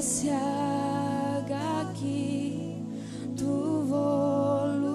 que 0.00 0.06
se 0.06 0.32
haga 0.32 1.90
aquí 1.90 2.82
tu 3.36 3.84
voluntad 3.84 4.94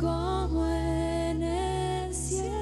como 0.00 0.64
en 0.64 1.42
el 1.42 2.14
cielo. 2.14 2.54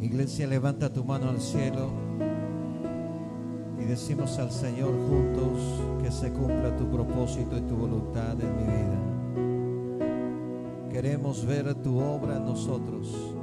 Iglesia, 0.00 0.46
levanta 0.46 0.90
tu 0.90 1.04
mano 1.04 1.28
al 1.28 1.42
cielo 1.42 1.90
y 3.78 3.84
decimos 3.84 4.38
al 4.38 4.50
Señor 4.50 4.94
juntos 5.06 5.82
que 6.02 6.10
se 6.10 6.32
cumpla 6.32 6.74
tu 6.78 6.90
propósito 6.90 7.58
y 7.58 7.60
tu 7.60 7.76
voluntad 7.76 8.40
en 8.40 8.56
mi 8.56 8.62
vida. 8.62 9.02
Queremos 10.90 11.44
ver 11.44 11.74
tu 11.74 11.98
obra 11.98 12.38
en 12.38 12.46
nosotros. 12.46 13.35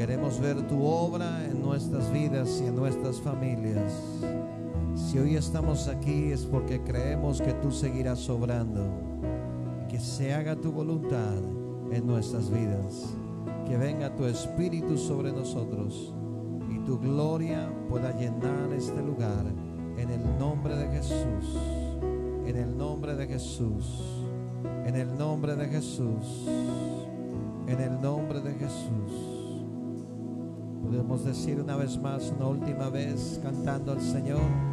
Queremos 0.00 0.40
ver 0.40 0.66
tu 0.66 0.82
obra 0.82 1.44
en 1.44 1.60
nuestras 1.60 2.10
vidas 2.10 2.58
y 2.64 2.68
en 2.68 2.74
nuestras 2.74 3.20
familias. 3.20 3.92
Si 4.94 5.18
hoy 5.18 5.36
estamos 5.36 5.88
aquí 5.88 6.32
es 6.32 6.46
porque 6.46 6.82
creemos 6.82 7.42
que 7.42 7.52
tú 7.52 7.70
seguirás 7.70 8.26
obrando 8.30 8.80
que 9.90 10.00
se 10.00 10.32
haga 10.32 10.56
tu 10.56 10.72
voluntad 10.72 11.36
en 11.92 12.06
nuestras 12.06 12.50
vidas. 12.50 13.12
Que 13.66 13.76
venga 13.76 14.16
tu 14.16 14.24
espíritu 14.24 14.96
sobre 14.96 15.32
nosotros 15.32 16.14
y 16.70 16.78
tu 16.86 16.98
gloria 16.98 17.70
pueda 17.90 18.16
llenar 18.16 18.72
este 18.72 19.02
lugar 19.02 19.44
en 19.98 20.08
el 20.08 20.38
nombre 20.38 20.76
de 20.76 20.88
Jesús. 20.96 21.58
En 22.46 22.56
el 22.56 22.74
nombre 22.74 23.16
de 23.16 23.26
Jesús. 23.26 24.00
En 24.86 24.96
el 24.96 25.18
nombre 25.18 25.56
de 25.56 25.68
Jesús. 25.68 26.48
En 27.66 27.80
el 27.82 28.00
nombre 28.00 28.40
de 28.40 28.54
Jesús. 28.54 29.39
Podemos 30.90 31.24
decir 31.24 31.60
una 31.60 31.76
vez 31.76 31.96
más, 31.98 32.32
una 32.36 32.48
última 32.48 32.88
vez, 32.88 33.38
cantando 33.44 33.92
al 33.92 34.00
Señor. 34.00 34.69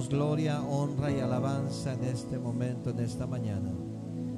Gloria, 0.00 0.62
honra 0.62 1.10
y 1.10 1.20
alabanza 1.20 1.92
en 1.92 2.04
este 2.04 2.38
momento, 2.38 2.90
en 2.90 3.00
esta 3.00 3.26
mañana. 3.26 3.72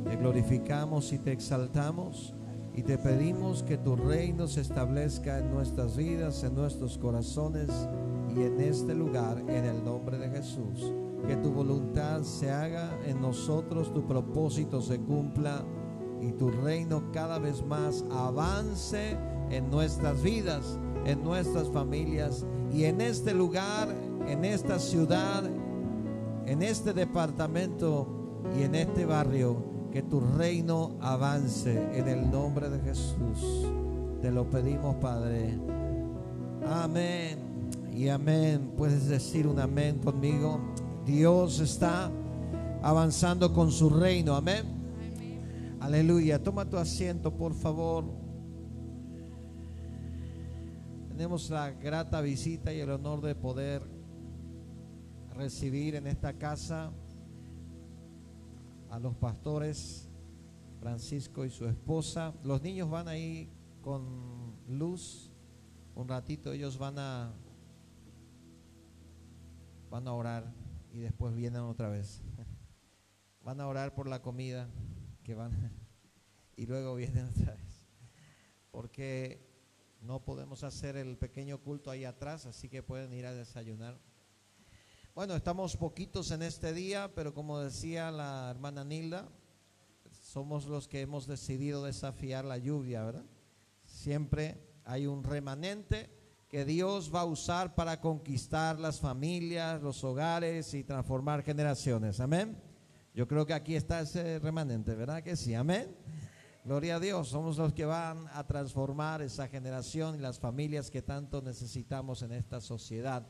Te 0.05 0.17
glorificamos 0.17 1.13
y 1.13 1.19
te 1.19 1.31
exaltamos 1.31 2.35
y 2.75 2.83
te 2.83 2.99
pedimos 2.99 3.63
que 3.63 3.79
tu 3.79 3.95
reino 3.95 4.49
se 4.49 4.63
establezca 4.63 5.39
en 5.39 5.53
nuestras 5.53 5.97
vidas, 5.97 6.43
en 6.43 6.57
nuestros 6.57 6.99
corazones 6.99 7.71
y 8.35 8.43
en 8.43 8.61
este 8.61 8.95
lugar, 8.97 9.39
en 9.47 9.65
el 9.65 9.85
nombre 9.85 10.19
de 10.19 10.29
Jesús. 10.29 10.93
Que 11.29 11.37
tu 11.37 11.53
voluntad 11.53 12.23
se 12.23 12.51
haga 12.51 12.91
en 13.07 13.21
nosotros, 13.21 13.95
tu 13.95 14.05
propósito 14.07 14.83
se 14.83 14.99
cumpla 14.99 15.65
y 16.21 16.33
tu 16.33 16.51
reino 16.51 17.13
cada 17.13 17.39
vez 17.39 17.65
más 17.65 18.05
avance 18.11 19.17
en 19.51 19.71
nuestras 19.71 20.21
vidas, 20.21 20.79
en 21.07 21.23
nuestras 21.23 21.69
familias 21.71 22.45
y 22.73 22.85
en 22.85 23.01
este 23.01 23.33
lugar, 23.33 23.89
en 24.27 24.45
esta 24.45 24.79
ciudad, 24.79 25.45
en 26.47 26.63
este 26.63 26.93
departamento 26.93 28.41
y 28.59 28.63
en 28.63 28.75
este 28.75 29.05
barrio, 29.05 29.75
que 29.93 30.03
tu 30.03 30.21
reino 30.21 30.97
avance 31.01 31.73
en 31.97 32.09
el 32.09 32.31
nombre 32.31 32.69
de 32.69 32.81
Jesús. 32.81 33.69
Te 34.21 34.31
lo 34.31 34.49
pedimos, 34.51 34.97
Padre. 34.97 35.59
Amén 36.67 37.39
y 37.95 38.09
amén. 38.09 38.73
Puedes 38.77 39.07
decir 39.09 39.47
un 39.47 39.61
amén 39.61 39.99
conmigo. 39.99 40.61
Dios 41.07 41.61
está 41.61 42.11
avanzando 42.83 43.53
con 43.53 43.71
su 43.71 43.91
reino. 43.91 44.35
Amén. 44.35 44.65
Aleluya. 45.81 46.43
Toma 46.43 46.65
tu 46.65 46.77
asiento, 46.77 47.33
por 47.33 47.55
favor. 47.55 48.05
Tenemos 51.09 51.51
la 51.51 51.71
grata 51.71 52.21
visita 52.21 52.73
y 52.73 52.81
el 52.81 52.91
honor 52.91 53.21
de 53.21 53.35
poder 53.35 53.94
recibir 55.35 55.97
en 55.97 56.07
esta 56.07 56.33
casa 56.35 56.93
a 58.91 58.99
los 58.99 59.15
pastores 59.17 60.09
Francisco 60.81 61.45
y 61.45 61.51
su 61.51 61.67
esposa. 61.67 62.35
Los 62.45 62.63
niños 62.63 62.91
van 62.91 63.09
ahí 63.09 63.51
con 63.81 64.55
luz. 64.69 65.33
Un 65.95 66.09
ratito 66.09 66.53
ellos 66.53 66.79
van 66.79 66.99
a 66.99 67.33
van 69.91 70.09
a 70.09 70.13
orar 70.13 70.53
y 70.93 70.99
después 70.99 71.35
vienen 71.35 71.63
otra 71.63 71.89
vez. 71.89 72.23
Van 73.45 73.61
a 73.61 73.69
orar 73.69 73.95
por 73.95 74.09
la 74.09 74.23
comida 74.23 74.71
que 75.23 75.35
van 75.35 75.53
y 76.57 76.67
luego 76.67 76.95
vienen 76.95 77.27
otra 77.27 77.55
vez. 77.55 77.85
Porque 78.71 79.47
no 80.01 80.25
podemos 80.25 80.65
hacer 80.65 80.97
el 80.97 81.17
pequeño 81.19 81.59
culto 81.59 81.91
ahí 81.91 82.05
atrás, 82.05 82.47
así 82.47 82.69
que 82.69 82.83
pueden 82.83 83.13
ir 83.13 83.27
a 83.27 83.35
desayunar. 83.35 83.99
Bueno, 85.15 85.37
estamos 85.37 85.77
poquitos 85.77 86.33
en 86.33 86.43
este 86.43 86.73
día, 86.73 87.09
pero 87.15 87.33
como 87.33 87.61
decía 87.61 88.11
la 88.11 88.51
hermana 88.51 88.83
Nilda, 88.83 89.29
somos 90.11 90.67
los 90.67 90.89
que 90.89 91.03
hemos 91.03 91.29
decidido 91.29 91.85
desafiar 91.85 92.45
la 92.45 92.59
lluvia, 92.59 93.05
¿verdad? 93.05 93.25
Siempre 93.85 94.59
hay 94.85 95.07
un 95.07 95.23
remanente 95.23 96.11
que 96.49 96.65
Dios 96.65 97.15
va 97.15 97.21
a 97.21 97.27
usar 97.27 97.77
para 97.77 98.01
conquistar 98.01 98.81
las 98.81 98.99
familias, 98.99 99.81
los 99.81 100.03
hogares 100.03 100.75
y 100.75 100.83
transformar 100.83 101.45
generaciones. 101.45 102.19
Amén. 102.19 102.61
Yo 103.15 103.29
creo 103.29 103.47
que 103.47 103.55
aquí 103.55 103.77
está 103.77 104.01
ese 104.01 104.41
remanente, 104.41 104.97
¿verdad 104.97 105.23
que 105.23 105.37
sí? 105.37 105.55
Amén. 105.55 105.97
Gloria 106.65 106.97
a 106.97 107.01
Dios, 107.01 107.29
somos 107.29 107.57
los 107.57 107.73
que 107.73 107.85
van 107.85 108.27
a 108.33 108.49
transformar 108.49 109.23
esa 109.23 109.47
generación 109.47 110.17
y 110.17 110.19
las 110.19 110.41
familias 110.41 110.91
que 110.91 111.03
tanto 111.03 111.41
necesitamos 111.41 112.23
en 112.23 112.33
esta 112.33 112.61
sociedad. 112.61 113.25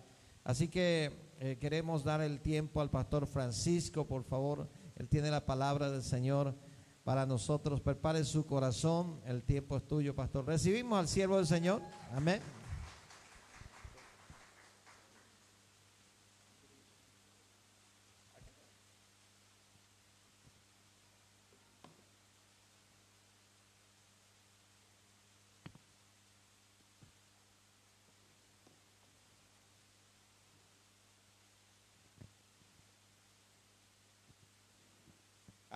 Así 0.45 0.69
que 0.69 1.11
eh, 1.41 1.57
queremos 1.59 2.05
dar 2.05 2.21
el 2.21 2.41
tiempo 2.41 2.81
al 2.81 2.91
pastor 2.91 3.27
Francisco, 3.27 4.07
por 4.07 4.25
favor. 4.25 4.69
Él 4.97 5.09
tiene 5.09 5.31
la 5.31 5.45
palabra 5.45 5.91
del 5.91 6.03
Señor 6.03 6.55
para 7.03 7.27
nosotros. 7.27 7.81
Prepare 7.81 8.25
su 8.25 8.47
corazón, 8.47 9.21
el 9.27 9.43
tiempo 9.43 9.77
es 9.77 9.87
tuyo, 9.87 10.15
pastor. 10.15 10.47
Recibimos 10.47 10.99
al 10.99 11.09
siervo 11.09 11.37
del 11.37 11.47
Señor. 11.47 11.83
Amén. 12.13 12.41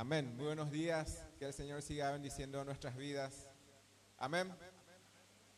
Amén. 0.01 0.37
Muy 0.37 0.47
buenos 0.47 0.71
días. 0.71 1.27
Que 1.41 1.47
el 1.47 1.53
Señor 1.53 1.83
siga 1.83 2.13
bendiciendo 2.13 2.65
nuestras 2.65 2.97
vidas. 2.97 3.49
Amén. 4.17 4.57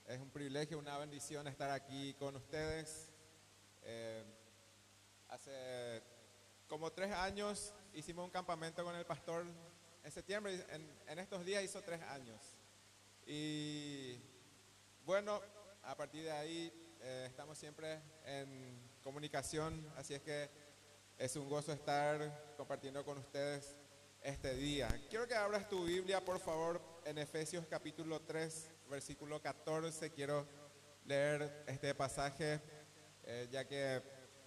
Es 0.06 0.18
un 0.18 0.30
privilegio, 0.30 0.78
una 0.78 0.96
bendición 0.96 1.46
estar 1.46 1.70
aquí 1.70 2.14
con 2.14 2.36
ustedes. 2.36 3.10
Eh, 3.82 4.24
hace 5.28 6.02
como 6.68 6.90
tres 6.90 7.12
años 7.12 7.74
hicimos 7.92 8.24
un 8.24 8.30
campamento 8.30 8.82
con 8.82 8.96
el 8.96 9.04
pastor 9.04 9.44
en 10.02 10.10
septiembre. 10.10 10.64
En, 11.06 11.18
estos 11.18 11.44
días 11.44 11.62
hizo 11.62 11.82
tres 11.82 12.00
años. 12.00 12.40
Y 13.26 14.18
bueno, 15.04 15.42
a 15.82 15.94
partir 15.94 16.24
de 16.24 16.32
ahí 16.32 16.72
eh, 17.02 17.26
estamos 17.28 17.58
siempre 17.58 18.00
en 18.24 18.88
comunicación. 19.02 19.86
Así 19.98 20.14
es 20.14 20.22
que 20.22 20.48
es 21.18 21.36
un 21.36 21.46
gozo 21.46 21.74
estar 21.74 22.54
compartiendo 22.56 23.04
con 23.04 23.18
ustedes 23.18 23.76
este 24.22 24.54
día. 24.54 24.88
Quiero 25.08 25.26
que 25.26 25.34
abras 25.34 25.68
tu 25.68 25.84
Biblia, 25.84 26.24
por 26.24 26.38
favor, 26.40 26.80
en 27.04 27.18
Efesios 27.18 27.66
capítulo 27.68 28.20
3, 28.20 28.70
versículo 28.88 29.40
14. 29.40 30.10
Quiero 30.10 30.46
leer 31.04 31.64
este 31.66 31.94
pasaje, 31.94 32.60
eh, 33.24 33.48
ya 33.50 33.66
que 33.66 34.02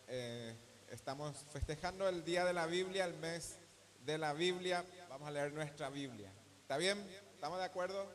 eh, 0.07 0.55
estamos 0.89 1.45
festejando 1.51 2.07
el 2.07 2.23
día 2.23 2.45
de 2.45 2.53
la 2.53 2.65
Biblia, 2.67 3.05
el 3.05 3.15
mes 3.15 3.59
de 4.05 4.17
la 4.17 4.33
Biblia. 4.33 4.85
Vamos 5.09 5.27
a 5.27 5.31
leer 5.31 5.53
nuestra 5.53 5.89
Biblia. 5.89 6.31
¿Está 6.61 6.77
bien? 6.77 6.99
¿Estamos 7.33 7.59
de 7.59 7.65
acuerdo? 7.65 8.07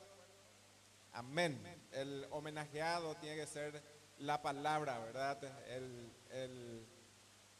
Amén. 1.12 1.60
El 1.92 2.26
homenajeado 2.30 3.14
tiene 3.16 3.36
que 3.36 3.46
ser 3.46 3.82
la 4.18 4.40
palabra, 4.42 4.98
¿verdad? 4.98 5.42
El, 5.68 6.12
el, 6.30 6.86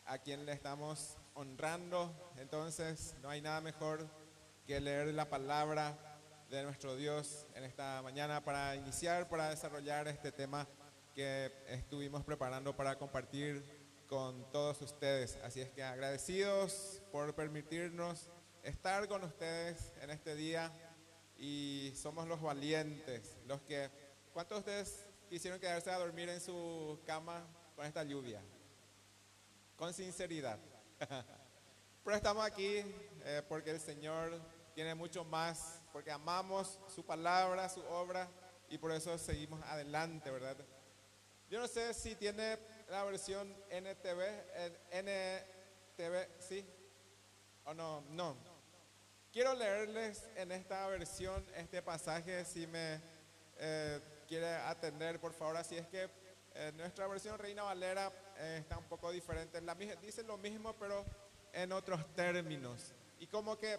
a 0.09 0.19
quien 0.19 0.47
le 0.47 0.53
estamos 0.53 1.17
honrando. 1.35 2.13
Entonces, 2.39 3.15
no 3.23 3.29
hay 3.29 3.41
nada 3.41 3.61
mejor 3.61 4.09
que 4.67 4.81
leer 4.81 5.09
la 5.09 5.29
palabra 5.29 5.97
de 6.51 6.63
nuestro 6.63 6.97
Dios 6.97 7.47
en 7.55 7.65
esta 7.65 8.01
mañana 8.03 8.43
para 8.43 8.75
iniciar, 8.75 9.29
para 9.29 9.51
desarrollar 9.51 10.09
este 10.09 10.33
tema 10.33 10.67
que 11.15 11.53
estuvimos 11.69 12.25
preparando 12.25 12.75
para 12.75 12.99
compartir 12.99 13.63
con 14.09 14.51
todos 14.51 14.81
ustedes. 14.81 15.39
Así 15.45 15.61
es 15.61 15.71
que 15.71 15.83
agradecidos 15.83 17.03
por 17.13 17.35
permitirnos 17.35 18.31
estar 18.63 19.07
con 19.09 19.25
ustedes 19.25 19.93
en 20.01 20.11
este 20.11 20.35
día 20.35 20.73
y 21.37 21.93
somos 21.95 22.27
los 22.27 22.41
valientes, 22.41 23.37
los 23.47 23.61
que... 23.63 23.91
¿Cuántos 24.33 24.65
de 24.65 24.81
ustedes 24.81 25.07
quisieron 25.29 25.61
quedarse 25.61 25.91
a 25.91 25.99
dormir 25.99 26.29
en 26.29 26.41
su 26.41 27.01
cama 27.05 27.45
con 27.75 27.85
esta 27.85 28.05
lluvia? 28.05 28.41
Con 29.79 29.95
sinceridad. 29.95 30.59
Pero 32.05 32.17
estamos 32.17 32.45
aquí 32.45 32.83
eh, 33.25 33.43
porque 33.49 33.71
el 33.71 33.79
Señor 33.79 34.41
tiene 34.75 34.93
mucho 34.93 35.25
más, 35.25 35.81
porque 35.93 36.11
amamos 36.11 36.81
su 36.93 37.07
palabra, 37.07 37.69
su 37.69 37.81
obra 37.85 38.29
y 38.69 38.77
por 38.77 38.91
eso 38.91 39.17
seguimos 39.19 39.63
adelante, 39.67 40.33
¿verdad? 40.33 40.57
Yo 41.49 41.61
no 41.61 41.69
sé 41.69 41.95
si 41.95 42.17
tiene 42.17 42.59
la 42.89 43.05
versión 43.05 43.57
NTV, 43.71 44.21
NTV, 44.91 46.41
¿sí? 46.41 46.67
¿O 47.65 47.73
no? 47.73 48.01
No. 48.11 48.37
Quiero 49.33 49.55
leerles 49.55 50.29
en 50.35 50.51
esta 50.51 50.89
versión 50.89 51.47
este 51.55 51.83
pasaje, 51.83 52.45
si 52.45 52.67
me 52.67 53.01
eh, 53.59 54.01
quiere 54.27 54.57
atender, 54.57 55.21
por 55.21 55.33
favor, 55.33 55.57
así 55.57 55.77
es 55.77 55.87
que 55.87 56.11
eh, 56.55 56.73
nuestra 56.77 57.07
versión 57.07 57.39
Reina 57.39 57.63
Valera 57.63 58.13
eh, 58.39 58.59
está 58.61 58.79
un 58.79 58.85
poco 58.85 59.11
diferente. 59.11 59.61
La, 59.61 59.75
dice 59.75 60.23
lo 60.23 60.39
mismo, 60.39 60.75
pero 60.75 61.05
en 61.53 61.73
otros 61.73 62.15
términos. 62.15 62.95
Y 63.19 63.27
como 63.27 63.59
que 63.59 63.79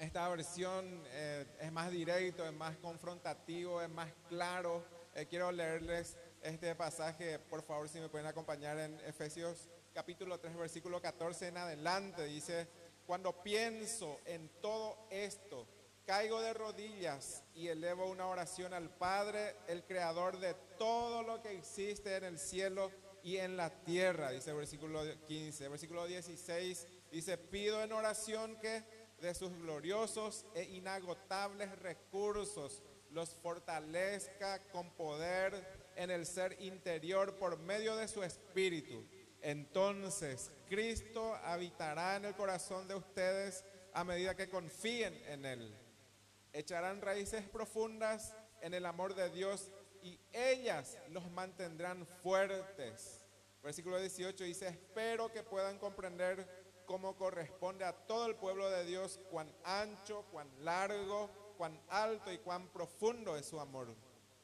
esta 0.00 0.28
versión 0.28 1.02
eh, 1.08 1.44
es 1.60 1.70
más 1.72 1.90
directo, 1.90 2.46
es 2.46 2.52
más 2.52 2.76
confrontativo, 2.78 3.82
es 3.82 3.90
más 3.90 4.10
claro. 4.28 4.82
Eh, 5.14 5.26
quiero 5.28 5.52
leerles 5.52 6.16
este 6.42 6.74
pasaje, 6.74 7.38
por 7.38 7.62
favor, 7.62 7.88
si 7.88 8.00
me 8.00 8.08
pueden 8.08 8.26
acompañar 8.26 8.78
en 8.78 8.98
Efesios 9.00 9.68
capítulo 9.92 10.38
3, 10.38 10.56
versículo 10.56 11.02
14 11.02 11.48
en 11.48 11.56
adelante. 11.58 12.24
Dice, 12.24 12.66
cuando 13.06 13.42
pienso 13.42 14.20
en 14.24 14.48
todo 14.62 15.06
esto, 15.10 15.66
caigo 16.10 16.40
de 16.40 16.52
rodillas 16.52 17.44
y 17.54 17.68
elevo 17.68 18.10
una 18.10 18.26
oración 18.26 18.74
al 18.74 18.90
Padre, 18.90 19.54
el 19.68 19.84
creador 19.84 20.40
de 20.40 20.54
todo 20.76 21.22
lo 21.22 21.40
que 21.40 21.52
existe 21.52 22.16
en 22.16 22.24
el 22.24 22.36
cielo 22.36 22.90
y 23.22 23.36
en 23.36 23.56
la 23.56 23.70
tierra, 23.84 24.32
dice 24.32 24.50
el 24.50 24.56
versículo 24.56 25.04
15. 25.28 25.68
Versículo 25.68 26.08
16 26.08 26.88
dice, 27.12 27.38
pido 27.38 27.80
en 27.84 27.92
oración 27.92 28.58
que 28.58 28.82
de 29.20 29.32
sus 29.36 29.56
gloriosos 29.58 30.46
e 30.56 30.64
inagotables 30.64 31.78
recursos 31.78 32.82
los 33.10 33.36
fortalezca 33.36 34.58
con 34.72 34.90
poder 34.96 35.92
en 35.94 36.10
el 36.10 36.26
ser 36.26 36.56
interior 36.60 37.36
por 37.36 37.56
medio 37.56 37.94
de 37.94 38.08
su 38.08 38.24
espíritu. 38.24 39.06
Entonces 39.42 40.50
Cristo 40.68 41.36
habitará 41.44 42.16
en 42.16 42.24
el 42.24 42.34
corazón 42.34 42.88
de 42.88 42.96
ustedes 42.96 43.64
a 43.94 44.02
medida 44.02 44.34
que 44.34 44.48
confíen 44.48 45.14
en 45.28 45.46
Él. 45.46 45.89
Echarán 46.52 47.00
raíces 47.00 47.48
profundas 47.48 48.34
en 48.60 48.74
el 48.74 48.86
amor 48.86 49.14
de 49.14 49.30
Dios 49.30 49.70
y 50.02 50.18
ellas 50.32 50.98
los 51.10 51.30
mantendrán 51.30 52.06
fuertes. 52.22 53.24
Versículo 53.62 53.98
18 53.98 54.44
dice, 54.44 54.68
espero 54.68 55.30
que 55.30 55.42
puedan 55.42 55.78
comprender 55.78 56.82
cómo 56.86 57.16
corresponde 57.16 57.84
a 57.84 57.92
todo 57.92 58.26
el 58.26 58.34
pueblo 58.34 58.68
de 58.70 58.84
Dios 58.84 59.20
cuán 59.30 59.54
ancho, 59.64 60.24
cuán 60.32 60.48
largo, 60.64 61.30
cuán 61.56 61.80
alto 61.88 62.32
y 62.32 62.38
cuán 62.38 62.68
profundo 62.68 63.36
es 63.36 63.46
su 63.46 63.60
amor. 63.60 63.94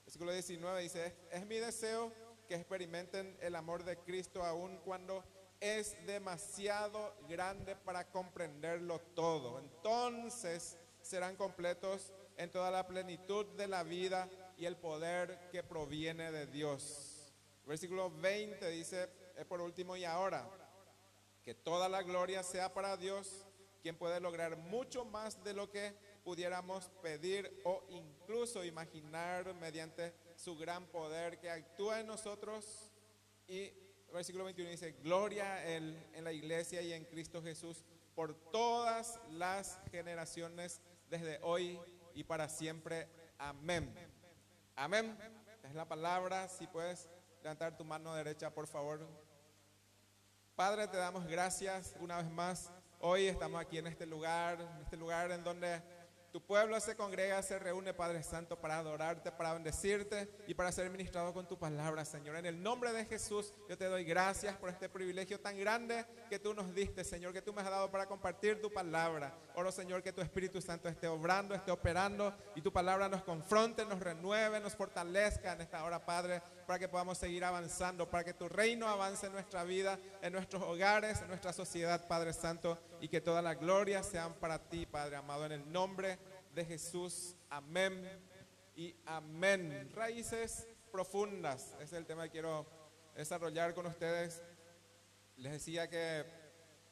Versículo 0.04 0.33
19 0.33 0.83
dice, 0.83 1.16
es 1.31 1.47
mi 1.47 1.57
deseo 1.57 2.12
que 2.47 2.54
experimenten 2.54 3.37
el 3.40 3.57
amor 3.57 3.85
de 3.85 3.99
Cristo 3.99 4.45
aun 4.45 4.76
cuando 4.85 5.25
es 5.59 5.97
demasiado 6.07 7.16
grande 7.28 7.75
para 7.75 8.09
comprenderlo 8.11 9.00
todo. 9.14 9.59
Entonces 9.59 10.78
serán 11.07 11.37
completos 11.37 12.13
en 12.37 12.51
toda 12.51 12.71
la 12.71 12.87
plenitud 12.87 13.47
de 13.57 13.69
la 13.69 13.83
vida 13.83 14.29
y 14.57 14.67
el 14.67 14.77
poder 14.77 15.49
que 15.51 15.63
proviene 15.63 16.33
de 16.33 16.47
Dios. 16.47 17.33
Versículo 17.65 18.11
20 18.11 18.69
dice, 18.71 19.09
es 19.37 19.45
por 19.47 19.61
último 19.61 19.97
y 19.97 20.05
ahora, 20.05 20.49
que 21.43 21.55
toda 21.55 21.89
la 21.89 22.03
gloria 22.03 22.43
sea 22.43 22.75
para 22.75 22.97
Dios, 22.97 23.47
quien 23.83 23.97
puede 23.97 24.21
lograr 24.21 24.57
mucho 24.57 25.05
más 25.05 25.43
de 25.45 25.53
lo 25.53 25.71
que 25.71 25.95
pudiéramos 26.25 26.91
pedir 27.03 27.63
o 27.65 27.85
incluso 27.89 28.65
imaginar 28.65 29.55
mediante 29.55 30.13
su 30.35 30.57
gran 30.57 30.87
poder 30.87 31.39
que 31.39 31.51
actúa 31.51 32.01
en 32.01 32.09
nosotros. 32.09 32.93
Y 33.47 33.73
versículo 34.13 34.45
21 34.45 34.71
dice, 34.71 34.93
gloria 35.03 35.73
en 35.73 36.25
la 36.25 36.33
iglesia 36.33 36.83
y 36.83 36.93
en 36.93 37.05
Cristo 37.05 37.41
Jesús 37.41 37.85
por 38.17 38.35
todas 38.51 39.21
las 39.31 39.79
generaciones 39.91 40.81
desde 41.11 41.39
hoy 41.43 41.79
y 42.15 42.25
para 42.25 42.49
siempre. 42.49 43.09
Amén. 43.39 43.95
Amén. 44.75 45.17
Es 45.63 45.75
la 45.75 45.87
palabra. 45.87 46.49
Si 46.49 46.67
puedes 46.67 47.09
levantar 47.43 47.77
tu 47.77 47.85
mano 47.85 48.15
derecha, 48.15 48.51
por 48.51 48.67
favor. 48.67 49.07
Padre, 50.55 50.89
te 50.89 50.97
damos 50.97 51.27
gracias 51.27 51.95
una 52.01 52.19
vez 52.19 52.31
más. 52.31 52.73
Hoy 53.01 53.27
estamos 53.27 53.61
aquí 53.61 53.79
en 53.79 53.87
este 53.87 54.07
lugar, 54.07 54.61
en 54.61 54.83
este 54.83 54.97
lugar 54.97 55.31
en 55.31 55.45
donde 55.45 55.83
tu 56.37 56.43
pueblo 56.43 56.78
se 56.81 56.95
congrega, 56.95 57.43
se 57.43 57.59
reúne, 57.59 57.95
Padre 57.95 58.23
Santo, 58.23 58.61
para 58.61 58.76
adorarte, 58.76 59.33
para 59.33 59.55
bendecirte 59.55 60.28
y 60.47 60.52
para 60.52 60.71
ser 60.71 60.90
ministrado 60.90 61.33
con 61.33 61.49
tu 61.49 61.59
palabra, 61.59 62.05
Señor. 62.05 62.37
En 62.37 62.45
el 62.45 62.62
nombre 62.62 62.93
de 62.93 63.07
Jesús, 63.07 63.55
yo 63.71 63.78
te 63.78 63.87
doy 63.87 64.05
gracias 64.05 64.55
por 64.59 64.69
este 64.69 64.90
privilegio 64.90 65.40
tan 65.40 65.57
grande 65.57 66.05
que 66.28 66.38
tú 66.38 66.52
nos 66.52 66.75
diste, 66.75 67.05
Señor, 67.05 67.33
que 67.33 67.40
tú 67.40 67.55
me 67.55 67.62
has 67.62 67.71
dado 67.71 67.90
para 67.90 68.05
compartir 68.05 68.61
tu 68.61 68.71
palabra. 68.71 69.35
Oro, 69.55 69.73
Señor, 69.73 70.02
que 70.02 70.12
tu 70.12 70.21
Espíritu 70.21 70.61
Santo 70.61 70.90
esté 70.90 71.09
obrando, 71.09 71.55
esté 71.55 71.71
operando 71.71 72.37
y 72.55 72.61
tu 72.61 72.71
palabra 72.71 73.09
nos 73.09 73.23
confronte, 73.23 73.87
nos 73.87 74.00
renueve, 74.00 74.61
nos 74.61 74.75
fortalezca 74.75 75.55
en 75.55 75.62
esta 75.62 75.85
hora, 75.85 76.05
Padre, 76.05 76.43
para 76.66 76.78
que 76.78 76.88
podamos 76.88 77.16
seguir 77.16 77.44
avanzando, 77.44 78.11
para 78.11 78.25
que 78.25 78.35
tu 78.35 78.49
reino 78.49 78.88
avance 78.88 79.26
en 79.26 79.32
nuestra 79.32 79.62
vida, 79.62 79.99
en 80.20 80.32
nuestros 80.32 80.62
hogares, 80.62 81.20
en 81.23 81.28
nuestra 81.28 81.52
sociedad, 81.52 82.06
Padre 82.08 82.32
Santo, 82.32 82.78
y 83.00 83.08
que 83.08 83.20
toda 83.20 83.40
la 83.40 83.54
gloria 83.54 84.02
sean 84.02 84.35
para 84.35 84.58
ti, 84.58 84.85
Padre 84.85 85.16
amado, 85.16 85.46
en 85.46 85.52
el 85.52 85.73
nombre 85.73 86.18
de 86.52 86.64
Jesús. 86.64 87.37
Amén 87.49 88.02
y 88.75 88.96
amén. 89.06 89.90
Raíces 89.94 90.66
profundas 90.90 91.75
es 91.80 91.92
el 91.92 92.04
tema 92.04 92.25
que 92.25 92.30
quiero 92.30 92.66
desarrollar 93.14 93.73
con 93.73 93.87
ustedes. 93.87 94.42
Les 95.37 95.52
decía 95.52 95.88
que 95.88 96.25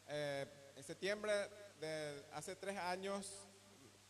eh, 0.07 0.47
en 0.77 0.85
septiembre 0.85 1.33
de 1.81 2.25
hace 2.33 2.55
tres 2.55 2.77
años, 2.79 3.49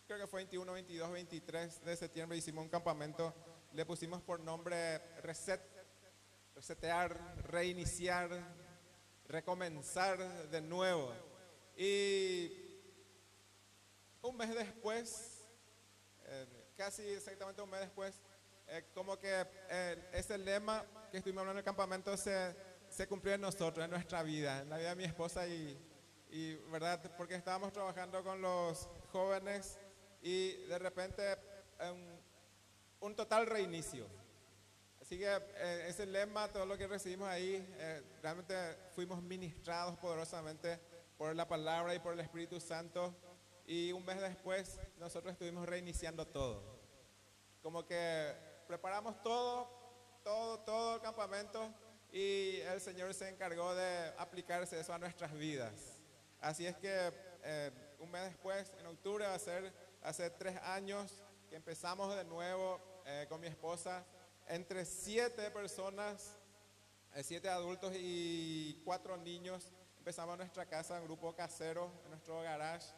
creo 0.07 0.19
que 0.19 0.27
fue 0.27 0.41
21, 0.41 0.73
22, 0.73 1.11
23 1.11 1.85
de 1.85 1.97
septiembre, 1.97 2.37
hicimos 2.37 2.65
un 2.65 2.71
campamento. 2.71 3.35
Le 3.75 3.85
pusimos 3.85 4.23
por 4.23 4.39
nombre 4.39 4.99
Reset, 5.21 5.61
resetear, 6.55 7.43
reiniciar, 7.43 8.31
recomenzar 9.27 10.49
de 10.49 10.61
nuevo. 10.61 11.13
Y 11.77 12.53
un 14.23 14.37
mes 14.37 14.55
después, 14.55 15.45
eh, 16.25 16.47
casi 16.77 17.03
exactamente 17.03 17.63
un 17.63 17.71
mes 17.71 17.81
después, 17.81 18.23
eh, 18.69 18.85
como 18.95 19.19
que 19.19 19.45
eh, 19.69 20.09
ese 20.13 20.39
lema 20.39 20.85
que 21.11 21.17
estuvimos 21.17 21.41
hablando 21.41 21.59
en 21.59 21.63
el 21.63 21.65
campamento 21.65 22.17
se, 22.17 22.55
cumplió 23.09 23.35
en 23.35 23.41
nosotros, 23.41 23.85
en 23.85 23.91
nuestra 23.91 24.23
vida, 24.23 24.61
en 24.61 24.71
la 24.71 24.79
vida 24.79 24.91
de 24.91 24.95
mi 24.95 25.05
esposa 25.05 25.49
y, 25.49 25.77
verdad, 26.71 27.13
porque 27.17 27.35
estábamos 27.35 27.73
trabajando 27.73 28.23
con 28.23 28.41
los 28.41 28.89
jóvenes 29.11 29.81
y 30.23 30.53
de 30.67 30.79
repente 30.79 31.37
un, 31.81 32.14
un 33.05 33.15
total 33.15 33.47
reinicio. 33.47 34.07
Así 35.01 35.19
que 35.19 35.27
eh, 35.27 35.87
ese 35.89 36.07
lema, 36.07 36.49
todo 36.49 36.65
lo 36.65 36.79
que 36.79 36.87
recibimos 36.87 37.29
ahí, 37.29 37.57
eh, 37.79 38.03
realmente 38.23 38.55
fuimos 38.95 39.23
ministrados 39.23 39.99
poderosamente 39.99 40.81
por 41.19 41.37
la 41.37 41.47
palabra 41.47 41.95
y 41.95 41.99
por 41.99 42.15
el 42.15 42.21
Espíritu 42.21 42.59
Santo. 42.59 43.15
Y 43.67 43.93
un 43.93 44.05
mes 44.05 44.21
después 44.21 44.81
nosotros 44.99 45.33
estuvimos 45.33 45.69
reiniciando 45.69 46.27
todo. 46.27 46.81
Como 47.63 47.85
que 47.85 48.35
preparamos 48.67 49.23
todo, 49.23 49.69
todo, 50.23 50.61
todo 50.61 50.95
el 50.97 51.03
campamento 51.03 51.75
y 52.11 52.61
el 52.61 52.81
Señor 52.81 53.13
se 53.13 53.29
encargó 53.29 53.75
de 53.75 54.15
aplicarse 54.17 54.81
eso 54.81 54.95
a 54.95 54.99
nuestras 54.99 55.35
vidas. 55.35 56.01
Así 56.41 56.67
es 56.67 56.77
que 56.77 57.13
eh, 57.43 57.71
un 57.99 58.11
mes 58.11 58.25
después, 58.25 58.73
en 58.79 58.87
octubre, 58.87 59.27
va 59.27 59.35
a 59.35 59.39
ser 59.39 59.73
hace 60.03 60.31
tres 60.31 60.57
años 60.63 61.24
que 61.55 61.59
empezamos 61.59 62.17
de 62.17 62.25
nuevo 62.25 62.81
eh, 63.07 63.27
con 63.29 63.41
mi 63.41 63.47
esposa 63.47 64.05
entre 64.49 64.85
siete 64.85 65.53
personas, 65.53 66.37
eh, 67.15 67.23
siete 67.23 67.49
adultos 67.49 67.93
y 67.95 68.83
cuatro 68.85 69.17
niños. 69.17 69.71
Empezamos 69.99 70.37
nuestra 70.37 70.67
casa, 70.67 70.99
un 70.99 71.05
grupo 71.05 71.33
casero, 71.33 71.93
en 72.03 72.11
nuestro 72.11 72.43
garage. 72.43 72.89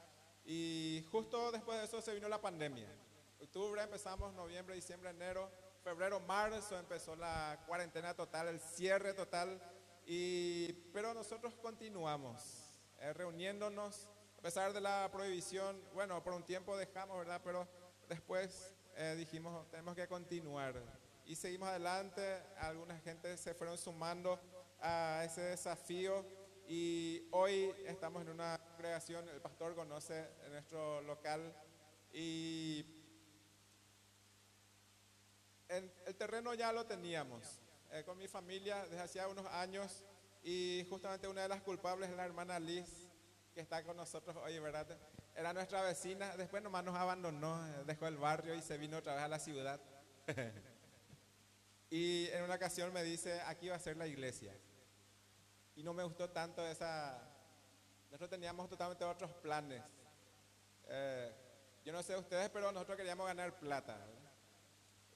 Y 0.47 1.05
justo 1.13 1.53
después 1.53 1.79
de 1.79 1.85
eso 1.85 2.01
se 2.01 2.15
vino 2.15 2.31
la 2.31 2.41
pandemia. 2.41 2.89
Octubre 3.43 3.83
empezamos, 3.83 4.33
noviembre, 4.33 4.75
diciembre, 4.75 5.11
enero, 5.11 5.51
febrero, 5.85 6.19
marzo 6.21 6.79
empezó 6.79 7.15
la 7.15 7.63
cuarentena 7.67 8.15
total, 8.15 8.49
el 8.49 8.59
cierre 8.59 9.13
total. 9.13 9.61
Y, 10.07 10.73
pero 10.95 11.13
nosotros 11.13 11.55
continuamos 11.57 12.71
eh, 13.01 13.13
reuniéndonos, 13.13 14.09
a 14.39 14.41
pesar 14.41 14.73
de 14.73 14.81
la 14.81 15.11
prohibición. 15.13 15.79
Bueno, 15.93 16.25
por 16.25 16.33
un 16.33 16.43
tiempo 16.43 16.75
dejamos, 16.75 17.19
¿verdad? 17.19 17.43
Pero 17.45 17.69
después 18.09 18.75
eh, 18.97 19.15
dijimos, 19.17 19.69
tenemos 19.71 19.95
que 19.95 20.07
continuar 20.07 20.75
y 21.25 21.35
seguimos 21.35 21.69
adelante. 21.69 22.43
Alguna 22.59 22.99
gente 23.01 23.37
se 23.37 23.55
fueron 23.55 23.77
sumando 23.77 24.41
a 24.81 25.23
ese 25.25 25.43
desafío 25.43 26.25
y 26.69 27.29
hoy 27.31 27.73
estamos 27.87 28.23
en 28.23 28.31
una 28.31 28.59
congregación, 28.59 29.29
el 29.29 29.41
pastor 29.41 29.75
conoce 29.75 30.29
nuestro 30.51 31.01
local 31.03 31.55
y 32.13 32.85
el 35.69 36.17
terreno 36.17 36.55
ya 36.55 36.73
lo 36.73 36.87
teníamos 36.87 37.61
eh, 37.91 38.03
con 38.05 38.19
mi 38.19 38.29
familia 38.29 38.85
desde 38.85 39.01
hacía 39.01 39.29
unos 39.29 39.47
años 39.47 40.05
y 40.43 40.87
justamente 40.89 41.29
una 41.29 41.43
de 41.43 41.49
las 41.49 41.63
culpables 41.63 42.11
es 42.11 42.17
la 42.17 42.25
hermana 42.25 42.59
Liz 42.59 43.09
que 43.55 43.61
está 43.61 43.83
con 43.83 43.97
nosotros 43.97 44.37
hoy, 44.37 44.59
¿verdad? 44.59 44.99
Era 45.37 45.53
nuestra 45.53 45.83
vecina, 45.83 46.37
después 46.37 46.63
nomás 46.63 46.83
nos 46.83 46.97
abandonó, 46.97 47.63
dejó 47.85 48.07
el 48.09 48.17
barrio 48.17 48.55
y 48.55 48.63
se 48.63 48.79
vino 48.79 48.97
otra 48.97 49.15
vez 49.15 49.25
a 49.25 49.29
la 49.29 49.39
ciudad. 49.39 49.81
Y 51.91 52.29
en 52.33 52.43
una 52.43 52.57
ocasión 52.57 52.93
me 52.93 53.05
dice, 53.05 53.41
aquí 53.43 53.69
va 53.69 53.77
a 53.77 53.79
ser 53.79 53.97
la 53.97 54.07
iglesia. 54.07 54.53
Y 55.77 55.83
no 55.83 55.93
me 55.93 56.03
gustó 56.03 56.31
tanto 56.31 56.67
esa... 56.67 57.17
Nosotros 58.07 58.31
teníamos 58.31 58.69
totalmente 58.69 59.05
otros 59.05 59.31
planes. 59.35 59.83
Eh, 60.89 61.33
yo 61.85 61.93
no 61.93 62.03
sé 62.03 62.17
ustedes, 62.17 62.51
pero 62.51 62.73
nosotros 62.73 62.97
queríamos 62.97 63.27
ganar 63.27 63.59
plata. 63.59 63.97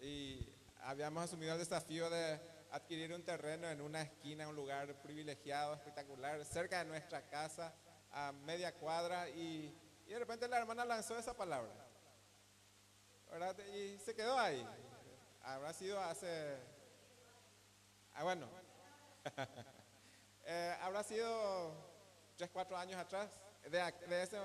Y 0.00 0.48
habíamos 0.82 1.24
asumido 1.24 1.54
el 1.54 1.58
desafío 1.58 2.08
de 2.08 2.40
adquirir 2.70 3.12
un 3.12 3.24
terreno 3.24 3.68
en 3.68 3.80
una 3.80 4.02
esquina, 4.02 4.48
un 4.48 4.54
lugar 4.54 4.94
privilegiado, 5.02 5.74
espectacular, 5.74 6.44
cerca 6.44 6.78
de 6.78 6.84
nuestra 6.84 7.28
casa, 7.28 7.74
a 8.12 8.32
media 8.32 8.72
cuadra. 8.74 9.28
Y, 9.28 9.76
y 10.10 10.12
de 10.12 10.18
repente 10.18 10.48
la 10.48 10.58
hermana 10.58 10.84
lanzó 10.84 11.16
esa 11.16 11.36
palabra. 11.36 11.70
Y 13.76 13.96
se 13.98 14.12
quedó 14.12 14.36
ahí. 14.36 14.66
Habrá 15.40 15.72
sido 15.72 16.00
hace... 16.00 16.58
Ah, 18.14 18.24
bueno. 18.24 18.48
Eh, 20.52 20.76
habrá 20.80 21.04
sido 21.04 21.72
tres, 22.34 22.50
cuatro 22.50 22.76
años 22.76 22.98
atrás. 22.98 23.30
De, 23.62 23.78
de 24.08 24.22
ese, 24.22 24.36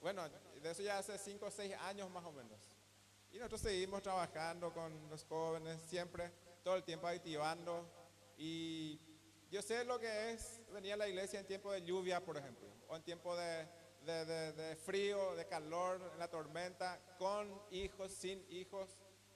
bueno, 0.00 0.26
de 0.26 0.70
eso 0.70 0.80
ya 0.80 0.96
hace 0.96 1.18
cinco 1.18 1.46
o 1.46 1.50
seis 1.50 1.74
años 1.80 2.08
más 2.08 2.24
o 2.24 2.32
menos. 2.32 2.58
Y 3.30 3.36
nosotros 3.36 3.60
seguimos 3.60 4.00
trabajando 4.00 4.72
con 4.72 5.10
los 5.10 5.24
jóvenes, 5.24 5.82
siempre, 5.82 6.32
todo 6.64 6.76
el 6.76 6.84
tiempo 6.84 7.08
activando. 7.08 7.84
Y 8.38 8.98
yo 9.50 9.60
sé 9.60 9.84
lo 9.84 9.98
que 9.98 10.30
es 10.30 10.62
venir 10.72 10.94
a 10.94 10.96
la 10.96 11.08
iglesia 11.08 11.40
en 11.40 11.46
tiempo 11.46 11.72
de 11.72 11.82
lluvia, 11.82 12.24
por 12.24 12.38
ejemplo, 12.38 12.68
o 12.88 12.96
en 12.96 13.02
tiempo 13.02 13.36
de, 13.36 13.68
de- 14.24 14.52
de- 14.52 14.76
frío, 14.76 15.34
de 15.36 15.46
calor, 15.46 16.00
en 16.12 16.18
la 16.18 16.28
tormenta, 16.28 17.00
con 17.18 17.60
hijos, 17.70 18.12
sin 18.12 18.44
hijos. 18.50 18.88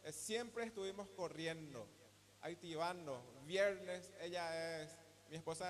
Eh, 0.04 0.12
siempre 0.12 0.64
estuvimos 0.64 1.08
corriendo, 1.10 1.86
activando. 2.40 3.22
Viernes, 3.44 4.10
ella 4.20 4.82
es, 4.82 4.96
mi 5.28 5.36
esposa 5.36 5.66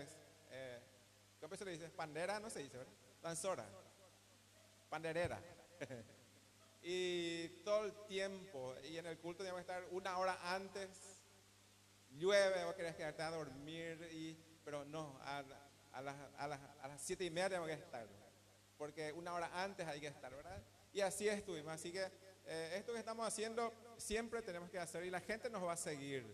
es, 0.00 0.08
eh, 0.50 0.80
¿cómo 1.40 1.56
se 1.56 1.64
le 1.64 1.72
dice? 1.72 1.88
Pandera, 1.90 2.40
no 2.40 2.50
se 2.50 2.60
dice, 2.60 2.76
¿verdad? 2.76 2.92
Danzora, 3.22 3.66
panderera. 4.88 5.40
y 6.82 7.48
todo 7.64 7.84
el 7.84 7.92
tiempo, 8.06 8.74
y 8.84 8.96
en 8.98 9.06
el 9.06 9.18
culto 9.18 9.38
teníamos 9.44 9.64
que 9.64 9.72
estar 9.72 9.84
una 9.92 10.18
hora 10.18 10.38
antes, 10.54 10.88
llueve 12.10 12.64
o 12.64 12.74
querés 12.74 12.96
quedarte 12.96 13.22
a 13.22 13.30
dormir, 13.30 14.08
y, 14.12 14.36
pero 14.64 14.84
no, 14.84 15.18
a, 15.22 15.44
a 15.92 16.02
las, 16.02 16.16
a, 16.38 16.46
las, 16.48 16.60
a 16.82 16.88
las 16.88 17.00
siete 17.00 17.24
y 17.24 17.30
media 17.30 17.48
tenemos 17.50 17.68
que 17.68 17.74
estar, 17.74 18.06
porque 18.80 19.12
una 19.12 19.34
hora 19.34 19.50
antes 19.62 19.86
hay 19.86 20.00
que 20.00 20.06
estar, 20.06 20.34
¿verdad? 20.34 20.58
Y 20.94 21.02
así 21.02 21.28
estuvimos, 21.28 21.70
así 21.70 21.92
que 21.92 22.02
eh, 22.46 22.76
esto 22.78 22.94
que 22.94 22.98
estamos 22.98 23.26
haciendo 23.26 23.74
siempre 23.98 24.40
tenemos 24.40 24.70
que 24.70 24.78
hacer 24.78 25.04
y 25.04 25.10
la 25.10 25.20
gente 25.20 25.50
nos 25.50 25.62
va 25.62 25.72
a 25.72 25.76
seguir. 25.76 26.24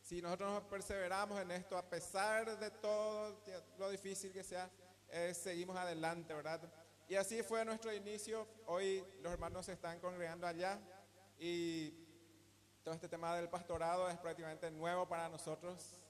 Si 0.00 0.22
nosotros 0.22 0.52
nos 0.52 0.62
perseveramos 0.70 1.40
en 1.40 1.50
esto, 1.50 1.76
a 1.76 1.82
pesar 1.82 2.56
de 2.56 2.70
todo 2.70 3.36
lo 3.78 3.90
difícil 3.90 4.32
que 4.32 4.44
sea, 4.44 4.70
eh, 5.08 5.34
seguimos 5.34 5.76
adelante, 5.76 6.32
¿verdad? 6.32 6.60
Y 7.08 7.16
así 7.16 7.42
fue 7.42 7.64
nuestro 7.64 7.92
inicio. 7.92 8.46
Hoy 8.66 9.04
los 9.20 9.32
hermanos 9.32 9.66
se 9.66 9.72
están 9.72 9.98
congregando 9.98 10.46
allá 10.46 10.78
y 11.36 11.90
todo 12.84 12.94
este 12.94 13.08
tema 13.08 13.34
del 13.34 13.48
pastorado 13.48 14.08
es 14.08 14.18
prácticamente 14.18 14.70
nuevo 14.70 15.08
para 15.08 15.28
nosotros. 15.28 16.00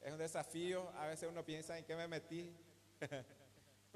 Es 0.00 0.10
un 0.10 0.18
desafío. 0.18 0.88
A 0.96 1.06
veces 1.06 1.28
uno 1.28 1.44
piensa 1.44 1.76
en 1.76 1.84
qué 1.84 1.94
me 1.94 2.08
metí. 2.08 2.56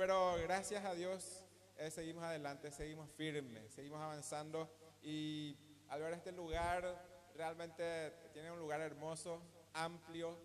Pero 0.01 0.35
gracias 0.37 0.83
a 0.87 0.95
Dios 0.95 1.45
eh, 1.77 1.91
seguimos 1.91 2.25
adelante, 2.25 2.71
seguimos 2.71 3.11
firmes, 3.11 3.71
seguimos 3.71 4.01
avanzando. 4.01 4.67
Y 5.03 5.55
al 5.91 6.01
ver 6.01 6.15
este 6.15 6.33
lugar, 6.33 7.05
realmente 7.35 8.11
tiene 8.33 8.51
un 8.51 8.59
lugar 8.59 8.81
hermoso, 8.81 9.43
amplio. 9.75 10.39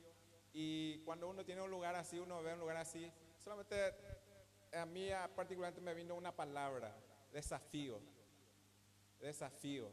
Y 0.52 0.98
cuando 1.06 1.30
uno 1.30 1.46
tiene 1.46 1.62
un 1.62 1.72
lugar 1.72 1.96
así, 1.96 2.20
uno 2.20 2.44
ve 2.44 2.52
un 2.52 2.60
lugar 2.60 2.76
así, 2.76 3.10
solamente 3.42 3.94
a 4.74 4.86
mí 4.86 5.08
particularmente 5.38 5.80
me 5.80 5.94
vino 5.94 6.16
una 6.16 6.36
palabra, 6.36 6.94
desafío, 7.32 8.02
desafío, 9.22 9.90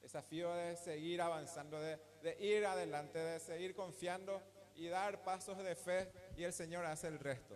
desafío 0.00 0.52
de 0.54 0.74
seguir 0.74 1.22
avanzando, 1.22 1.80
de, 1.80 2.00
de 2.20 2.36
ir 2.44 2.66
adelante, 2.66 3.20
de 3.20 3.38
seguir 3.38 3.76
confiando 3.76 4.42
y 4.74 4.88
dar 4.88 5.22
pasos 5.22 5.56
de 5.58 5.76
fe 5.76 6.10
y 6.36 6.42
el 6.42 6.52
Señor 6.52 6.84
hace 6.84 7.06
el 7.06 7.20
resto. 7.20 7.54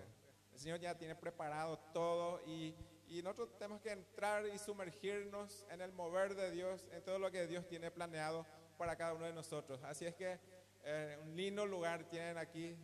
El 0.56 0.62
Señor 0.62 0.80
ya 0.80 0.96
tiene 0.96 1.14
preparado 1.14 1.78
todo 1.92 2.40
y, 2.46 2.74
y 3.08 3.22
nosotros 3.22 3.58
tenemos 3.58 3.82
que 3.82 3.90
entrar 3.90 4.46
y 4.46 4.58
sumergirnos 4.58 5.66
en 5.68 5.82
el 5.82 5.92
mover 5.92 6.34
de 6.34 6.50
Dios, 6.50 6.88
en 6.92 7.04
todo 7.04 7.18
lo 7.18 7.30
que 7.30 7.46
Dios 7.46 7.68
tiene 7.68 7.90
planeado 7.90 8.46
para 8.78 8.96
cada 8.96 9.12
uno 9.12 9.26
de 9.26 9.34
nosotros. 9.34 9.82
Así 9.82 10.06
es 10.06 10.14
que 10.14 10.40
eh, 10.82 11.18
un 11.22 11.36
lindo 11.36 11.66
lugar 11.66 12.04
tienen 12.08 12.38
aquí, 12.38 12.68
eh, 12.68 12.76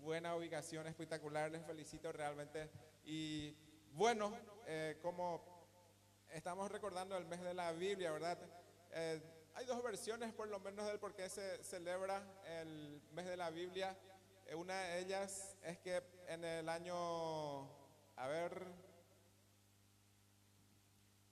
buena 0.00 0.34
ubicación, 0.34 0.88
espectacular, 0.88 1.52
les 1.52 1.64
felicito 1.64 2.10
realmente. 2.10 2.68
Y 3.04 3.56
bueno, 3.92 4.36
eh, 4.66 4.98
como 5.00 5.40
estamos 6.32 6.68
recordando 6.68 7.16
el 7.16 7.26
mes 7.26 7.42
de 7.42 7.54
la 7.54 7.70
Biblia, 7.70 8.10
¿verdad? 8.10 8.38
Eh, 8.90 9.22
hay 9.54 9.66
dos 9.66 9.80
versiones 9.84 10.32
por 10.32 10.48
lo 10.48 10.58
menos 10.58 10.84
del 10.88 10.98
por 10.98 11.14
qué 11.14 11.28
se 11.28 11.62
celebra 11.62 12.26
el 12.44 13.00
mes 13.12 13.26
de 13.26 13.36
la 13.36 13.50
Biblia. 13.50 13.96
Una 14.52 14.78
de 14.80 14.98
ellas 15.00 15.56
es 15.62 15.78
que 15.78 16.02
en 16.28 16.44
el 16.44 16.68
año, 16.68 17.62
a 18.16 18.28
ver, 18.28 18.66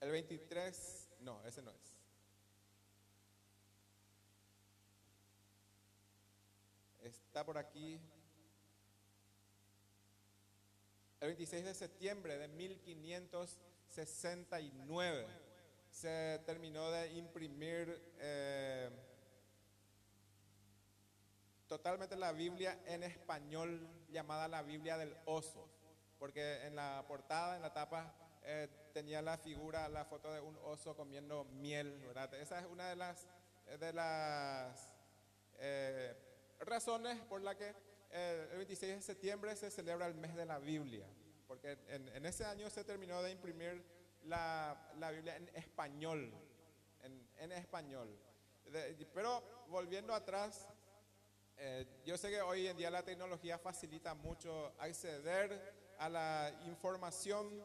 el 0.01 0.11
23, 0.11 1.11
no, 1.21 1.47
ese 1.47 1.61
no 1.63 1.71
es. 1.71 1.93
Está 7.03 7.45
por 7.45 7.59
aquí. 7.59 8.01
El 11.21 11.29
26 11.29 11.65
de 11.65 11.75
septiembre 11.75 12.37
de 12.39 12.49
1569 12.49 15.27
se 15.91 16.41
terminó 16.47 16.91
de 16.91 17.13
imprimir 17.13 18.03
eh, 18.19 18.91
totalmente 21.77 22.17
la 22.17 22.33
Biblia 22.33 22.79
en 22.85 23.03
español 23.03 23.89
llamada 24.11 24.47
la 24.47 24.61
Biblia 24.61 24.99
del 24.99 25.17
oso, 25.25 25.67
porque 26.19 26.67
en 26.67 26.77
la 26.77 27.03
portada, 27.09 27.57
en 27.57 27.63
la 27.63 27.73
tapa, 27.73 28.15
eh, 28.43 28.69
tenía 28.93 29.23
la 29.23 29.39
figura, 29.39 29.89
la 29.89 30.05
foto 30.05 30.31
de 30.35 30.41
un 30.43 30.55
oso 30.65 30.95
comiendo 30.95 31.45
miel, 31.47 31.99
¿verdad? 32.07 32.35
Esa 32.35 32.59
es 32.61 32.67
una 32.67 32.91
de 32.91 32.97
las, 32.97 33.27
de 33.81 33.91
las 33.95 34.87
eh, 35.61 36.15
razones 36.61 37.19
por 37.23 37.41
la 37.41 37.57
que 37.57 37.75
eh, 38.11 38.49
el 38.51 38.57
26 38.59 38.97
de 38.97 39.01
septiembre 39.01 39.57
se 39.57 39.71
celebra 39.71 40.07
el 40.07 40.15
mes 40.15 40.35
de 40.37 40.45
la 40.45 40.59
Biblia, 40.59 41.07
porque 41.49 41.79
en, 41.89 42.07
en 42.09 42.27
ese 42.27 42.45
año 42.45 42.69
se 42.69 42.85
terminó 42.85 43.23
de 43.23 43.31
imprimir 43.33 43.83
la, 44.25 44.91
la 44.99 45.11
Biblia 45.11 45.37
en 45.37 45.49
español, 45.55 46.35
en, 47.03 47.27
en 47.39 47.53
español. 47.53 48.15
De- 48.67 49.09
pero 49.15 49.43
volviendo 49.69 50.13
atrás, 50.15 50.69
eh, 51.65 51.87
yo 52.05 52.19
sé 52.19 52.29
que 52.31 52.41
hoy 52.43 52.67
en 52.67 52.77
día 52.77 52.91
la 52.91 53.05
tecnología 53.05 53.57
facilita 53.59 54.15
mucho 54.15 54.73
acceder 54.81 55.73
a 55.99 56.09
la 56.09 56.53
información 56.67 57.63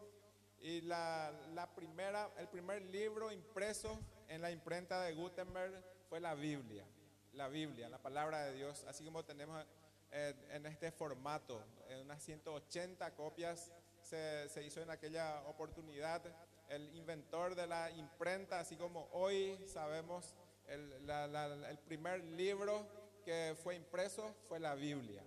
y 0.60 0.82
la, 0.82 1.32
la 1.56 1.74
primera, 1.74 2.30
el 2.38 2.48
primer 2.48 2.84
libro 2.84 3.32
impreso 3.32 4.00
en 4.27 4.42
la 4.42 4.51
imprenta 4.51 5.01
de 5.01 5.13
Gutenberg 5.13 5.74
fue 6.10 6.20
la 6.20 6.36
Biblia, 6.36 6.86
la 7.34 7.48
Biblia, 7.48 7.89
la 7.89 7.98
palabra 7.98 8.44
de 8.46 8.54
Dios, 8.54 8.84
así 8.88 9.04
como 9.04 9.24
tenemos 9.25 9.66
eh, 10.12 10.34
en 10.51 10.66
este 10.68 10.92
formato, 10.92 11.63
en 11.89 12.00
unas 12.01 12.22
180 12.24 13.16
copias 13.16 13.72
se, 14.01 14.48
se 14.50 14.63
hizo 14.63 14.80
en 14.82 14.89
aquella 14.92 15.42
oportunidad. 15.48 16.22
El 16.70 16.94
inventor 16.96 17.56
de 17.56 17.66
la 17.66 17.89
imprenta, 17.92 18.60
así 18.60 18.75
como 18.77 19.10
hoy 19.12 19.58
sabemos, 19.68 20.36
el, 20.68 21.06
la- 21.08 21.27
la- 21.27 21.70
el 21.70 21.77
primer 21.80 22.24
libro 22.24 22.86
que 23.27 23.55
fue 23.62 23.75
impreso 23.75 24.34
fue 24.48 24.57
la 24.57 24.74
Biblia, 24.74 25.22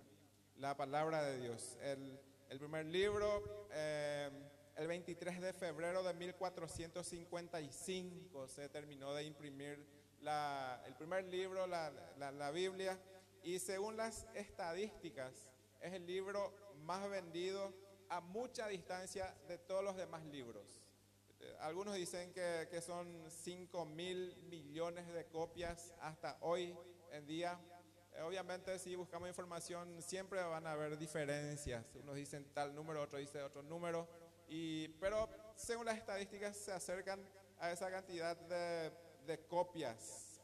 la 0.55 0.75
palabra 0.75 1.21
de 1.21 1.37
Dios. 1.37 1.77
El, 1.83 2.19
el 2.49 2.57
primer 2.57 2.87
libro, 2.87 3.67
eh, 3.71 4.27
el 4.75 4.87
23 4.87 5.39
de 5.39 5.53
febrero 5.53 6.01
de 6.01 6.11
1455, 6.15 8.47
se 8.47 8.69
terminó 8.69 9.13
de 9.13 9.25
imprimir 9.25 9.85
la- 10.21 10.81
el 10.87 10.95
primer 10.95 11.25
libro, 11.25 11.67
la, 11.67 11.91
la- 12.17 12.31
la 12.31 12.49
Biblia, 12.49 12.99
y 13.43 13.59
según 13.59 13.97
las 13.97 14.25
estadísticas, 14.33 15.47
es 15.79 15.93
el 15.93 16.07
libro 16.07 16.51
más 16.77 17.07
vendido 17.07 17.71
a 18.09 18.19
mucha 18.19 18.67
distancia 18.67 19.31
de 19.47 19.59
todos 19.59 19.83
los 19.83 19.95
demás 19.95 20.25
libros. 20.25 20.81
Eh, 21.39 21.55
Algunos 21.59 21.93
dicen 21.93 22.33
que, 22.33 22.67
que 22.71 22.81
son 22.81 23.27
5 23.29 23.85
mil 23.85 24.35
millones 24.49 25.07
de 25.13 25.23
copias 25.25 25.93
hasta 26.01 26.39
hoy 26.41 26.75
en 27.11 27.27
día. 27.27 27.59
Obviamente 28.21 28.77
si 28.79 28.95
buscamos 28.95 29.27
información 29.27 30.01
siempre 30.01 30.41
van 30.41 30.67
a 30.67 30.73
haber 30.73 30.97
diferencias. 30.97 31.85
Unos 31.95 32.15
dicen 32.15 32.45
tal 32.53 32.73
número, 32.75 33.01
otros 33.01 33.21
dicen 33.21 33.41
otro 33.43 33.63
número. 33.63 34.07
Y, 34.47 34.89
pero 34.99 35.29
según 35.55 35.85
las 35.85 35.97
estadísticas 35.97 36.57
se 36.57 36.71
acercan 36.71 37.19
a 37.59 37.71
esa 37.71 37.89
cantidad 37.89 38.35
de, 38.35 38.91
de 39.25 39.45
copias. 39.47 40.41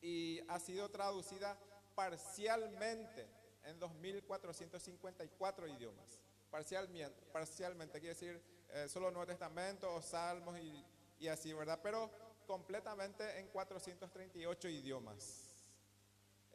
Y 0.00 0.40
ha 0.48 0.58
sido 0.58 0.88
traducida 0.90 1.58
parcialmente 1.94 3.28
en 3.64 3.78
2.454 3.78 5.76
idiomas. 5.76 6.20
Parcialmente, 6.50 7.26
parcialmente 7.32 8.00
quiere 8.00 8.14
decir 8.14 8.42
eh, 8.70 8.88
solo 8.88 9.10
Nuevo 9.10 9.26
Testamento 9.26 9.94
o 9.94 10.02
Salmos 10.02 10.58
y, 10.58 10.84
y 11.18 11.28
así, 11.28 11.52
¿verdad? 11.52 11.78
Pero 11.82 12.10
completamente 12.46 13.38
en 13.38 13.48
438 13.48 14.68
idiomas. 14.68 15.49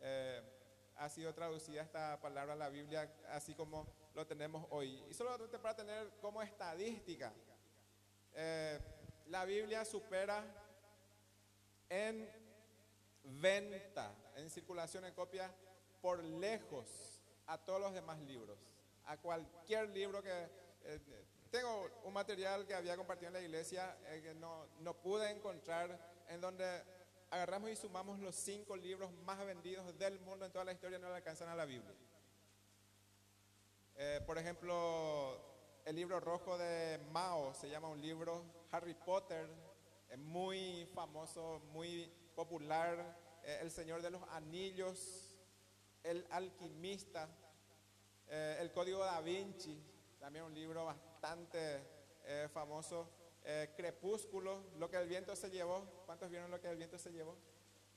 Eh, 0.01 0.41
ha 0.97 1.10
sido 1.10 1.34
traducida 1.34 1.81
esta 1.81 2.19
palabra 2.21 2.53
a 2.53 2.58
la 2.58 2.69
Biblia 2.69 3.12
así 3.29 3.53
como 3.53 3.88
lo 4.13 4.25
tenemos 4.25 4.65
hoy. 4.69 5.03
Y 5.10 5.13
solo 5.13 5.38
para 5.62 5.75
tener 5.75 6.10
como 6.21 6.41
estadística, 6.41 7.34
eh, 8.34 8.79
la 9.27 9.45
Biblia 9.45 9.84
supera 9.84 10.43
en 11.89 12.29
venta, 13.23 14.13
en 14.36 14.49
circulación 14.49 15.05
en 15.05 15.13
copia, 15.13 15.51
por 16.01 16.23
lejos 16.23 17.19
a 17.47 17.58
todos 17.58 17.81
los 17.81 17.93
demás 17.93 18.19
libros. 18.21 18.58
A 19.05 19.17
cualquier 19.17 19.89
libro 19.89 20.21
que... 20.21 20.49
eh, 20.84 20.99
tengo 21.55 21.89
un 22.03 22.12
material 22.12 22.65
que 22.65 22.73
había 22.73 22.97
compartido 22.97 23.27
en 23.27 23.34
la 23.34 23.41
iglesia 23.41 23.97
eh, 24.08 24.21
que 24.21 24.34
no, 24.34 24.67
no 24.81 24.93
pude 24.93 25.29
encontrar 25.31 25.97
en 26.27 26.41
donde 26.41 26.84
agarramos 27.29 27.69
y 27.69 27.75
sumamos 27.75 28.19
los 28.19 28.35
cinco 28.35 28.75
libros 28.75 29.11
más 29.25 29.43
vendidos 29.45 29.97
del 29.97 30.19
mundo 30.19 30.45
en 30.45 30.51
toda 30.51 30.65
la 30.65 30.73
historia 30.73 30.99
no 30.99 31.09
le 31.09 31.15
alcanzan 31.15 31.49
a 31.49 31.55
la 31.55 31.65
Biblia. 31.65 31.95
Eh, 33.97 34.21
por 34.25 34.38
ejemplo, 34.38 35.39
el 35.85 35.95
libro 35.95 36.19
rojo 36.19 36.57
de 36.57 36.99
Mao 37.11 37.53
se 37.53 37.69
llama 37.69 37.88
un 37.88 38.01
libro 38.01 38.43
Harry 38.71 38.93
Potter, 38.93 39.49
es 40.09 40.17
muy 40.17 40.85
famoso, 40.93 41.61
muy 41.71 42.11
popular. 42.35 43.17
Eh, 43.43 43.59
el 43.61 43.71
Señor 43.71 44.01
de 44.01 44.09
los 44.09 44.21
Anillos, 44.31 45.38
El 46.03 46.27
Alquimista, 46.29 47.29
eh, 48.27 48.57
El 48.59 48.71
Código 48.71 48.99
da 48.99 49.21
Vinci, 49.21 49.81
también 50.19 50.45
un 50.45 50.53
libro 50.53 50.85
bastante 50.85 51.95
famoso. 52.51 53.07
Eh, 53.47 53.69
Crepúsculo, 53.77 54.63
Lo 54.79 54.89
que 54.89 54.97
el 54.97 55.08
viento 55.08 55.36
se 55.36 55.51
llevó. 55.51 55.86
¿Cuántos 56.05 56.29
vieron 56.31 56.49
lo 56.49 56.60
que 56.60 56.67
el 56.67 56.77
viento 56.77 56.97
se 56.97 57.12
llevó? 57.12 57.38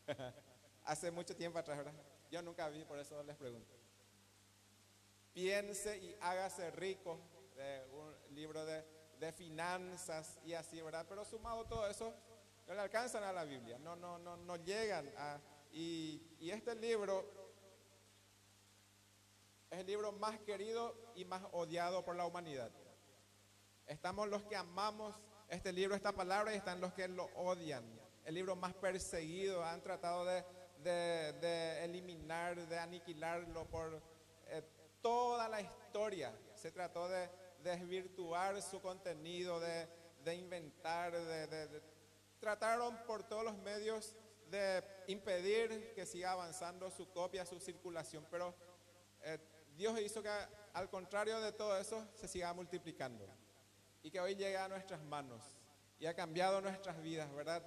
Hace 0.85 1.11
mucho 1.11 1.35
tiempo 1.35 1.59
atrás, 1.59 1.79
¿verdad? 1.79 1.95
Yo 2.31 2.43
nunca 2.43 2.69
vi, 2.69 2.85
por 2.85 2.99
eso 2.99 3.23
les 3.23 3.37
pregunto. 3.37 3.75
Piense 5.33 5.97
y 5.97 6.15
hágase 6.21 6.71
rico, 6.73 7.19
de 7.57 7.87
un 7.93 8.35
libro 8.35 8.65
de, 8.67 8.85
de 9.19 9.33
finanzas 9.33 10.39
y 10.45 10.53
así, 10.53 10.83
¿verdad? 10.83 11.07
Pero 11.09 11.25
sumado 11.25 11.65
todo 11.65 11.87
eso, 11.89 12.13
no 12.67 12.75
le 12.75 12.81
alcanzan 12.81 13.23
a 13.25 13.33
la 13.33 13.45
Biblia, 13.45 13.79
no, 13.79 13.97
no, 13.97 14.19
no, 14.19 14.37
no 14.37 14.57
llegan 14.57 15.11
a... 15.17 15.41
Y, 15.73 16.23
y 16.41 16.51
este 16.51 16.75
libro 16.75 17.25
es 19.71 19.79
el 19.79 19.87
libro 19.87 20.13
más 20.13 20.39
querido 20.41 20.95
y 21.15 21.25
más 21.25 21.43
odiado 21.53 22.05
por 22.05 22.17
la 22.17 22.27
humanidad. 22.27 22.71
Estamos 23.87 24.29
los 24.29 24.45
que 24.45 24.57
amamos 24.57 25.19
este 25.49 25.73
libro, 25.73 25.95
esta 25.97 26.13
palabra, 26.13 26.53
y 26.53 26.57
están 26.59 26.81
los 26.81 26.93
que 26.93 27.09
lo 27.09 27.25
odian. 27.37 27.85
El 28.25 28.35
libro 28.35 28.55
más 28.57 28.75
perseguido, 28.75 29.65
han 29.65 29.81
tratado 29.83 30.25
de, 30.25 31.85
eliminar, 31.85 32.57
de 32.69 32.79
aniquilarlo 32.79 33.67
por 33.67 34.03
eh, 34.49 34.63
toda 35.01 35.49
la 35.49 35.61
historia. 35.61 36.33
Se 36.55 36.71
trató 36.71 37.09
de 37.09 37.29
desvirtuar 37.63 38.61
su 38.63 38.81
contenido, 38.81 39.59
de, 39.61 39.89
inventar, 40.35 41.13
de- 41.13 41.83
trataron 42.39 42.97
por 43.07 43.23
todos 43.25 43.45
los 43.45 43.57
medios 43.59 44.15
de 44.51 44.83
impedir 45.09 45.93
que 45.95 46.07
siga 46.07 46.33
avanzando 46.33 46.91
su 46.91 47.11
copia, 47.11 47.45
su 47.45 47.59
circulación, 47.61 48.27
pero 48.31 48.55
eh, 49.23 49.39
Dios 49.77 49.99
hizo 50.01 50.23
que 50.23 50.31
al 50.75 50.89
contrario 50.91 51.41
de 51.41 51.53
todo 51.53 51.77
eso 51.79 52.07
se 52.15 52.29
siga 52.29 52.53
multiplicando 52.53 53.27
y 54.03 54.11
que 54.11 54.21
hoy 54.21 54.35
llegue 54.35 54.57
a 54.57 54.69
nuestras 54.69 55.03
manos 55.03 55.43
y 55.99 56.07
ha 56.07 56.15
cambiado 56.15 56.61
nuestras 56.61 57.01
vidas, 57.03 57.33
¿verdad? 57.35 57.63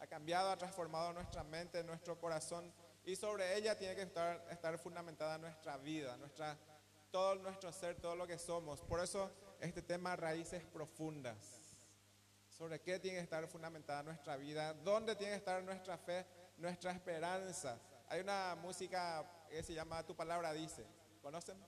Ha 0.00 0.06
cambiado, 0.06 0.50
ha 0.50 0.56
transformado 0.56 1.12
nuestra 1.12 1.42
mente, 1.44 1.82
nuestro 1.84 2.18
corazón 2.18 2.72
y 3.04 3.14
sobre 3.14 3.56
ella 3.56 3.76
tiene 3.76 3.94
que 3.94 4.02
estar, 4.02 4.44
estar 4.50 4.76
fundamentada 4.78 5.38
nuestra 5.38 5.76
vida, 5.76 6.16
nuestra, 6.16 6.58
todo 7.10 7.36
nuestro 7.36 7.72
ser, 7.72 7.94
todo 8.00 8.16
lo 8.16 8.26
que 8.26 8.36
somos. 8.36 8.80
Por 8.80 9.00
eso 9.00 9.30
este 9.60 9.80
tema 9.80 10.16
raíces 10.16 10.64
profundas. 10.64 11.36
Sobre 12.48 12.80
qué 12.80 12.98
tiene 12.98 13.18
que 13.18 13.22
estar 13.22 13.46
fundamentada 13.46 14.02
nuestra 14.02 14.36
vida, 14.36 14.74
dónde 14.74 15.14
tiene 15.14 15.32
que 15.32 15.38
estar 15.38 15.62
nuestra 15.62 15.96
fe, 15.98 16.26
nuestra 16.56 16.90
esperanza. 16.90 17.78
Hay 18.08 18.20
una 18.20 18.56
música 18.56 19.24
que 19.48 19.62
se 19.62 19.74
llama 19.74 20.04
Tu 20.04 20.16
palabra 20.16 20.52
dice. 20.52 20.84
¿Conocen? 21.22 21.58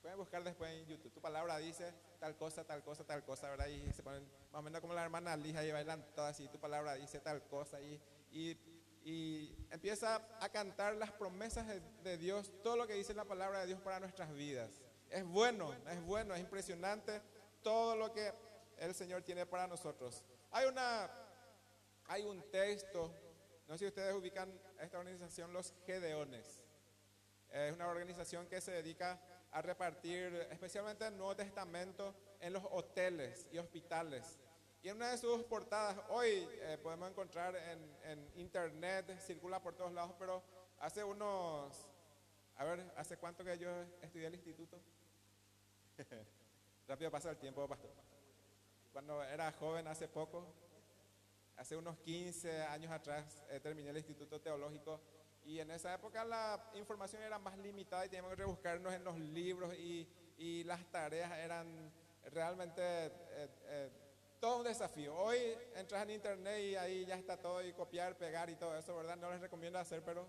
Pueden 0.00 0.18
buscar 0.18 0.44
después 0.44 0.70
en 0.70 0.86
YouTube. 0.86 1.12
Tu 1.12 1.20
palabra 1.20 1.58
dice 1.58 1.92
tal 2.22 2.36
cosa, 2.36 2.62
tal 2.62 2.84
cosa, 2.84 3.02
tal 3.02 3.24
cosa, 3.24 3.50
¿verdad? 3.50 3.66
Y 3.66 3.92
se 3.92 4.00
ponen 4.00 4.22
más 4.52 4.60
o 4.60 4.62
menos 4.62 4.80
como 4.80 4.94
la 4.94 5.02
hermana 5.02 5.36
Lija 5.36 5.64
y 5.64 5.72
bailan 5.72 6.06
todas 6.14 6.36
así. 6.36 6.46
Tu 6.46 6.60
palabra 6.60 6.94
dice 6.94 7.18
tal 7.18 7.42
cosa. 7.48 7.80
Y, 7.80 8.00
y, 8.30 8.56
y 9.04 9.66
empieza 9.72 10.22
a 10.40 10.48
cantar 10.48 10.94
las 10.94 11.10
promesas 11.10 11.66
de, 11.66 11.80
de 12.04 12.18
Dios, 12.18 12.52
todo 12.62 12.76
lo 12.76 12.86
que 12.86 12.94
dice 12.94 13.12
la 13.12 13.24
palabra 13.24 13.62
de 13.62 13.66
Dios 13.66 13.80
para 13.80 13.98
nuestras 13.98 14.32
vidas. 14.34 14.70
Es 15.10 15.24
bueno, 15.24 15.74
es 15.90 16.00
bueno, 16.04 16.32
es 16.36 16.40
impresionante 16.40 17.20
todo 17.60 17.96
lo 17.96 18.12
que 18.12 18.32
el 18.78 18.94
Señor 18.94 19.22
tiene 19.22 19.44
para 19.44 19.66
nosotros. 19.66 20.22
Hay 20.52 20.68
una, 20.68 21.10
hay 22.06 22.22
un 22.22 22.40
texto, 22.52 23.12
no 23.66 23.74
sé 23.74 23.78
si 23.80 23.86
ustedes 23.88 24.14
ubican 24.14 24.48
esta 24.78 24.96
organización, 24.96 25.52
los 25.52 25.74
Gedeones. 25.86 26.62
Es 27.50 27.72
una 27.72 27.88
organización 27.88 28.46
que 28.46 28.60
se 28.60 28.70
dedica 28.70 29.20
a 29.52 29.60
repartir, 29.60 30.48
especialmente 30.50 31.06
el 31.06 31.16
Nuevo 31.16 31.36
Testamento, 31.36 32.14
en 32.40 32.54
los 32.54 32.64
hoteles 32.70 33.46
y 33.52 33.58
hospitales. 33.58 34.38
Y 34.82 34.88
en 34.88 34.96
una 34.96 35.10
de 35.10 35.18
sus 35.18 35.44
portadas, 35.44 35.96
hoy 36.08 36.48
eh, 36.60 36.78
podemos 36.82 37.10
encontrar 37.10 37.54
en, 37.54 38.32
internet, 38.36 39.16
circula 39.20 39.60
por 39.62 39.74
todos 39.74 39.92
lados, 39.92 40.14
pero 40.18 40.42
hace 40.80 41.04
unos, 41.04 41.86
a 42.56 42.64
ver, 42.64 42.92
¿hace 42.96 43.16
cuánto 43.16 43.44
que 43.44 43.56
yo 43.58 43.70
estudié 44.00 44.26
el 44.26 44.34
instituto? 44.34 44.78
Rápido 46.88 47.10
pasa 47.10 47.30
el 47.30 47.36
tiempo, 47.36 47.68
pastor. 47.68 47.90
Cuando 48.92 49.22
era 49.22 49.52
joven, 49.52 49.86
hace 49.86 50.08
poco, 50.08 50.46
hace 51.56 51.76
unos 51.76 51.98
15 51.98 52.62
años 52.62 52.90
atrás, 52.90 53.44
eh, 53.50 53.60
terminé 53.60 53.90
el 53.90 53.98
instituto 53.98 54.40
teológico 54.40 55.00
y 55.44 55.58
en 55.60 55.70
esa 55.70 55.94
época 55.94 56.24
la 56.24 56.70
información 56.74 57.22
era 57.22 57.38
más 57.38 57.58
limitada 57.58 58.06
y 58.06 58.08
teníamos 58.08 58.30
que 58.30 58.36
rebuscarnos 58.36 58.92
en 58.92 59.04
los 59.04 59.18
libros 59.18 59.74
y, 59.74 60.08
y 60.38 60.64
las 60.64 60.84
tareas 60.90 61.32
eran 61.38 61.92
realmente 62.30 62.82
eh, 62.82 63.48
eh, 63.64 63.90
todo 64.40 64.58
un 64.58 64.64
desafío. 64.64 65.14
Hoy 65.14 65.38
entras 65.76 66.02
en 66.04 66.10
internet 66.10 66.60
y 66.60 66.76
ahí 66.76 67.04
ya 67.04 67.16
está 67.16 67.36
todo 67.36 67.64
y 67.64 67.72
copiar, 67.72 68.16
pegar 68.16 68.50
y 68.50 68.56
todo 68.56 68.76
eso, 68.76 68.96
¿verdad? 68.96 69.16
No 69.16 69.30
les 69.30 69.40
recomiendo 69.40 69.78
hacer, 69.78 70.02
pero 70.02 70.26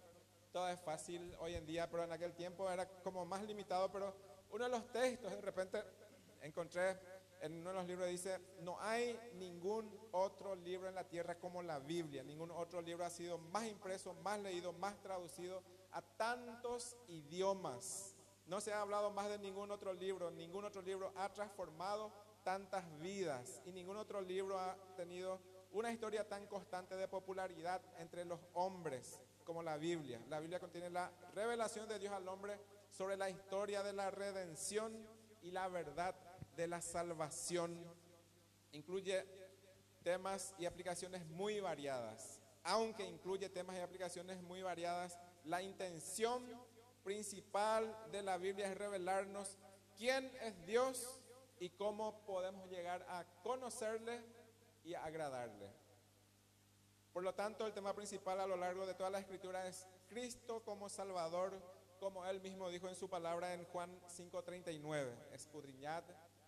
todo 0.51 0.69
es 0.69 0.79
fácil 0.79 1.35
hoy 1.39 1.55
en 1.55 1.65
día, 1.65 1.89
pero 1.89 2.03
en 2.03 2.11
aquel 2.11 2.33
tiempo 2.33 2.69
era 2.69 2.87
como 2.87 3.25
más 3.25 3.43
limitado, 3.43 3.91
pero 3.91 4.15
uno 4.51 4.65
de 4.65 4.69
los 4.69 4.91
textos 4.91 5.31
de 5.31 5.41
repente 5.41 5.83
encontré 6.41 6.95
en 7.43 7.59
uno 7.59 7.71
de 7.71 7.75
los 7.75 7.87
libros 7.87 8.07
dice, 8.07 8.39
no 8.61 8.79
hay 8.79 9.19
ningún 9.33 9.93
otro 10.13 10.55
libro 10.55 10.87
en 10.87 10.95
la 10.95 11.03
tierra 11.03 11.37
como 11.37 11.61
la 11.61 11.77
Biblia, 11.77 12.23
ningún 12.23 12.49
otro 12.51 12.81
libro 12.81 13.03
ha 13.03 13.09
sido 13.09 13.37
más 13.37 13.67
impreso, 13.67 14.13
más 14.13 14.39
leído, 14.39 14.71
más 14.71 14.95
traducido 15.01 15.61
a 15.91 16.01
tantos 16.01 16.95
idiomas. 17.09 18.15
No 18.47 18.61
se 18.61 18.71
ha 18.71 18.79
hablado 18.79 19.11
más 19.11 19.27
de 19.27 19.39
ningún 19.39 19.71
otro 19.71 19.93
libro, 19.93 20.31
ningún 20.31 20.63
otro 20.63 20.81
libro 20.81 21.11
ha 21.17 21.33
transformado 21.33 22.13
tantas 22.43 22.85
vidas 22.99 23.61
y 23.65 23.73
ningún 23.73 23.97
otro 23.97 24.21
libro 24.21 24.57
ha 24.57 24.77
tenido 24.95 25.41
una 25.73 25.91
historia 25.91 26.25
tan 26.25 26.47
constante 26.47 26.95
de 26.95 27.09
popularidad 27.09 27.81
entre 27.97 28.23
los 28.23 28.39
hombres 28.53 29.19
como 29.43 29.61
la 29.61 29.75
Biblia. 29.75 30.23
La 30.29 30.39
Biblia 30.39 30.61
contiene 30.61 30.89
la 30.89 31.11
revelación 31.35 31.89
de 31.89 31.99
Dios 31.99 32.13
al 32.13 32.27
hombre 32.29 32.57
sobre 32.89 33.17
la 33.17 33.29
historia 33.29 33.83
de 33.83 33.91
la 33.91 34.11
redención 34.11 34.93
y 35.41 35.51
la 35.51 35.67
verdad 35.67 36.15
de 36.55 36.67
la 36.67 36.81
salvación. 36.81 37.77
Incluye 38.71 39.25
temas 40.03 40.53
y 40.57 40.65
aplicaciones 40.65 41.25
muy 41.27 41.59
variadas. 41.59 42.39
Aunque 42.63 43.05
incluye 43.05 43.49
temas 43.49 43.77
y 43.77 43.81
aplicaciones 43.81 44.41
muy 44.41 44.61
variadas, 44.61 45.19
la 45.43 45.61
intención 45.61 46.43
principal 47.03 47.95
de 48.11 48.23
la 48.23 48.37
Biblia 48.37 48.71
es 48.71 48.77
revelarnos 48.77 49.57
quién 49.97 50.31
es 50.41 50.65
Dios 50.65 51.21
y 51.59 51.69
cómo 51.69 52.25
podemos 52.25 52.69
llegar 52.69 53.05
a 53.09 53.25
conocerle 53.43 54.21
y 54.83 54.93
a 54.93 55.03
agradarle. 55.03 55.69
Por 57.11 57.23
lo 57.23 57.33
tanto, 57.35 57.67
el 57.67 57.73
tema 57.73 57.93
principal 57.93 58.39
a 58.39 58.47
lo 58.47 58.57
largo 58.57 58.85
de 58.87 58.95
toda 58.95 59.09
la 59.09 59.19
escritura 59.19 59.67
es 59.67 59.85
Cristo 60.07 60.63
como 60.63 60.89
Salvador, 60.89 61.53
como 61.99 62.25
él 62.25 62.41
mismo 62.41 62.69
dijo 62.69 62.89
en 62.89 62.95
su 62.95 63.09
palabra 63.09 63.53
en 63.53 63.65
Juan 63.65 63.99
5:39, 64.07 65.13
escudriñad 65.31 66.03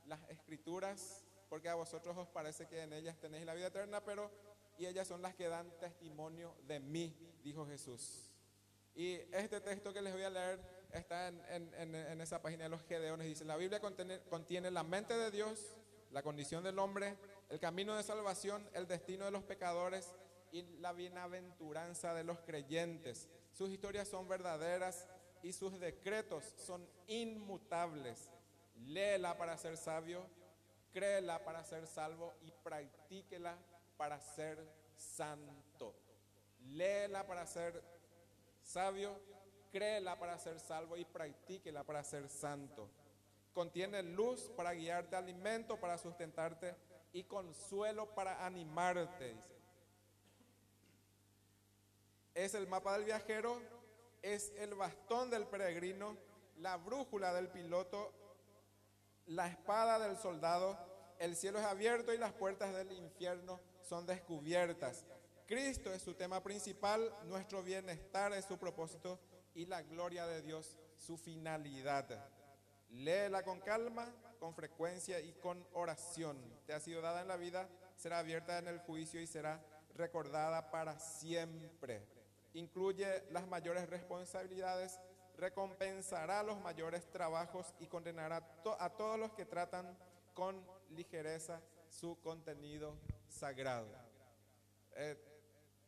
las 0.06 0.20
escrituras, 0.30 1.24
porque 1.50 1.70
a 1.70 1.76
vosotros 1.76 2.18
os 2.18 2.28
parece 2.28 2.68
que 2.68 2.82
en 2.82 2.94
ellas 2.94 3.18
tenéis 3.20 3.46
la 3.46 3.54
vida 3.54 3.68
eterna, 3.68 4.04
pero 4.04 4.32
y 4.78 4.86
ellas 4.86 5.08
son 5.08 5.22
las 5.22 5.36
que 5.36 5.48
dan 5.48 5.72
testimonio 5.80 6.56
de 6.68 6.80
mí, 6.80 7.16
dijo 7.44 7.66
Jesús. 7.66 8.32
Y 8.94 9.14
este 9.34 9.62
texto 9.62 9.94
que 9.94 10.02
les 10.02 10.14
voy 10.14 10.24
a 10.24 10.30
leer 10.30 10.60
está 10.92 11.28
en, 11.28 11.42
en- 11.50 11.96
en- 11.96 12.22
esa 12.22 12.42
página 12.42 12.64
de 12.66 12.70
los 12.70 12.84
Gedeones. 12.84 13.28
Dice, 13.28 13.46
la 13.46 13.58
Biblia 13.58 13.80
contiene, 13.80 14.20
contiene 14.30 14.72
la 14.72 14.84
mente 14.84 15.14
de 15.18 15.32
Dios, 15.32 15.76
la 16.12 16.24
condición 16.24 16.64
del 16.64 16.80
hombre, 16.80 17.18
el 17.50 17.60
camino 17.60 17.96
de 17.96 18.04
salvación, 18.04 18.68
el 18.74 18.88
destino 18.88 19.26
de 19.26 19.32
los 19.32 19.44
pecadores 19.44 20.14
y 20.52 20.62
la 20.80 20.94
bienaventuranza 20.94 22.14
de 22.14 22.24
los 22.24 22.40
creyentes. 22.42 23.28
Sus 23.52 23.70
historias 23.70 24.08
son 24.08 24.28
verdaderas 24.28 25.08
y 25.44 25.52
sus 25.54 25.78
decretos 25.80 26.44
son 26.58 26.88
inmutables. 27.08 28.30
Léela 28.76 29.38
para 29.38 29.58
ser 29.58 29.78
sabio, 29.78 30.26
créela 30.92 31.44
para 31.44 31.64
ser 31.64 31.88
salvo 31.88 32.34
y 32.42 32.52
practíquela 32.52 33.58
para 33.98 34.20
ser 34.20 34.58
santo. 34.96 35.96
Léela 36.72 37.26
para 37.26 37.46
ser 37.46 37.82
sabio, 38.62 39.20
créela 39.72 40.18
para 40.18 40.38
ser 40.40 40.60
salvo 40.60 40.98
y 40.98 41.06
practíquela 41.06 41.84
para 41.84 42.04
ser 42.04 42.30
santo. 42.30 42.90
Contiene 43.54 44.04
luz 44.04 44.52
para 44.56 44.74
guiarte, 44.74 45.16
alimento 45.16 45.80
para 45.80 45.98
sustentarte 45.98 46.76
y 47.14 47.24
consuelo 47.24 48.14
para 48.14 48.46
animarte. 48.46 49.36
Es 52.34 52.54
el 52.54 52.68
mapa 52.68 52.98
del 52.98 53.06
viajero, 53.06 53.62
es 54.22 54.52
el 54.58 54.76
bastón 54.76 55.30
del 55.30 55.48
peregrino, 55.48 56.18
la 56.58 56.76
brújula 56.76 57.34
del 57.34 57.48
piloto, 57.48 58.12
la 59.28 59.48
espada 59.48 60.00
del 60.00 60.18
soldado, 60.18 60.78
el 61.20 61.36
cielo 61.36 61.60
es 61.60 61.66
abierto 61.66 62.14
y 62.14 62.18
las 62.18 62.34
puertas 62.34 62.74
del 62.74 62.92
infierno 62.92 63.60
son 63.82 64.06
descubiertas. 64.06 65.06
Cristo 65.48 65.94
es 65.94 66.02
su 66.02 66.16
tema 66.16 66.42
principal, 66.42 67.14
nuestro 67.26 67.64
bienestar 67.64 68.34
es 68.34 68.46
su 68.46 68.58
propósito 68.58 69.20
y 69.54 69.66
la 69.66 69.82
gloria 69.84 70.26
de 70.26 70.42
Dios 70.42 70.78
su 70.98 71.18
finalidad. 71.18 72.30
Léela 72.90 73.44
con 73.44 73.60
calma, 73.62 74.12
con 74.40 74.56
frecuencia 74.56 75.20
y 75.20 75.34
con 75.34 75.66
oración. 75.74 76.38
Te 76.66 76.74
ha 76.74 76.80
sido 76.80 77.02
dada 77.02 77.22
en 77.22 77.28
la 77.28 77.38
vida, 77.38 77.70
será 77.96 78.20
abierta 78.20 78.58
en 78.58 78.68
el 78.68 78.80
juicio 78.80 79.22
y 79.22 79.28
será 79.28 79.64
recordada 79.96 80.72
para 80.72 81.00
siempre. 81.00 82.06
Incluye 82.54 83.24
las 83.32 83.48
mayores 83.48 83.90
responsabilidades, 83.90 85.00
recompensará 85.38 86.44
los 86.44 86.60
mayores 86.62 87.10
trabajos 87.12 87.74
y 87.80 87.88
condenará 87.88 88.42
to- 88.64 88.78
a 88.80 88.90
todos 88.90 89.20
los 89.20 89.32
que 89.34 89.46
tratan 89.46 89.98
con 90.34 90.64
ligereza 90.92 91.62
su 91.90 92.20
contenido 92.22 92.98
sagrado. 93.30 93.88
Eh, 94.96 95.18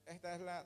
esta 0.05 0.35
es 0.35 0.41
la, 0.41 0.65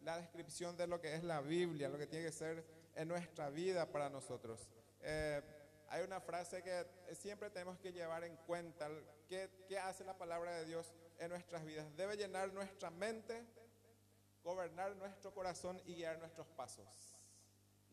descripción 0.00 0.76
de 0.76 0.86
lo 0.86 1.00
que 1.00 1.14
es 1.14 1.24
la 1.24 1.40
Biblia, 1.40 1.88
lo 1.88 1.98
que 1.98 2.06
tiene 2.06 2.26
que 2.26 2.32
ser 2.32 2.64
en 2.94 3.08
nuestra 3.08 3.50
vida 3.50 3.86
para 3.90 4.08
nosotros. 4.10 4.68
Eh, 5.00 5.42
hay 5.88 6.02
una 6.02 6.20
frase 6.20 6.62
que 6.62 6.86
siempre 7.14 7.50
tenemos 7.50 7.78
que 7.78 7.92
llevar 7.92 8.24
en 8.24 8.36
cuenta, 8.46 8.88
¿qué, 9.28 9.50
qué 9.68 9.78
hace 9.78 10.04
la 10.04 10.16
palabra 10.16 10.52
de 10.56 10.64
Dios 10.64 10.92
en 11.18 11.30
nuestras 11.30 11.64
vidas? 11.64 11.86
Debe 11.96 12.16
llenar 12.16 12.52
nuestra 12.52 12.90
mente, 12.90 13.44
gobernar 14.42 14.94
nuestro 14.96 15.32
corazón 15.32 15.80
y 15.86 15.94
guiar 15.94 16.18
nuestros 16.18 16.46
pasos. 16.48 17.13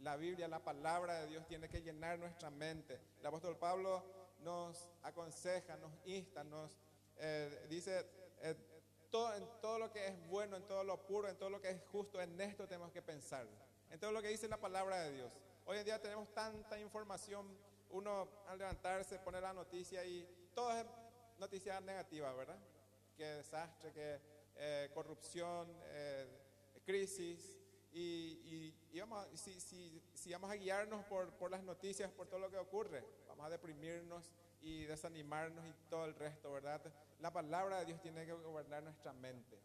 La 0.01 0.17
Biblia, 0.17 0.47
la 0.47 0.63
palabra 0.63 1.21
de 1.21 1.27
Dios 1.27 1.45
tiene 1.47 1.69
que 1.69 1.81
llenar 1.81 2.17
nuestra 2.17 2.49
mente. 2.49 2.99
El 3.19 3.25
apóstol 3.27 3.55
Pablo 3.57 4.03
nos 4.39 4.89
aconseja, 5.03 5.77
nos 5.77 5.91
insta, 6.05 6.43
nos 6.43 6.71
eh, 7.17 7.67
dice, 7.69 8.03
eh, 8.41 8.55
todo, 9.11 9.35
en 9.35 9.47
todo 9.61 9.77
lo 9.77 9.91
que 9.91 10.07
es 10.07 10.27
bueno, 10.27 10.57
en 10.57 10.67
todo 10.67 10.83
lo 10.83 11.05
puro, 11.05 11.29
en 11.29 11.37
todo 11.37 11.51
lo 11.51 11.61
que 11.61 11.69
es 11.69 11.81
justo, 11.91 12.19
en 12.19 12.39
esto 12.41 12.67
tenemos 12.67 12.91
que 12.91 13.03
pensar. 13.03 13.45
En 13.91 13.99
todo 13.99 14.11
lo 14.11 14.23
que 14.23 14.29
dice 14.29 14.47
la 14.47 14.57
palabra 14.57 15.01
de 15.01 15.11
Dios. 15.11 15.33
Hoy 15.65 15.77
en 15.77 15.85
día 15.85 16.01
tenemos 16.01 16.33
tanta 16.33 16.79
información, 16.79 17.55
uno 17.91 18.27
al 18.47 18.57
levantarse 18.57 19.19
pone 19.19 19.39
la 19.39 19.53
noticia 19.53 20.03
y 20.03 20.27
todo 20.55 20.75
es 20.75 20.85
noticia 21.37 21.79
negativa, 21.79 22.33
¿verdad? 22.33 22.57
Que 23.15 23.25
desastre, 23.25 23.93
que 23.93 24.19
eh, 24.55 24.89
corrupción, 24.95 25.71
crisis. 26.85 27.60
Y, 27.93 28.73
y- 28.93 28.99
vamos 28.99 29.25
a- 29.25 29.37
si, 29.37 29.59
si- 29.59 30.31
vamos 30.31 30.49
a 30.49 30.55
guiarnos 30.55 31.03
por, 31.05 31.51
las 31.51 31.63
noticias, 31.63 32.09
por 32.11 32.27
todo 32.27 32.39
lo 32.39 32.49
que 32.49 32.57
ocurre, 32.57 33.03
vamos 33.27 33.45
a 33.45 33.49
deprimirnos 33.49 34.31
y 34.61 34.83
desanimarnos 34.85 35.65
y 35.65 35.73
todo 35.89 36.05
el 36.05 36.15
resto, 36.15 36.51
¿verdad? 36.53 36.81
La 37.19 37.31
palabra 37.33 37.79
de 37.79 37.85
Dios 37.85 38.01
tiene 38.01 38.25
que 38.25 38.33
gobernar 38.33 38.83
nuestra 38.83 39.11
mente. 39.13 39.59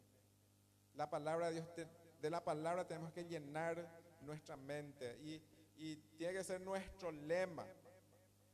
La 0.95 1.09
palabra 1.09 1.49
de 1.49 1.55
Dios, 1.61 1.75
te- 1.75 1.87
de 2.21 2.31
la 2.31 2.43
palabra 2.43 2.87
tenemos 2.87 3.13
que 3.13 3.25
llenar 3.25 3.87
nuestra 4.23 4.57
mente 4.57 5.19
y, 5.23 5.41
y 5.77 5.97
tiene 6.17 6.33
que 6.33 6.43
ser 6.45 6.61
nuestro 6.61 7.13
lema. 7.13 7.67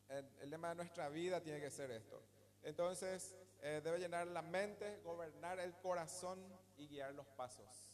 el, 0.09 0.29
el 0.41 0.51
lema 0.51 0.71
de 0.71 0.75
nuestra 0.75 1.09
vida 1.09 1.41
tiene 1.41 1.61
que 1.61 1.71
ser 1.71 1.91
esto. 1.93 2.21
Entonces, 2.65 3.35
eh, 3.63 3.81
debe 3.83 3.99
llenar 3.99 4.27
la 4.27 4.43
mente, 4.43 5.01
gobernar 5.05 5.59
el 5.61 5.73
corazón 5.77 6.39
y 6.77 6.89
guiar 6.89 7.15
los 7.15 7.27
pasos. 7.29 7.92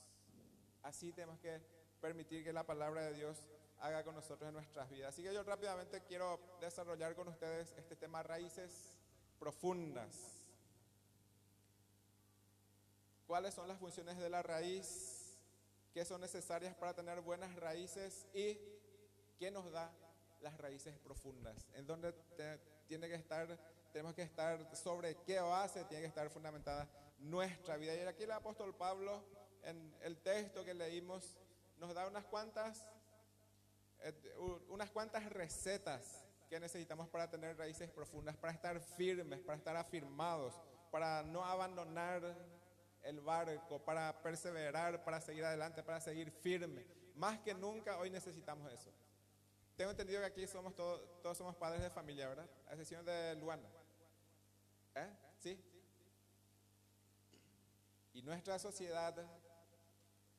Así 0.82 1.12
tenemos 1.12 1.38
que 1.40 1.60
permitir 2.00 2.44
que 2.44 2.52
la 2.52 2.64
palabra 2.64 3.02
de 3.02 3.14
Dios 3.14 3.46
haga 3.80 4.02
con 4.04 4.14
nosotros 4.14 4.48
en 4.48 4.54
nuestras 4.54 4.88
vidas. 4.90 5.14
Así 5.14 5.22
que 5.22 5.32
yo 5.32 5.42
rápidamente 5.42 6.02
quiero 6.02 6.40
desarrollar 6.60 7.14
con 7.14 7.28
ustedes 7.28 7.72
este 7.76 7.96
tema 7.96 8.22
raíces 8.22 8.96
profundas. 9.38 10.38
¿Cuáles 13.26 13.54
son 13.54 13.68
las 13.68 13.78
funciones 13.78 14.16
de 14.16 14.30
la 14.30 14.42
raíz? 14.42 15.36
¿Qué 15.92 16.04
son 16.04 16.20
necesarias 16.20 16.74
para 16.74 16.94
tener 16.94 17.20
buenas 17.20 17.54
raíces? 17.56 18.26
¿Y 18.32 18.58
qué 19.38 19.50
nos 19.50 19.70
da 19.70 19.92
las 20.40 20.56
raíces 20.58 20.98
profundas? 20.98 21.68
¿En 21.74 21.86
dónde 21.86 22.14
tiene 22.86 23.08
que 23.08 23.14
estar? 23.14 23.58
Tenemos 23.92 24.14
que 24.14 24.22
estar 24.22 24.74
sobre 24.76 25.16
qué 25.24 25.40
base 25.40 25.84
tiene 25.84 26.02
que 26.02 26.08
estar 26.08 26.28
fundamentada 26.30 26.88
nuestra 27.18 27.76
vida. 27.76 27.94
Y 27.94 28.00
aquí 28.00 28.22
el 28.24 28.32
apóstol 28.32 28.74
Pablo, 28.74 29.22
en 29.64 29.94
el 30.02 30.16
texto 30.18 30.64
que 30.64 30.74
leímos, 30.74 31.36
nos 31.78 31.94
da 31.94 32.06
unas 32.06 32.24
cuantas 32.24 32.84
eh, 34.00 34.14
unas 34.68 34.90
cuantas 34.90 35.24
recetas 35.30 36.24
que 36.48 36.60
necesitamos 36.60 37.08
para 37.08 37.28
tener 37.28 37.56
raíces 37.56 37.90
profundas, 37.90 38.36
para 38.36 38.52
estar 38.52 38.80
firmes, 38.80 39.40
para 39.40 39.58
estar 39.58 39.76
afirmados, 39.76 40.54
para 40.90 41.22
no 41.22 41.44
abandonar 41.44 42.22
el 43.02 43.20
barco, 43.20 43.78
para 43.84 44.22
perseverar, 44.22 45.04
para 45.04 45.20
seguir 45.20 45.44
adelante, 45.44 45.82
para 45.82 46.00
seguir 46.00 46.30
firme. 46.30 46.86
Más 47.16 47.38
que 47.40 47.54
nunca 47.54 47.98
hoy 47.98 48.10
necesitamos 48.10 48.72
eso. 48.72 48.90
Tengo 49.76 49.90
entendido 49.90 50.20
que 50.20 50.26
aquí 50.26 50.46
somos 50.46 50.74
todos, 50.74 51.00
todos 51.22 51.36
somos 51.36 51.54
padres 51.56 51.82
de 51.82 51.90
familia, 51.90 52.28
¿verdad? 52.28 52.48
A 52.68 52.72
excepción 52.72 53.04
de 53.04 53.34
Luana. 53.36 53.68
¿Eh? 54.94 55.10
¿Sí? 55.40 55.64
Y 58.14 58.22
nuestra 58.22 58.58
sociedad 58.58 59.14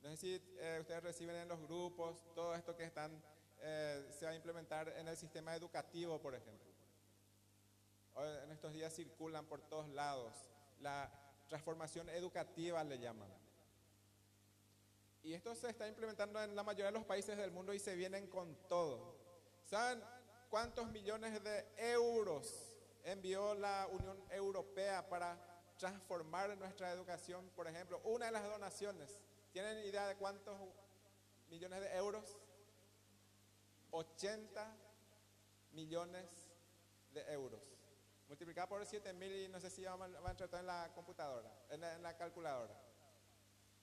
no 0.01 0.09
sé 0.11 0.17
si 0.17 0.41
eh, 0.59 0.77
ustedes 0.79 1.03
reciben 1.03 1.35
en 1.35 1.47
los 1.47 1.59
grupos 1.61 2.23
todo 2.33 2.55
esto 2.55 2.75
que 2.75 2.83
están, 2.83 3.21
eh, 3.61 4.07
se 4.17 4.25
va 4.25 4.31
a 4.31 4.35
implementar 4.35 4.89
en 4.89 5.07
el 5.07 5.17
sistema 5.17 5.55
educativo, 5.55 6.19
por 6.21 6.35
ejemplo. 6.35 6.69
Hoy, 8.15 8.27
en 8.43 8.51
estos 8.51 8.73
días 8.73 8.93
circulan 8.93 9.45
por 9.45 9.61
todos 9.61 9.89
lados. 9.89 10.33
La 10.81 11.11
transformación 11.47 12.09
educativa 12.09 12.83
le 12.83 12.99
llaman. 12.99 13.29
Y 15.23 15.33
esto 15.33 15.53
se 15.53 15.69
está 15.69 15.87
implementando 15.87 16.41
en 16.41 16.55
la 16.55 16.63
mayoría 16.63 16.87
de 16.87 16.91
los 16.93 17.05
países 17.05 17.37
del 17.37 17.51
mundo 17.51 17.73
y 17.73 17.79
se 17.79 17.95
vienen 17.95 18.27
con 18.27 18.55
todo. 18.67 19.17
¿Saben 19.65 20.01
cuántos 20.49 20.89
millones 20.91 21.43
de 21.43 21.65
euros 21.77 22.77
envió 23.03 23.53
la 23.55 23.87
Unión 23.91 24.17
Europea 24.31 25.07
para 25.09 25.37
transformar 25.77 26.57
nuestra 26.57 26.91
educación? 26.91 27.49
Por 27.55 27.67
ejemplo, 27.67 27.99
una 28.05 28.27
de 28.27 28.31
las 28.31 28.43
donaciones. 28.43 29.19
¿Tienen 29.51 29.79
idea 29.85 30.07
de 30.07 30.15
cuántos 30.15 30.57
millones 31.49 31.81
de 31.81 31.95
euros? 31.97 32.37
80 33.91 34.75
millones 35.71 36.25
de 37.11 37.21
euros. 37.33 37.61
Multiplicado 38.27 38.67
por 38.69 38.85
7 38.85 39.11
mil 39.13 39.31
y 39.35 39.47
no 39.47 39.59
sé 39.59 39.69
si 39.71 39.83
van 39.83 40.01
a 40.15 40.29
entrar 40.29 40.47
todo 40.49 40.59
en 40.59 40.67
la 40.67 40.91
computadora, 40.93 41.51
en 41.69 41.81
la, 42.03 42.15
calculadora. 42.15 42.75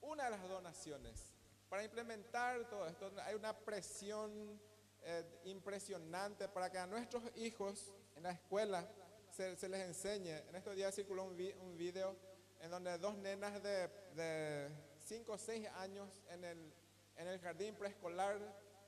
Una 0.03 0.25
de 0.25 0.31
las 0.31 0.49
donaciones. 0.49 1.33
Para 1.69 1.83
implementar 1.83 2.69
todo 2.71 2.87
esto 2.87 3.11
hay 3.25 3.35
una 3.35 3.53
presión 3.59 4.61
eh, 5.03 5.41
impresionante 5.47 6.49
para 6.49 6.71
que 6.71 6.79
a 6.79 6.87
nuestros 6.87 7.25
hijos 7.37 7.93
en 8.15 8.23
la 8.23 8.31
escuela 8.31 8.89
se, 9.33 9.69
les 9.69 9.81
enseñe. 9.81 10.39
En 10.49 10.55
estos 10.55 10.77
días 10.77 10.95
circuló 10.95 11.25
un, 11.25 11.37
vi- 11.37 11.53
un 11.61 11.77
video 11.77 12.17
en 12.61 12.71
donde 12.71 12.97
dos 12.99 13.17
nenas 13.17 13.61
de 13.61 14.71
5 15.07 15.33
o 15.33 15.39
6 15.39 15.69
años 15.77 16.23
en 16.31 16.45
el, 16.45 16.73
en 17.17 17.29
el 17.29 17.39
jardín 17.39 17.77
preescolar 17.77 18.39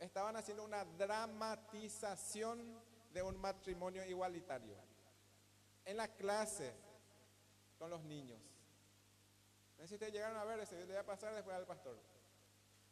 estaban 0.01 0.35
haciendo 0.37 0.65
una 0.65 0.85
dramatización 0.85 2.83
de 3.13 3.23
un 3.23 3.37
matrimonio 3.37 4.05
igualitario. 4.05 4.77
En 5.85 5.97
la 5.97 6.09
clase 6.09 6.75
con 7.79 7.91
los 7.91 8.03
niños. 8.03 8.41
No 9.77 9.85
sé 9.85 9.89
si 9.89 9.95
ustedes 9.95 10.13
llegaron 10.13 10.37
a 10.37 10.45
ver 10.45 10.59
ese 10.59 10.75
video, 10.75 10.89
le 10.89 10.93
voy 10.95 11.01
a 11.01 11.07
pasar 11.07 11.33
después 11.35 11.55
al 11.57 11.67
pastor. 11.67 11.97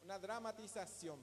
Una 0.03 0.17
dramatización. 0.17 1.19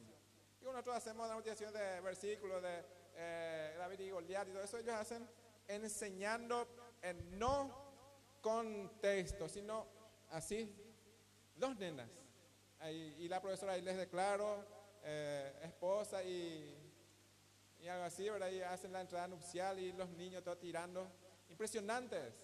Y 0.60 0.64
nosotros 0.64 0.96
hacemos 0.96 1.26
dramatización 1.26 1.72
de 1.72 2.00
versículos 2.02 2.62
de 2.62 2.84
eh, 3.14 3.74
David 3.78 4.00
y 4.00 4.10
Goliat 4.10 4.48
y 4.48 4.52
todo 4.52 4.62
eso. 4.62 4.78
Ellos 4.78 4.94
hacen 4.94 5.26
enseñando 5.66 6.68
en 7.00 7.38
no 7.38 7.74
contexto, 8.42 9.48
sino 9.48 9.86
así. 10.30 10.83
Dos 11.56 11.76
nenas. 11.76 12.08
Y 12.90 13.28
la 13.28 13.40
profesora 13.40 13.72
ahí 13.72 13.82
les 13.82 13.96
declaro 13.96 14.64
eh, 15.02 15.52
esposa 15.62 16.22
y, 16.22 16.76
y 17.80 17.88
algo 17.88 18.04
así, 18.04 18.28
¿verdad? 18.28 18.50
Y 18.50 18.60
hacen 18.60 18.92
la 18.92 19.00
entrada 19.00 19.28
nupcial 19.28 19.78
y 19.78 19.92
los 19.92 20.10
niños 20.10 20.42
todos 20.42 20.58
tirando. 20.58 21.10
Impresionantes. 21.48 22.34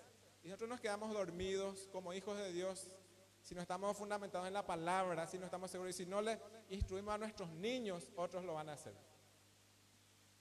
Y 0.42 0.49
nosotros 0.49 0.70
nos 0.70 0.81
quedamos 0.81 1.12
dormidos 1.12 1.88
como 1.92 2.12
hijos 2.12 2.38
de 2.38 2.53
Dios 2.53 2.88
si 3.42 3.55
no 3.55 3.62
estamos 3.62 3.96
fundamentados 3.96 4.46
en 4.46 4.55
la 4.55 4.66
palabra, 4.66 5.27
si 5.27 5.38
no 5.38 5.46
estamos 5.46 5.70
seguros 5.70 5.94
y 5.94 6.05
si 6.05 6.07
no 6.07 6.20
le 6.20 6.38
instruimos 6.68 7.14
a 7.14 7.18
nuestros 7.18 7.51
niños, 7.51 8.11
otros 8.16 8.44
lo 8.44 8.55
van 8.55 8.68
a 8.68 8.75
hacer. 8.75 8.94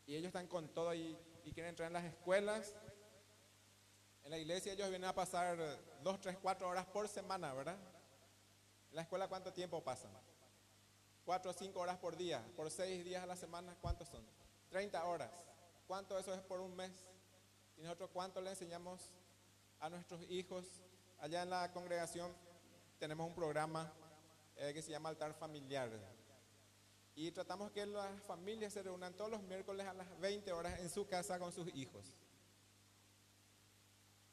Y 0.05 0.15
ellos 0.15 0.27
están 0.27 0.47
con 0.47 0.69
todo 0.69 0.93
y, 0.93 1.17
y 1.43 1.51
quieren 1.53 1.69
entrar 1.69 1.87
en 1.87 1.93
las 1.93 2.05
escuelas. 2.05 2.75
En 4.23 4.31
la 4.31 4.37
iglesia 4.37 4.73
ellos 4.73 4.89
vienen 4.89 5.09
a 5.09 5.15
pasar 5.15 5.57
dos, 6.03 6.19
tres, 6.19 6.37
cuatro 6.41 6.67
horas 6.67 6.85
por 6.85 7.07
semana, 7.07 7.53
¿verdad? 7.53 7.77
En 8.89 8.95
la 8.95 9.03
escuela 9.03 9.27
cuánto 9.27 9.53
tiempo 9.53 9.83
pasan? 9.83 10.11
Cuatro 11.25 11.51
o 11.51 11.53
cinco 11.53 11.79
horas 11.79 11.97
por 11.97 12.17
día, 12.17 12.43
por 12.55 12.71
seis 12.71 13.05
días 13.05 13.23
a 13.23 13.27
la 13.27 13.35
semana, 13.35 13.75
¿cuántos 13.81 14.07
son? 14.07 14.25
30 14.69 15.03
horas. 15.05 15.29
¿Cuánto 15.87 16.17
eso 16.17 16.33
es 16.33 16.41
por 16.41 16.59
un 16.59 16.75
mes? 16.75 16.91
¿Y 17.77 17.81
nosotros 17.81 18.09
cuánto 18.13 18.41
le 18.41 18.49
enseñamos 18.49 19.11
a 19.79 19.89
nuestros 19.89 20.21
hijos? 20.29 20.65
Allá 21.19 21.43
en 21.43 21.49
la 21.49 21.71
congregación 21.71 22.33
tenemos 22.99 23.27
un 23.27 23.35
programa 23.35 23.91
eh, 24.55 24.73
que 24.73 24.81
se 24.81 24.91
llama 24.91 25.09
Altar 25.09 25.33
Familiar. 25.33 25.89
Y 27.15 27.31
tratamos 27.31 27.71
que 27.71 27.85
las 27.85 28.21
familias 28.23 28.73
se 28.73 28.83
reúnan 28.83 29.13
todos 29.13 29.31
los 29.31 29.41
miércoles 29.43 29.85
a 29.85 29.93
las 29.93 30.19
20 30.19 30.51
horas 30.51 30.79
en 30.79 30.89
su 30.89 31.07
casa 31.07 31.37
con 31.39 31.51
sus 31.51 31.67
hijos. 31.75 32.13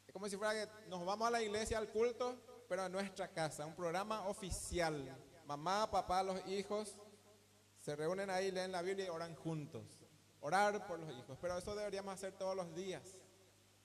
Es 0.07 0.12
como 0.12 0.29
si 0.29 0.37
fuera 0.37 0.53
que 0.55 0.88
nos 0.88 1.05
vamos 1.05 1.29
a 1.29 1.31
la 1.31 1.42
iglesia, 1.42 1.79
al 1.79 1.88
culto, 1.88 2.37
pero 2.68 2.87
en 2.87 2.92
nuestra 2.92 3.29
casa, 3.29 3.66
un 3.66 3.74
programa 3.74 4.26
oficial. 4.29 5.16
Mamá, 5.46 5.90
papá, 5.90 6.22
los 6.22 6.46
hijos 6.46 6.96
se 7.79 7.94
reúnen 7.94 8.31
ahí, 8.31 8.50
leen 8.50 8.72
la 8.72 8.83
Biblia 8.83 9.07
y 9.07 9.09
oran 9.09 9.35
juntos. 9.37 9.85
Orar 10.40 10.87
por 10.87 10.98
los 10.98 11.11
hijos. 11.11 11.38
Pero 11.40 11.57
eso 11.59 11.74
deberíamos 11.74 12.14
hacer 12.14 12.33
todos 12.33 12.57
los 12.57 12.74
días, 12.74 13.16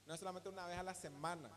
no 0.05 0.17
solamente 0.17 0.49
una 0.49 0.65
vez 0.67 0.77
a 0.77 0.83
la 0.83 0.93
semana. 0.93 1.49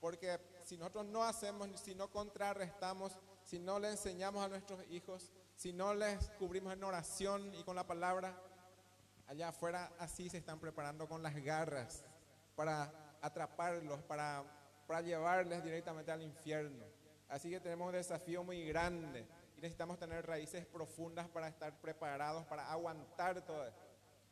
Porque 0.00 0.40
si 0.64 0.76
nosotros 0.76 1.06
no 1.06 1.24
hacemos, 1.24 1.68
si 1.80 1.94
no 1.94 2.10
contrarrestamos, 2.10 3.18
si 3.44 3.58
no 3.58 3.78
le 3.78 3.90
enseñamos 3.90 4.44
a 4.44 4.48
nuestros 4.48 4.82
hijos, 4.90 5.30
si 5.56 5.72
no 5.72 5.94
les 5.94 6.30
cubrimos 6.38 6.72
en 6.72 6.84
oración 6.84 7.54
y 7.54 7.64
con 7.64 7.76
la 7.76 7.86
palabra, 7.86 8.40
allá 9.26 9.48
afuera 9.48 9.92
así 9.98 10.30
se 10.30 10.38
están 10.38 10.58
preparando 10.58 11.08
con 11.08 11.22
las 11.22 11.34
garras 11.36 12.04
para 12.54 12.90
atraparlos, 13.20 14.02
para, 14.02 14.44
para 14.90 15.02
llevarles 15.02 15.62
directamente 15.62 16.10
al 16.10 16.20
infierno. 16.20 16.84
Así 17.28 17.48
que 17.48 17.60
tenemos 17.60 17.86
un 17.86 17.92
desafío 17.92 18.42
muy 18.42 18.66
grande 18.66 19.24
y 19.56 19.60
necesitamos 19.60 20.00
tener 20.00 20.26
raíces 20.26 20.66
profundas 20.66 21.28
para 21.28 21.46
estar 21.46 21.80
preparados, 21.80 22.44
para 22.46 22.68
aguantar 22.72 23.40
todo 23.46 23.68
esto, 23.68 23.86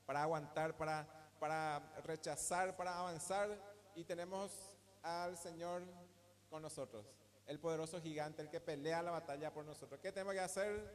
para 0.04 0.24
aguantar, 0.24 0.76
para, 0.76 1.06
para 1.38 1.78
rechazar, 2.04 2.76
para 2.76 2.98
avanzar 2.98 3.56
y 3.94 4.02
tenemos 4.02 4.50
al 5.04 5.38
Señor 5.38 5.84
con 6.50 6.60
nosotros, 6.60 7.06
el 7.46 7.60
poderoso 7.60 8.00
gigante, 8.00 8.42
el 8.42 8.50
que 8.50 8.58
pelea 8.58 9.00
la 9.00 9.12
batalla 9.12 9.54
por 9.54 9.64
nosotros. 9.64 10.00
¿Qué 10.02 10.10
tenemos 10.10 10.34
que 10.34 10.40
hacer? 10.40 10.92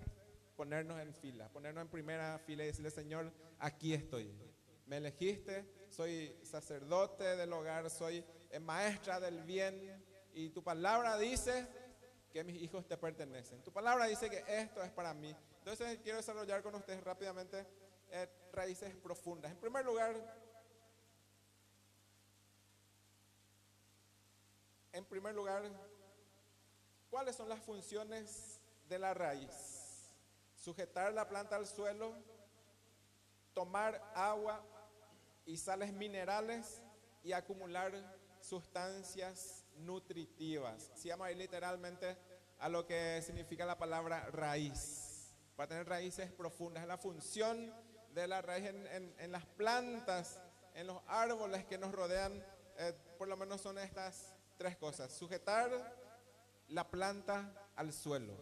Ponernos 0.58 1.00
en 1.00 1.14
fila, 1.14 1.48
ponernos 1.48 1.84
en 1.84 1.88
primera 1.88 2.38
fila 2.40 2.64
y 2.64 2.68
decirle, 2.68 2.92
Señor, 2.92 3.32
aquí 3.60 3.94
estoy. 3.94 4.30
Me 4.88 4.98
elegiste, 4.98 5.88
soy 5.90 6.38
sacerdote 6.44 7.38
del 7.38 7.54
hogar, 7.54 7.90
soy 7.90 8.26
eh, 8.56 8.60
maestra 8.60 9.20
del 9.20 9.42
bien 9.44 10.04
y 10.34 10.50
tu 10.50 10.64
palabra 10.64 11.18
dice 11.18 11.68
que 12.32 12.44
mis 12.44 12.62
hijos 12.62 12.88
te 12.88 12.98
pertenecen. 12.98 13.62
Tu 13.64 13.72
palabra 13.72 14.06
dice 14.06 14.30
que 14.30 14.44
esto 14.48 14.82
es 14.84 14.92
para 14.92 15.14
mí. 15.14 15.36
Entonces 15.60 16.00
quiero 16.04 16.18
desarrollar 16.18 16.62
con 16.62 16.76
ustedes 16.76 17.04
rápidamente 17.04 17.66
eh, 18.12 18.28
raíces 18.52 18.96
profundas. 18.96 19.52
En 19.52 19.58
primer 19.58 19.86
lugar, 19.86 20.16
En 24.96 25.06
primer 25.06 25.34
lugar, 25.34 25.64
¿cuáles 27.10 27.36
son 27.36 27.50
las 27.50 27.60
funciones 27.64 28.60
de 28.88 29.00
la 29.00 29.16
raíz? 29.16 30.08
Sujetar 30.56 31.12
la 31.14 31.28
planta 31.28 31.56
al 31.56 31.66
suelo, 31.66 32.14
tomar 33.56 34.00
agua, 34.14 34.64
y 35.46 35.58
sales 35.58 35.92
minerales 35.94 36.82
y 37.24 37.32
acumular 37.34 37.92
sustancias 38.44 39.66
nutritivas. 39.78 40.92
Si 40.96 41.10
vamos 41.10 41.28
a 41.28 41.32
ir 41.32 41.38
literalmente 41.38 42.18
a 42.60 42.70
lo 42.70 42.86
que 42.86 43.22
significa 43.26 43.66
la 43.66 43.78
palabra 43.78 44.30
raíz. 44.32 45.34
Para 45.56 45.70
tener 45.70 45.88
raíces 45.88 46.32
profundas. 46.32 46.84
Es 46.84 46.88
la 46.88 46.98
función 46.98 47.74
de 48.14 48.28
la 48.28 48.42
raíz 48.42 48.66
en 48.66 49.32
las 49.32 49.46
plantas, 49.46 50.40
en 50.74 50.88
los 50.88 51.02
árboles 51.08 51.66
que 51.66 51.78
nos 51.78 51.92
rodean. 51.92 52.44
eh, 52.78 52.94
por 53.18 53.28
lo 53.28 53.38
menos 53.38 53.62
son 53.62 53.78
estas 53.78 54.34
tres 54.58 54.78
cosas. 54.78 55.12
Sujetar 55.12 55.70
la 56.70 56.90
planta 56.90 57.70
al 57.76 57.94
suelo. 57.94 58.34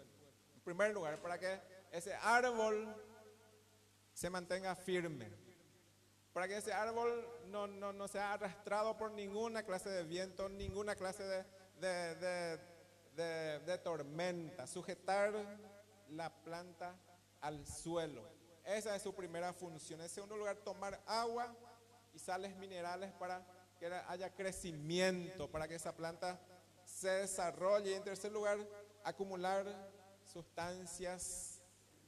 En 0.53 0.61
primer 0.61 0.93
lugar, 0.93 1.21
para 1.21 1.37
que 1.37 1.59
ese 1.91 2.13
árbol 2.15 2.95
se 4.13 4.29
mantenga 4.29 4.75
firme. 4.75 5.50
Para 6.33 6.47
que 6.47 6.57
ese 6.57 6.71
árbol 6.71 7.27
no, 7.47 7.67
no, 7.67 7.91
no 7.91 8.07
sea 8.07 8.33
arrastrado 8.33 8.97
por 8.97 9.11
ninguna 9.11 9.63
clase 9.63 9.89
de 9.89 10.03
viento, 10.03 10.47
ninguna 10.47 10.95
clase 10.95 11.23
de, 11.23 11.43
de, 11.79 12.57
de- 13.15 13.59
de- 13.59 13.77
tormenta. 13.79 14.65
Sujetar 14.65 15.33
la 16.09 16.29
planta 16.43 16.95
al 17.41 17.65
suelo. 17.65 18.23
Esa 18.63 18.95
es 18.95 19.01
su 19.01 19.13
primera 19.13 19.51
función. 19.51 19.99
En 20.01 20.07
segundo 20.09 20.37
lugar, 20.37 20.55
tomar 20.57 21.01
agua 21.05 21.53
y 22.13 22.19
sales 22.19 22.55
minerales 22.55 23.11
para 23.13 23.45
que 23.79 23.87
haya 24.07 24.33
crecimiento, 24.33 25.49
para 25.51 25.67
que 25.67 25.75
esa 25.75 25.93
planta 25.95 26.39
se 26.85 27.09
desarrolle. 27.09 27.91
Y 27.91 27.93
en 27.95 28.03
tercer 28.03 28.31
lugar, 28.31 28.57
acumular 29.03 29.65
sustancias 30.23 31.61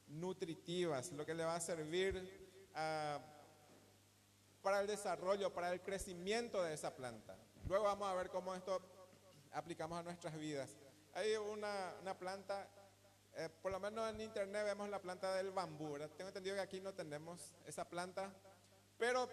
nutritivas, 0.07 1.12
lo 1.12 1.25
que 1.25 1.33
le 1.33 1.43
va 1.43 1.55
a 1.55 1.59
servir 1.59 2.69
ah, 2.75 3.19
para 4.63 4.80
el 4.80 4.88
desarrollo, 4.88 5.54
para 5.54 5.71
el 5.71 5.82
crecimiento 5.82 6.63
de 6.63 6.73
esa 6.73 6.95
planta. 6.95 7.38
Luego 7.67 7.84
vamos 7.84 8.10
a 8.10 8.15
ver 8.15 8.30
cómo 8.30 8.56
esto 8.56 8.82
aplicamos 9.52 9.99
a 9.99 10.04
nuestras 10.04 10.36
vidas. 10.36 10.71
Hay 11.13 11.36
una, 11.36 11.93
una 12.02 12.17
planta, 12.17 12.67
eh, 13.36 13.49
por 13.62 13.71
lo 13.71 13.80
menos 13.80 14.10
en 14.10 14.21
internet 14.21 14.65
vemos 14.65 14.89
la 14.89 14.99
planta 14.99 15.36
del 15.36 15.52
bambú. 15.52 15.91
¿verdad? 15.91 16.10
Tengo 16.17 16.30
entendido 16.30 16.56
que 16.56 16.62
aquí 16.62 16.82
no 16.82 16.93
tenemos 16.93 17.54
esa 17.67 17.88
planta, 17.88 18.34
pero 18.97 19.30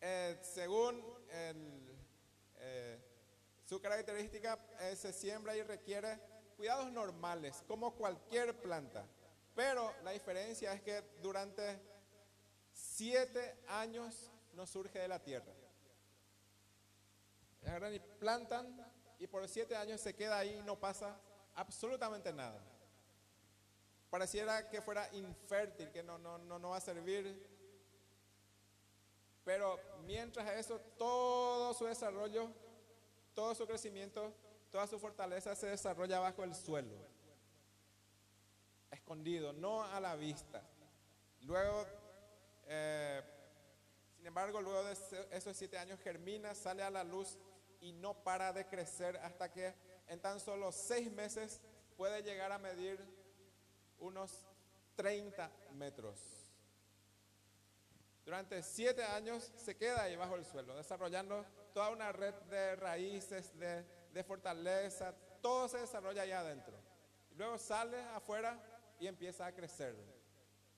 eh, 0.00 0.38
según 0.40 1.04
el, 1.30 1.98
eh, 2.56 2.98
su 3.64 3.80
característica, 3.80 4.58
eh, 4.80 4.94
se 4.96 5.12
siembra 5.12 5.56
y 5.56 5.62
requiere 5.62 6.18
cuidados 6.56 6.92
normales, 6.92 7.62
como 7.66 7.94
cualquier 7.94 8.60
planta. 8.60 9.06
Pero 9.54 9.94
la 10.02 10.10
diferencia 10.10 10.72
es 10.72 10.82
que 10.82 11.02
durante 11.22 11.93
siete 12.96 13.58
años 13.66 14.30
no 14.52 14.66
surge 14.66 15.00
de 15.00 15.08
la 15.08 15.18
tierra. 15.18 15.52
Agarran 17.62 17.94
y 17.94 17.98
plantan 17.98 18.92
y 19.18 19.26
por 19.26 19.48
siete 19.48 19.74
años 19.74 20.00
se 20.00 20.14
queda 20.14 20.38
ahí 20.38 20.58
y 20.58 20.62
no 20.62 20.78
pasa 20.78 21.18
absolutamente 21.54 22.32
nada. 22.32 22.60
Pareciera 24.10 24.68
que 24.70 24.80
fuera 24.80 25.12
infértil, 25.12 25.90
que 25.90 26.04
no, 26.04 26.18
no, 26.18 26.38
no, 26.38 26.58
no 26.58 26.70
va 26.70 26.76
a 26.76 26.80
servir. 26.80 27.50
Pero 29.44 29.80
mientras 30.06 30.48
eso, 30.52 30.78
todo 30.96 31.74
su 31.74 31.86
desarrollo, 31.86 32.48
todo 33.34 33.56
su 33.56 33.66
crecimiento, 33.66 34.32
toda 34.70 34.86
su 34.86 35.00
fortaleza 35.00 35.56
se 35.56 35.66
desarrolla 35.66 36.20
bajo 36.20 36.44
el 36.44 36.54
suelo, 36.54 36.96
escondido, 38.92 39.52
no 39.52 39.82
a 39.82 39.98
la 39.98 40.14
vista. 40.14 40.62
Luego, 41.40 41.86
eh, 42.66 43.22
sin 44.16 44.26
embargo, 44.26 44.60
luego 44.62 44.82
de 44.84 44.96
esos 45.32 45.56
siete 45.56 45.76
años 45.76 46.00
germina, 46.00 46.54
sale 46.54 46.82
a 46.82 46.90
la 46.90 47.04
luz 47.04 47.38
y 47.80 47.92
no 47.92 48.14
para 48.14 48.52
de 48.52 48.66
crecer 48.66 49.16
hasta 49.18 49.52
que 49.52 49.74
en 50.06 50.20
tan 50.20 50.40
solo 50.40 50.72
seis 50.72 51.10
meses 51.12 51.60
puede 51.96 52.22
llegar 52.22 52.50
a 52.50 52.58
medir 52.58 52.98
unos 53.98 54.46
30 54.96 55.50
metros. 55.72 56.18
Durante 58.24 58.62
siete 58.62 59.04
años 59.04 59.52
se 59.56 59.76
queda 59.76 60.04
ahí 60.04 60.16
bajo 60.16 60.36
el 60.36 60.46
suelo, 60.46 60.74
desarrollando 60.74 61.44
toda 61.74 61.90
una 61.90 62.10
red 62.10 62.34
de 62.44 62.76
raíces, 62.76 63.58
de, 63.58 63.84
de 64.10 64.24
fortaleza, 64.24 65.14
todo 65.42 65.68
se 65.68 65.78
desarrolla 65.78 66.22
ahí 66.22 66.32
adentro. 66.32 66.80
Luego 67.36 67.58
sale 67.58 68.00
afuera 68.14 68.58
y 68.98 69.06
empieza 69.06 69.44
a 69.44 69.52
crecer, 69.52 69.94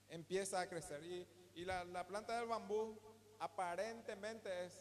empieza 0.09 0.61
a 0.61 0.69
crecer. 0.69 1.05
Y, 1.05 1.36
y 1.57 1.65
la, 1.65 1.85
la 1.85 2.07
planta 2.07 2.39
del 2.39 2.49
bambú 2.49 2.97
aparentemente 3.41 4.67
es 4.67 4.79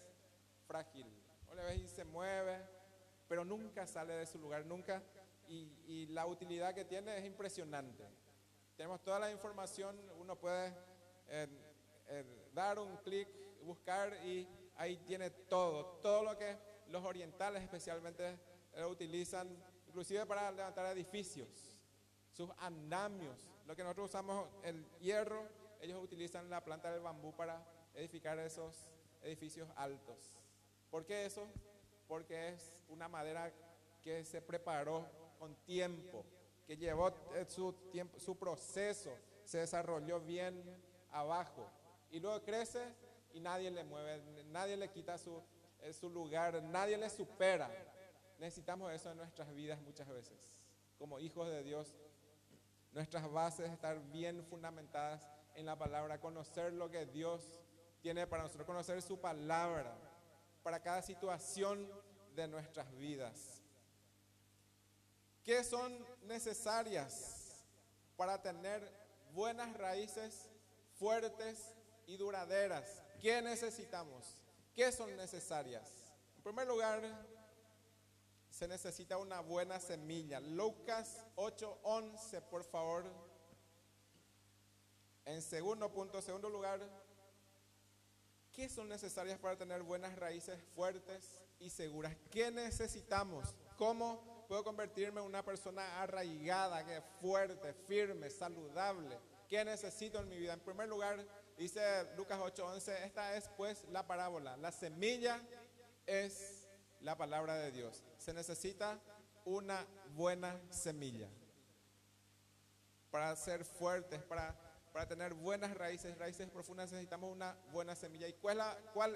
frágil. 0.68 1.08
O 1.50 1.56
le 1.56 1.64
ves 1.64 1.80
y 1.80 1.88
se 1.88 2.04
mueve, 2.04 2.62
pero 3.28 3.44
nunca 3.44 3.88
sale 3.88 4.14
de 4.14 4.26
su 4.26 4.38
lugar, 4.38 4.66
nunca. 4.66 5.02
Y, 5.48 5.72
y 5.88 6.06
la 6.08 6.26
utilidad 6.26 6.76
que 6.76 6.86
tiene 6.86 7.18
es 7.18 7.26
impresionante. 7.26 8.08
Tenemos 8.76 9.02
toda 9.02 9.20
la 9.20 9.32
información, 9.32 9.98
uno 10.20 10.36
puede 10.36 10.76
eh, 11.28 11.48
eh, 12.08 12.50
dar 12.54 12.78
un 12.78 12.98
clic, 12.98 13.30
buscar 13.64 14.14
y 14.26 14.46
ahí 14.76 14.98
tiene 14.98 15.30
todo, 15.30 16.00
todo 16.02 16.24
lo 16.24 16.38
que 16.38 16.58
los 16.90 17.04
orientales 17.06 17.64
especialmente 17.64 18.38
eh, 18.74 18.84
utilizan, 18.84 19.48
inclusive 19.88 20.26
para 20.26 20.52
levantar 20.52 20.86
edificios, 20.88 21.48
sus 22.34 22.50
andamios, 22.58 23.50
lo 23.66 23.76
que 23.78 23.84
nosotros 23.84 24.10
usamos 24.10 24.50
el 24.64 24.86
hierro, 25.00 25.48
ellos 25.82 26.02
utilizan 26.02 26.50
la 26.50 26.64
planta 26.64 26.92
del 26.92 27.02
bambú 27.02 27.34
para 27.36 27.64
edificar 27.94 28.38
esos 28.40 28.92
edificios 29.22 29.70
altos. 29.76 30.38
¿Por 30.90 31.06
qué 31.06 31.26
eso? 31.26 31.48
Porque 32.08 32.50
es 32.50 32.74
una 32.90 33.08
madera 33.08 33.52
que 34.02 34.24
se 34.24 34.42
preparó 34.42 35.06
con 35.40 35.56
tiempo, 35.66 36.26
que 36.66 36.78
llevó 36.78 37.10
eh, 37.36 37.46
su, 37.48 37.74
tiempo, 37.92 38.20
su 38.20 38.38
proceso, 38.38 39.12
se 39.44 39.60
desarrolló 39.60 40.20
bien 40.22 40.64
abajo 41.12 41.70
y 42.12 42.20
luego 42.20 42.42
crece 42.44 42.82
y 43.34 43.40
nadie 43.40 43.70
le 43.72 43.84
mueve, 43.84 44.22
nadie 44.46 44.78
le 44.78 44.90
quita 44.90 45.18
su, 45.18 45.42
eh, 45.82 45.94
su 45.94 46.10
lugar, 46.10 46.62
nadie 46.64 46.98
le 46.98 47.10
supera. 47.10 47.70
Necesitamos 48.40 48.92
eso 48.92 49.12
en 49.12 49.18
nuestras 49.18 49.54
vidas 49.54 49.82
muchas 49.82 50.08
veces. 50.08 50.38
Como 50.98 51.20
hijos 51.20 51.48
de 51.48 51.64
Dios, 51.64 51.96
nuestras 52.92 53.30
bases 53.32 53.70
estar 53.72 54.00
bien 54.12 54.44
fundamentadas 54.46 55.22
en 55.56 55.66
la 55.66 55.78
palabra, 55.78 56.20
conocer 56.20 56.74
lo 56.74 56.90
que 56.90 57.06
Dios 57.06 57.42
tiene 58.02 58.28
para 58.28 58.44
nosotros, 58.44 58.66
conocer 58.66 59.02
su 59.02 59.20
palabra 59.20 59.98
para 60.64 60.82
cada 60.82 61.02
situación 61.02 61.90
de 62.36 62.48
nuestras 62.48 62.92
vidas. 62.98 63.62
¿Qué 65.44 65.64
son 65.64 66.06
necesarias 66.24 67.64
para 68.18 68.42
tener 68.42 68.82
buenas 69.34 69.76
raíces 69.78 70.50
fuertes 70.98 71.74
y 72.08 72.18
duraderas? 72.18 73.04
¿Qué 73.22 73.42
necesitamos? 73.42 74.38
¿Qué 74.76 74.92
son 74.92 75.16
necesarias? 75.16 75.90
En 76.36 76.44
primer 76.44 76.68
lugar, 76.68 77.02
se 78.50 78.68
necesita 78.68 79.18
una 79.18 79.42
buena 79.42 79.80
semilla. 79.80 80.40
Lucas 80.40 81.26
8:11, 81.36 82.42
por 82.50 82.64
favor. 82.64 83.06
En 85.26 85.42
segundo 85.42 85.92
punto, 85.92 86.22
segundo 86.22 86.50
lugar, 86.50 86.80
¿qué 88.52 88.70
son 88.70 88.88
necesarias 88.88 89.40
para 89.40 89.58
tener 89.58 89.82
buenas 89.82 90.16
raíces 90.16 90.62
fuertes 90.76 91.42
y 91.60 91.70
seguras? 91.70 92.16
¿Qué 92.30 92.52
necesitamos? 92.52 93.56
¿Cómo 93.76 94.46
puedo 94.48 94.64
convertirme 94.64 95.22
en 95.22 95.26
una 95.26 95.44
persona 95.44 96.02
arraigada, 96.02 96.86
que 96.86 97.02
fuerte, 97.20 97.74
firme, 97.74 98.30
saludable? 98.30 99.18
¿Qué 99.50 99.66
necesito 99.66 100.20
en 100.20 100.30
mi 100.30 100.38
vida? 100.38 100.54
En 100.54 100.60
primer 100.60 100.88
lugar, 100.88 101.26
dice 101.58 101.82
Lucas 102.16 102.40
8:11, 102.40 103.04
esta 103.04 103.36
es 103.36 103.50
pues 103.58 103.84
la 103.90 104.06
parábola. 104.06 104.58
La 104.58 104.72
semilla 104.72 105.42
es 106.06 106.68
la 107.02 107.18
palabra 107.18 107.56
de 107.56 107.72
Dios. 107.72 108.04
Se 108.20 108.34
necesita 108.34 109.00
una 109.44 109.86
buena 110.16 110.60
semilla 110.70 111.30
para 113.12 113.36
ser 113.36 113.64
fuertes, 113.64 114.22
para, 114.24 114.56
para 114.96 115.10
tener 115.10 115.34
buenas 115.34 115.76
raíces, 115.76 116.18
raíces 116.18 116.50
profundas, 116.50 116.90
necesitamos 116.90 117.30
una 117.30 117.54
buena 117.74 117.96
semilla. 117.96 118.30
¿Y 118.30 118.34
cuál, 118.36 118.62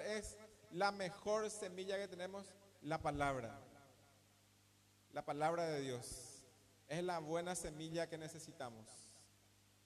es 0.02 0.36
la 0.72 0.92
mejor 0.92 1.48
semilla 1.48 1.96
que 1.96 2.06
tenemos? 2.06 2.44
La 2.82 3.00
palabra. 3.00 3.58
La 5.14 5.24
palabra 5.24 5.64
de 5.64 5.80
Dios. 5.80 6.44
Es 6.86 7.02
la 7.02 7.18
buena 7.18 7.54
semilla 7.54 8.10
que 8.10 8.18
necesitamos. 8.18 8.86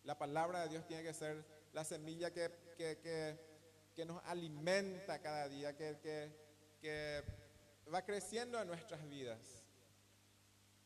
La 0.02 0.18
palabra 0.18 0.62
de 0.62 0.70
Dios 0.70 0.84
tiene 0.84 1.04
que 1.04 1.14
ser 1.14 1.46
la 1.72 1.84
semilla 1.84 2.32
que, 2.32 3.38
nos 4.04 4.20
alimenta 4.24 5.20
cada 5.20 5.48
día, 5.48 5.76
que, 5.76 7.22
va 7.94 8.02
creciendo 8.04 8.60
en 8.60 8.66
nuestras 8.66 9.08
vidas. 9.08 9.38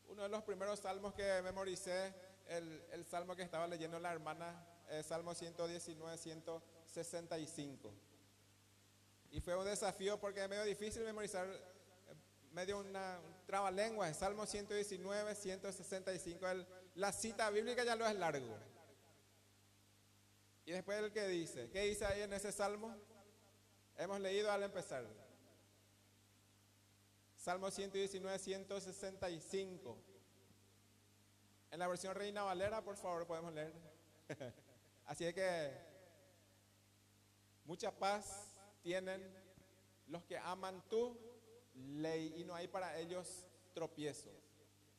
Uno 0.07 0.25
de 0.25 0.29
los 0.29 0.43
primeros 0.43 0.81
salmos 0.81 1.15
que 1.15 1.41
memoricé, 1.41 2.13
el 2.47 3.07
salmo 3.07 3.35
que 3.35 3.43
estaba 3.43 3.67
leyendo 3.67 3.99
la 3.99 4.13
hermana, 4.13 4.67
eh, 4.91 5.03
Salmo 5.03 5.35
119, 5.35 6.17
165. 6.19 7.93
Y 9.31 9.41
fue 9.41 9.57
un 9.57 9.65
desafío 9.67 10.19
porque 10.19 10.43
es 10.43 10.49
medio 10.49 10.65
difícil 10.65 11.05
memorizar, 11.05 11.47
eh, 11.49 12.15
medio 12.53 12.79
una 12.79 13.21
un 13.21 13.47
trabalengua. 13.47 14.13
Salmo 14.15 14.47
119, 14.47 15.35
165, 15.35 16.49
el- 16.49 16.67
la 16.95 17.13
cita 17.13 17.51
bíblica 17.51 17.85
ya 17.85 17.95
lo 17.97 18.07
es 18.07 18.15
largo. 18.17 18.57
Y 20.65 20.73
después 20.73 20.99
el 20.99 21.13
que 21.13 21.27
dice, 21.29 21.71
¿qué 21.71 21.83
dice 21.83 22.05
ahí 22.05 22.23
en 22.23 22.33
ese 22.33 22.53
salmo? 22.53 22.95
Hemos 23.97 24.21
leído 24.21 24.51
al 24.53 24.63
empezar. 24.63 25.05
Salmo 27.37 27.71
119, 27.71 28.39
165. 28.39 29.97
En 31.71 31.79
la 31.79 31.89
versión 31.89 32.15
Reina 32.15 32.43
Valera, 32.43 32.83
por 32.83 32.97
favor, 32.97 33.27
podemos 33.27 33.53
leer. 33.53 33.73
Así 35.09 35.25
es 35.25 35.35
que 35.35 35.73
mucha 37.65 37.91
paz 37.91 38.55
tienen 38.83 39.21
los 40.07 40.23
que 40.25 40.39
aman 40.39 40.83
tu 40.89 41.19
ley 41.75 42.35
y 42.37 42.45
no 42.45 42.55
hay 42.55 42.69
para 42.69 42.97
ellos 42.99 43.45
tropiezo. 43.73 44.31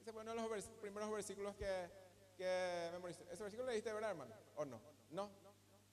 Ese 0.01 0.11
fue 0.11 0.23
uno 0.23 0.31
de 0.33 0.41
los 0.41 0.49
vers- 0.49 0.69
primeros 0.81 1.11
versículos 1.11 1.55
que, 1.55 1.89
que 2.35 2.89
memoricé. 2.91 3.23
¿Ese 3.31 3.43
versículo 3.43 3.67
lo 3.67 3.71
leíste, 3.71 3.93
verdad, 3.93 4.09
hermano? 4.09 4.33
¿O 4.55 4.65
no? 4.65 4.81
¿No? 5.11 5.29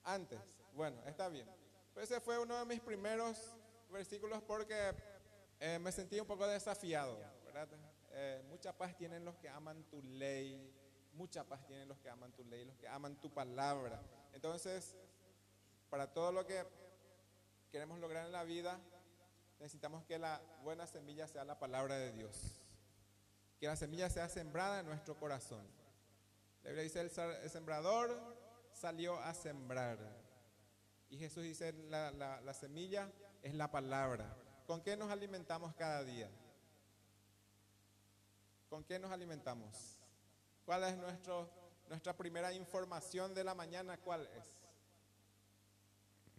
Antes. 0.05 0.41
Bueno, 0.73 0.97
está 1.07 1.29
bien. 1.29 1.47
Ese 1.97 2.19
fue 2.21 2.39
uno 2.39 2.59
de 2.59 2.65
mis 2.65 2.81
primeros 2.81 3.55
versículos 3.91 4.43
porque 4.43 4.95
eh, 5.61 5.79
me 5.79 5.93
sentí 5.93 6.19
un 6.19 6.27
poco 6.27 6.47
desafiado, 6.47 7.19
¿verdad? 7.45 7.69
Eh, 8.13 8.43
mucha 8.49 8.73
paz 8.73 8.97
tienen 8.97 9.25
los 9.27 9.37
que 9.37 9.49
aman 9.49 9.85
tu 9.91 10.03
ley, 10.03 10.73
mucha 11.17 11.45
paz 11.45 11.67
tienen 11.67 11.89
los 11.89 11.99
que 11.99 12.09
aman 12.11 12.33
tu 12.33 12.45
ley, 12.45 12.65
los 12.65 12.77
que 12.77 12.89
aman 12.89 13.17
tu 13.17 13.31
palabra. 13.33 14.01
Entonces, 14.33 14.95
para 15.91 16.13
todo 16.13 16.33
lo 16.33 16.47
que 16.47 16.65
queremos 17.73 17.99
lograr 17.99 18.27
en 18.27 18.33
la 18.33 18.45
vida, 18.45 18.79
necesitamos 19.59 20.05
que 20.05 20.19
la 20.19 20.41
buena 20.63 20.87
semilla 20.87 21.27
sea 21.27 21.45
la 21.45 21.59
palabra 21.59 21.97
de 21.97 22.13
Dios. 22.13 22.61
Que 23.59 23.67
la 23.67 23.77
semilla 23.77 24.11
sea 24.11 24.29
sembrada 24.29 24.81
en 24.81 24.87
nuestro 24.87 25.19
corazón. 25.19 25.67
La 26.63 26.71
Biblia 26.71 26.85
dice, 26.85 27.01
el, 27.01 27.51
sembrador 27.51 28.21
salió 28.73 29.19
a 29.19 29.33
sembrar. 29.33 29.99
Y 31.09 31.19
Jesús 31.19 31.43
dice, 31.45 31.73
la- 31.73 32.11
la 32.13 32.55
semilla 32.55 33.11
es 33.43 33.55
la 33.55 33.71
palabra. 33.71 34.37
¿Con 34.67 34.83
qué 34.83 34.97
nos 34.97 35.11
alimentamos 35.11 35.75
cada 35.77 36.03
día? 36.05 36.29
¿Con 38.69 38.83
qué 38.85 38.99
nos 38.99 39.13
alimentamos? 39.13 39.96
¿Cuál 40.67 40.85
es 40.85 40.97
nuestro, 40.99 41.49
nuestra 41.89 42.15
primera 42.15 42.53
información 42.53 43.33
de 43.35 43.45
la 43.45 43.55
mañana? 43.55 43.97
¿Cuál 43.99 44.29
es? 44.37 44.45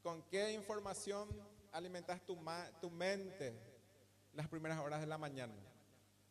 ¿Con 0.03 0.21
qué 0.23 0.51
información 0.51 1.27
alimentas 1.71 2.21
tu, 2.25 2.35
ma- 2.35 2.69
tu 2.79 2.89
mente 2.91 3.53
las 4.33 4.47
primeras 4.47 4.79
horas 4.79 4.99
de 5.01 5.07
la 5.07 5.17
mañana? 5.17 5.55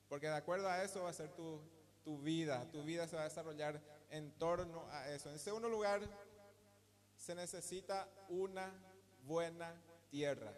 Porque 0.09 0.29
de 0.29 0.37
acuerdo 0.37 0.69
a 0.69 0.83
eso 0.85 1.03
va 1.03 1.11
a 1.11 1.15
ser 1.15 1.31
tu, 1.31 1.61
tu 2.05 2.19
vida. 2.19 2.65
Tu 2.71 2.83
vida 2.85 3.09
se 3.09 3.17
va 3.17 3.23
a 3.23 3.29
desarrollar 3.29 3.81
en 4.11 4.31
torno 4.33 4.87
a 4.91 5.11
eso. 5.11 5.31
En 5.31 5.39
segundo 5.39 5.69
lugar, 5.69 6.01
se 7.17 7.35
necesita 7.35 8.09
una 8.29 8.71
buena 9.25 9.75
tierra. 10.11 10.53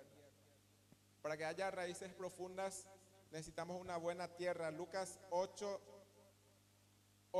Para 1.22 1.36
que 1.36 1.45
haya 1.45 1.70
raíces 1.70 2.12
profundas, 2.12 2.86
necesitamos 3.30 3.80
una 3.80 3.97
buena 3.97 4.28
tierra. 4.28 4.70
Lucas 4.70 5.18
8, 5.30 5.80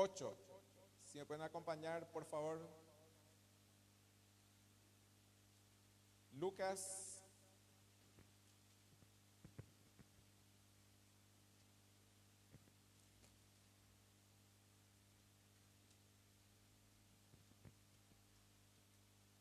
8. 0.01 0.37
Si 1.03 1.19
me 1.19 1.27
pueden 1.27 1.43
acompañar, 1.43 2.09
por 2.13 2.25
favor. 2.25 2.61
Lucas 6.35 7.15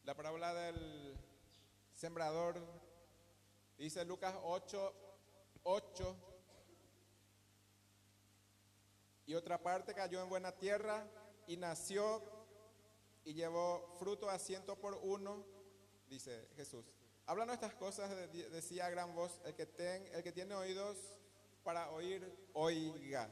La 0.04 0.16
parábola 0.16 0.54
del 0.54 1.18
sembrador 1.94 2.56
dice 3.78 4.06
Lucas 4.06 4.34
8, 4.42 4.94
8. 5.64 6.27
Y 9.28 9.36
otra 9.36 9.62
parte 9.62 9.94
cayó 9.94 10.24
en 10.24 10.30
buena 10.30 10.52
tierra 10.52 11.06
y 11.46 11.58
nació 11.58 12.24
y 13.24 13.34
llevó 13.34 13.94
fruto 14.00 14.30
a 14.30 14.40
ciento 14.40 14.76
por 14.80 14.96
uno, 15.04 15.46
dice 16.10 16.48
Jesús. 16.56 16.86
Hablando 17.26 17.54
estas 17.54 17.76
cosas, 17.76 18.10
de- 18.32 18.50
decía 18.50 18.90
gran 18.90 19.14
voz, 19.14 19.40
el 19.46 19.54
que, 19.54 19.66
ten- 19.66 20.08
el 20.14 20.24
que 20.24 20.32
tiene 20.32 20.56
oídos 20.56 20.98
para 21.64 21.92
oír, 21.92 22.26
oiga. 22.54 23.30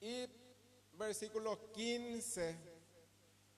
Y 0.00 0.28
versículo 0.92 1.72
15, 1.72 2.56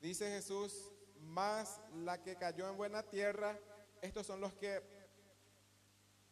dice 0.01 0.31
Jesús, 0.31 0.91
más 1.21 1.79
la 1.95 2.23
que 2.23 2.37
cayó 2.37 2.67
en 2.71 2.79
buena 2.79 3.03
tierra, 3.03 3.59
estos 4.01 4.27
son 4.27 4.41
los 4.41 4.55
que 4.55 4.83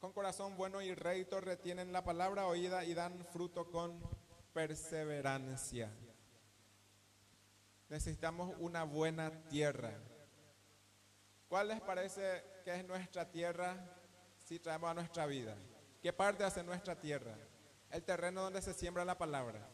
con 0.00 0.12
corazón 0.14 0.56
bueno 0.56 0.80
y 0.80 0.94
recto 0.94 1.38
retienen 1.40 1.92
la 1.92 2.02
palabra 2.02 2.46
oída 2.46 2.84
y 2.86 2.94
dan 2.94 3.26
fruto 3.26 3.70
con 3.70 4.00
perseverancia. 4.58 5.88
Necesitamos 7.88 8.56
una 8.58 8.82
buena 8.82 9.30
tierra. 9.48 9.92
¿Cuál 11.48 11.68
les 11.68 11.80
parece 11.80 12.42
que 12.64 12.74
es 12.74 12.84
nuestra 12.84 13.30
tierra 13.30 13.76
si 14.36 14.58
traemos 14.58 14.90
a 14.90 14.94
nuestra 14.94 15.26
vida? 15.26 15.54
¿Qué 16.02 16.12
parte 16.12 16.42
hace 16.42 16.64
nuestra 16.64 16.98
tierra? 16.98 17.36
El 17.88 18.02
terreno 18.02 18.42
donde 18.42 18.60
se 18.60 18.74
siembra 18.74 19.04
la 19.04 19.16
palabra. 19.16 19.64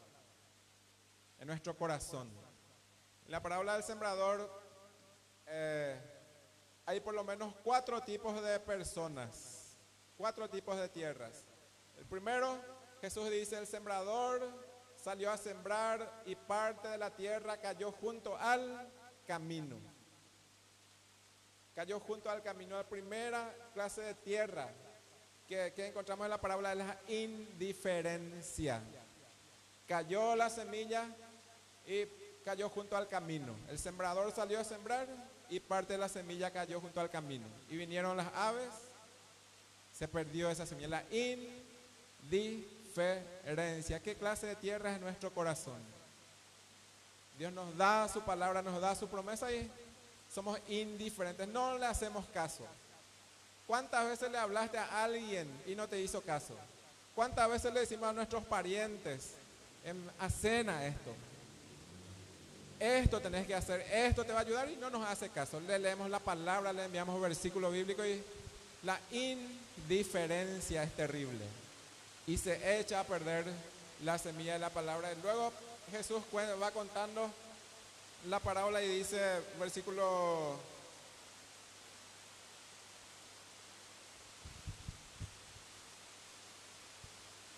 En 1.38 1.46
nuestro 1.46 1.74
corazón. 1.74 2.30
En 3.24 3.30
la 3.30 3.40
parábola 3.40 3.72
del 3.72 3.84
sembrador 3.84 4.50
eh, 5.46 5.98
hay 6.84 7.00
por 7.00 7.14
lo 7.14 7.24
menos 7.24 7.54
cuatro 7.64 8.02
tipos 8.02 8.42
de 8.42 8.60
personas, 8.60 9.78
cuatro 10.18 10.50
tipos 10.50 10.76
de 10.76 10.90
tierras. 10.90 11.46
El 11.96 12.04
primero, 12.04 12.60
Jesús 13.00 13.30
dice, 13.30 13.56
el 13.56 13.66
sembrador 13.66 14.73
salió 15.04 15.30
a 15.30 15.36
sembrar 15.36 16.22
y 16.24 16.34
parte 16.34 16.88
de 16.88 16.96
la 16.96 17.10
tierra 17.10 17.58
cayó 17.58 17.92
junto 17.92 18.38
al 18.38 18.90
camino. 19.26 19.76
Cayó 21.74 22.00
junto 22.00 22.30
al 22.30 22.42
camino. 22.42 22.76
La 22.76 22.88
primera 22.88 23.54
clase 23.74 24.00
de 24.00 24.14
tierra 24.14 24.70
que, 25.46 25.74
que 25.76 25.88
encontramos 25.88 26.24
en 26.24 26.30
la 26.30 26.40
parábola 26.40 26.72
es 26.72 26.78
la 26.78 26.98
indiferencia. 27.08 28.80
Cayó 29.86 30.34
la 30.36 30.48
semilla 30.48 31.14
y 31.86 32.06
cayó 32.42 32.70
junto 32.70 32.96
al 32.96 33.06
camino. 33.06 33.54
El 33.68 33.78
sembrador 33.78 34.32
salió 34.32 34.58
a 34.58 34.64
sembrar 34.64 35.06
y 35.50 35.60
parte 35.60 35.92
de 35.92 35.98
la 35.98 36.08
semilla 36.08 36.50
cayó 36.50 36.80
junto 36.80 36.98
al 36.98 37.10
camino. 37.10 37.46
Y 37.68 37.76
vinieron 37.76 38.16
las 38.16 38.32
aves, 38.34 38.70
se 39.92 40.08
perdió 40.08 40.48
esa 40.48 40.64
semilla. 40.64 40.88
La 40.88 41.04
indiferencia. 41.10 42.73
¿Qué 42.94 44.16
clase 44.18 44.46
de 44.46 44.56
tierra 44.56 44.94
es 44.94 45.00
nuestro 45.00 45.30
corazón? 45.32 45.78
Dios 47.38 47.52
nos 47.52 47.76
da 47.76 48.08
su 48.08 48.20
palabra, 48.20 48.62
nos 48.62 48.80
da 48.80 48.94
su 48.94 49.08
promesa 49.08 49.50
y 49.52 49.68
somos 50.32 50.58
indiferentes. 50.68 51.48
No 51.48 51.76
le 51.78 51.86
hacemos 51.86 52.24
caso. 52.26 52.64
¿Cuántas 53.66 54.06
veces 54.06 54.30
le 54.30 54.38
hablaste 54.38 54.78
a 54.78 55.04
alguien 55.04 55.48
y 55.66 55.74
no 55.74 55.88
te 55.88 56.00
hizo 56.00 56.20
caso? 56.20 56.54
¿Cuántas 57.14 57.48
veces 57.48 57.72
le 57.72 57.80
decimos 57.80 58.08
a 58.08 58.12
nuestros 58.12 58.44
parientes, 58.44 59.32
en, 59.84 60.10
a 60.18 60.28
cena 60.28 60.86
esto? 60.86 61.14
Esto 62.78 63.20
tenés 63.20 63.46
que 63.46 63.54
hacer, 63.54 63.80
esto 63.92 64.24
te 64.24 64.32
va 64.32 64.40
a 64.40 64.42
ayudar 64.42 64.70
y 64.70 64.76
no 64.76 64.90
nos 64.90 65.06
hace 65.06 65.30
caso. 65.30 65.60
Le 65.60 65.78
leemos 65.78 66.10
la 66.10 66.18
palabra, 66.18 66.72
le 66.72 66.84
enviamos 66.84 67.20
versículo 67.20 67.70
bíblico 67.70 68.04
y 68.04 68.22
la 68.82 69.00
indiferencia 69.12 70.82
es 70.82 70.92
terrible. 70.94 71.63
Y 72.26 72.38
se 72.38 72.80
echa 72.80 73.00
a 73.00 73.04
perder 73.04 73.44
la 74.02 74.18
semilla 74.18 74.54
de 74.54 74.58
la 74.58 74.70
palabra. 74.70 75.12
Y 75.12 75.22
luego 75.22 75.52
Jesús 75.90 76.22
va 76.32 76.70
contando 76.70 77.30
la 78.28 78.40
parábola 78.40 78.82
y 78.82 78.88
dice, 78.88 79.20
versículo 79.58 80.58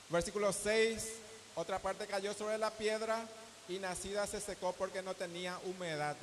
Versículo 0.09 0.53
6, 0.53 1.15
otra 1.57 1.81
parte 1.81 2.07
cayó 2.07 2.33
sobre 2.33 2.59
la 2.59 2.71
piedra 2.71 3.27
y 3.69 3.81
nacida 3.81 4.25
se 4.27 4.41
secó 4.41 4.73
porque 4.73 5.03
no 5.03 5.15
tenía 5.15 5.59
humedad. 5.65 6.17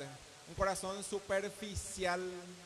Un 0.48 0.54
corazón 0.54 1.04
superficial. 1.04 2.20
Un 2.20 2.56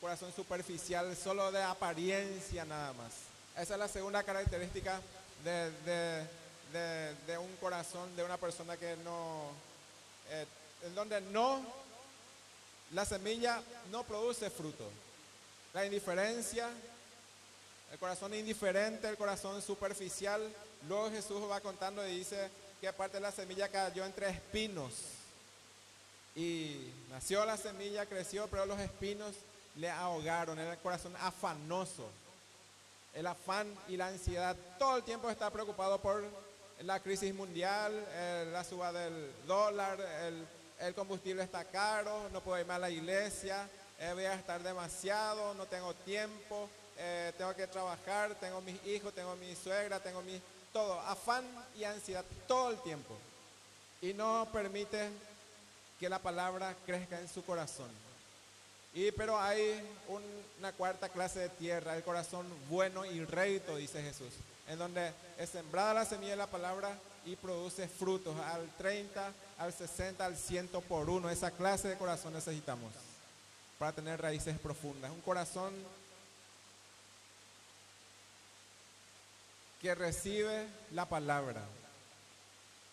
corazón 0.00 0.32
superficial, 0.32 1.16
solo 1.16 1.50
de 1.50 1.60
apariencia 1.60 2.64
nada 2.64 2.92
más. 2.92 3.12
Esa 3.56 3.74
es 3.74 3.78
la 3.80 3.88
segunda 3.88 4.22
característica 4.22 5.00
de, 5.44 5.70
de- 5.84 6.26
de- 7.26 7.38
un 7.38 7.56
corazón, 7.56 8.14
de 8.16 8.22
una 8.24 8.36
persona 8.36 8.76
que 8.76 8.96
no, 9.04 9.50
eh, 10.30 10.44
en 10.84 10.94
donde 10.94 11.20
no, 11.22 11.64
la 12.92 13.04
semilla 13.04 13.62
no 13.90 14.04
produce 14.04 14.50
fruto. 14.50 14.84
la 15.72 15.84
indiferencia, 15.86 16.68
el 17.92 17.98
corazón 17.98 18.34
indiferente, 18.34 19.08
el 19.08 19.16
corazón 19.16 19.60
superficial. 19.62 20.42
Luego 20.88 21.10
Jesús 21.10 21.42
va 21.50 21.60
contando 21.60 22.06
y 22.06 22.18
dice 22.18 22.50
que 22.80 22.92
parte 22.92 23.16
de 23.18 23.20
la 23.22 23.32
semilla 23.32 23.68
cayó 23.68 24.04
entre 24.04 24.28
espinos. 24.30 24.92
Y 26.34 26.92
nació 27.10 27.44
la 27.46 27.56
semilla, 27.56 28.04
creció, 28.06 28.46
pero 28.48 28.66
los 28.66 28.78
espinos 28.80 29.34
le 29.76 29.90
ahogaron. 29.90 30.58
Era 30.58 30.72
el 30.72 30.78
corazón 30.78 31.14
afanoso. 31.20 32.08
El 33.16 33.26
afán 33.26 33.74
y 33.88 33.96
la 33.96 34.08
ansiedad. 34.08 34.54
Todo 34.78 34.98
el 34.98 35.02
tiempo 35.02 35.28
está 35.30 35.50
preocupado 35.50 35.98
por 36.00 36.22
la 36.82 37.00
crisis 37.00 37.34
mundial, 37.34 37.92
eh, 38.10 38.48
la 38.52 38.62
suba 38.62 38.92
del 38.92 39.32
dólar, 39.46 39.98
el, 40.78 40.94
combustible 40.94 41.42
está 41.42 41.64
caro, 41.64 42.28
no 42.30 42.42
puedo 42.42 42.60
irme 42.60 42.74
a 42.74 42.78
la 42.78 42.90
iglesia, 42.90 43.68
eh, 43.98 44.10
voy 44.12 44.24
a 44.24 44.34
estar 44.34 44.62
demasiado, 44.62 45.54
no 45.54 45.64
tengo 45.64 45.94
tiempo, 45.94 46.68
eh, 46.98 47.32
tengo 47.38 47.54
que 47.54 47.66
trabajar, 47.66 48.34
tengo 48.34 48.60
mis 48.60 48.84
hijos, 48.86 49.14
tengo 49.14 49.34
mi 49.36 49.56
suegra, 49.56 49.98
tengo 50.00 50.22
mi... 50.22 50.40
Todo, 50.72 51.00
afán 51.00 51.44
y 51.78 51.84
ansiedad 51.84 52.24
todo 52.46 52.70
el 52.70 52.82
tiempo. 52.82 53.16
Y 54.02 54.12
no 54.12 54.46
permite 54.52 55.08
que 55.98 56.10
la 56.10 56.18
palabra 56.18 56.76
crezca 56.84 57.18
en 57.18 57.28
su 57.28 57.42
corazón. 57.42 57.88
Y 58.96 59.12
pero 59.12 59.38
hay 59.38 59.78
un- 60.08 60.24
una 60.58 60.72
cuarta 60.72 61.10
clase 61.10 61.38
de 61.40 61.48
tierra, 61.50 61.94
el 61.96 62.02
corazón 62.02 62.46
bueno 62.70 63.04
y 63.04 63.22
recto, 63.26 63.76
dice 63.76 64.02
Jesús, 64.02 64.32
en 64.68 64.78
donde 64.78 65.12
es 65.36 65.50
sembrada 65.50 65.92
la 65.92 66.06
semilla 66.06 66.30
de 66.30 66.36
la 66.38 66.46
palabra 66.46 66.98
y 67.26 67.36
produce 67.36 67.88
frutos 67.88 68.34
al 68.40 68.66
30, 68.78 69.32
al 69.58 69.74
60, 69.74 70.24
al 70.24 70.34
100 70.38 70.80
por 70.88 71.10
uno. 71.10 71.28
Esa 71.28 71.50
clase 71.50 71.88
de 71.88 71.98
corazón 71.98 72.32
necesitamos 72.32 72.90
para 73.78 73.92
tener 73.92 74.18
raíces 74.18 74.58
profundas. 74.58 75.10
Un 75.10 75.20
corazón 75.20 75.74
que 79.82 79.94
recibe 79.94 80.66
la 80.92 81.04
palabra. 81.06 81.60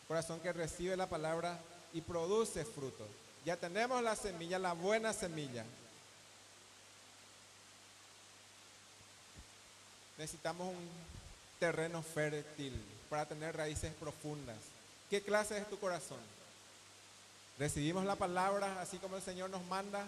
Un 0.01 0.07
corazón 0.09 0.41
que 0.41 0.51
recibe 0.51 0.97
la 0.97 1.07
palabra 1.07 1.57
y 1.93 2.01
produce 2.01 2.65
fruto. 2.65 3.07
Ya 3.45 3.55
tenemos 3.55 4.03
la 4.03 4.17
semilla, 4.17 4.59
la 4.59 4.73
buena 4.73 5.13
semilla. 5.13 5.63
Necesitamos 10.18 10.68
un 10.68 10.89
terreno 11.59 12.01
fértil 12.03 12.74
para 13.09 13.26
tener 13.26 13.55
raíces 13.55 13.93
profundas. 13.93 14.57
¿Qué 15.09 15.22
clase 15.22 15.57
es 15.57 15.70
tu 15.70 15.80
corazón? 15.80 16.20
¿Recibimos 17.57 18.05
la 18.05 18.16
palabra 18.16 18.82
así 18.82 18.97
como 18.97 19.16
el 19.16 19.22
Señor 19.22 19.49
nos 19.49 19.64
manda? 19.66 20.05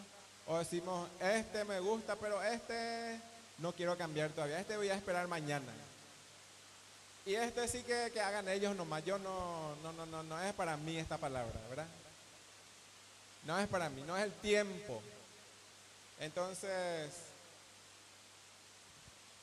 ¿O 0.48 0.58
decimos, 0.58 1.10
este 1.20 1.64
me 1.64 1.80
gusta, 1.80 2.16
pero 2.16 2.42
este 2.44 3.20
no 3.60 3.74
quiero 3.74 3.98
cambiar 3.98 4.32
todavía, 4.32 4.60
este 4.60 4.78
voy 4.78 4.90
a 4.90 4.96
esperar 4.96 5.28
mañana? 5.28 5.72
Y 7.26 7.34
este 7.34 7.68
sí 7.68 7.82
que, 7.82 8.12
que 8.14 8.22
hagan 8.22 8.48
ellos 8.50 8.76
nomás, 8.76 9.04
yo 9.04 9.18
no, 9.18 9.76
no, 9.82 9.92
no, 9.94 10.06
no, 10.06 10.24
no 10.24 10.42
es 10.42 10.54
para 10.54 10.78
mí 10.78 10.98
esta 10.98 11.18
palabra, 11.18 11.60
¿verdad? 11.70 11.88
No 13.44 13.58
es 13.60 13.68
para 13.68 13.90
mí, 13.90 14.04
no 14.06 14.16
es 14.18 14.24
el 14.24 14.34
tiempo. 14.34 15.02
Entonces, 16.20 17.12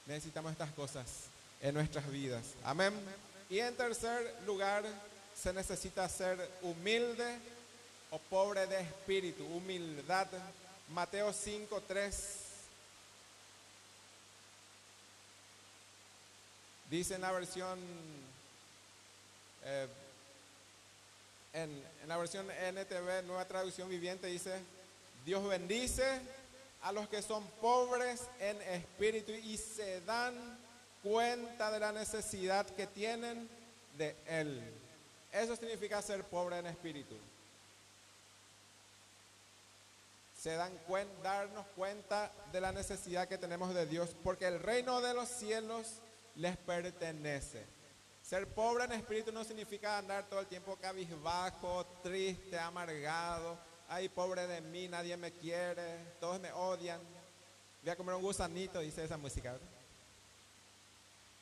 necesitamos 0.07 0.53
estas 0.53 0.73
cosas 0.73 1.07
en 1.61 1.75
nuestras 1.75 2.11
vidas. 2.11 2.43
Amén. 2.65 2.93
Y 3.49 3.61
en 3.61 3.77
tercer 3.77 4.35
lugar, 4.47 4.85
se 5.37 5.53
necesita 5.53 6.09
ser 6.09 6.51
humilde 6.63 7.39
o 8.11 8.19
pobre 8.19 8.67
de 8.67 8.81
espíritu. 8.81 9.45
Humildad. 9.45 10.27
Mateo 10.89 11.33
5, 11.33 11.83
3. 11.87 12.39
Dice 16.91 17.15
en 17.15 17.21
la 17.23 17.33
versión, 17.33 17.79
eh, 19.65 19.87
en, 21.55 21.83
en 22.03 22.09
la 22.09 22.19
versión 22.19 22.47
NTV, 22.51 23.23
nueva 23.25 23.47
traducción 23.47 23.89
viviente, 23.89 24.27
dice, 24.27 24.61
Dios 25.25 25.47
bendice 25.49 26.21
a 26.83 26.93
los 26.93 27.09
que 27.09 27.23
son 27.23 27.47
pobres 27.61 28.23
en 28.41 28.61
espíritu 28.63 29.33
y 29.33 29.57
se 29.57 30.01
dan 30.03 30.35
cuenta 31.03 31.71
de 31.71 31.81
la 31.81 31.93
necesidad 31.93 32.67
que 32.67 32.87
tienen 32.87 33.49
de 33.97 34.17
Él. 34.27 34.63
Eso 35.33 35.57
significa 35.57 36.03
ser 36.03 36.25
pobre 36.25 36.59
en 36.59 36.67
espíritu. 36.67 37.17
Se 40.39 40.55
dan 40.55 40.77
cuenta, 40.89 41.23
darnos 41.23 41.67
cuenta 41.77 42.33
de 42.51 42.61
la 42.61 42.73
necesidad 42.73 43.29
que 43.29 43.39
tenemos 43.39 43.73
de 43.75 43.87
Dios, 43.87 44.11
porque 44.25 44.47
el 44.49 44.59
reino 44.59 45.01
de 45.01 45.15
los 45.15 45.29
cielos 45.29 46.01
les 46.35 46.57
pertenece. 46.57 47.65
Ser 48.23 48.49
pobre 48.49 48.85
en 48.85 48.93
espíritu 48.93 49.31
no 49.31 49.45
significa 49.45 49.99
andar 49.99 50.29
todo 50.29 50.41
el 50.41 50.47
tiempo 50.47 50.77
cabizbajo, 50.77 51.87
triste, 52.03 52.59
amargado. 52.59 53.57
Ay, 53.95 54.09
pobre 54.09 54.47
de 54.47 54.63
mí, 54.63 54.89
nadie 54.89 55.19
me 55.19 55.33
quiere, 55.33 56.15
todos 56.19 56.41
me 56.41 56.51
odian. 56.51 56.99
Voy 57.83 57.91
a 57.91 57.95
comer 57.95 58.15
un 58.15 58.23
gusanito, 58.23 58.81
dice 58.81 59.05
esa 59.05 59.19
música. 59.19 59.59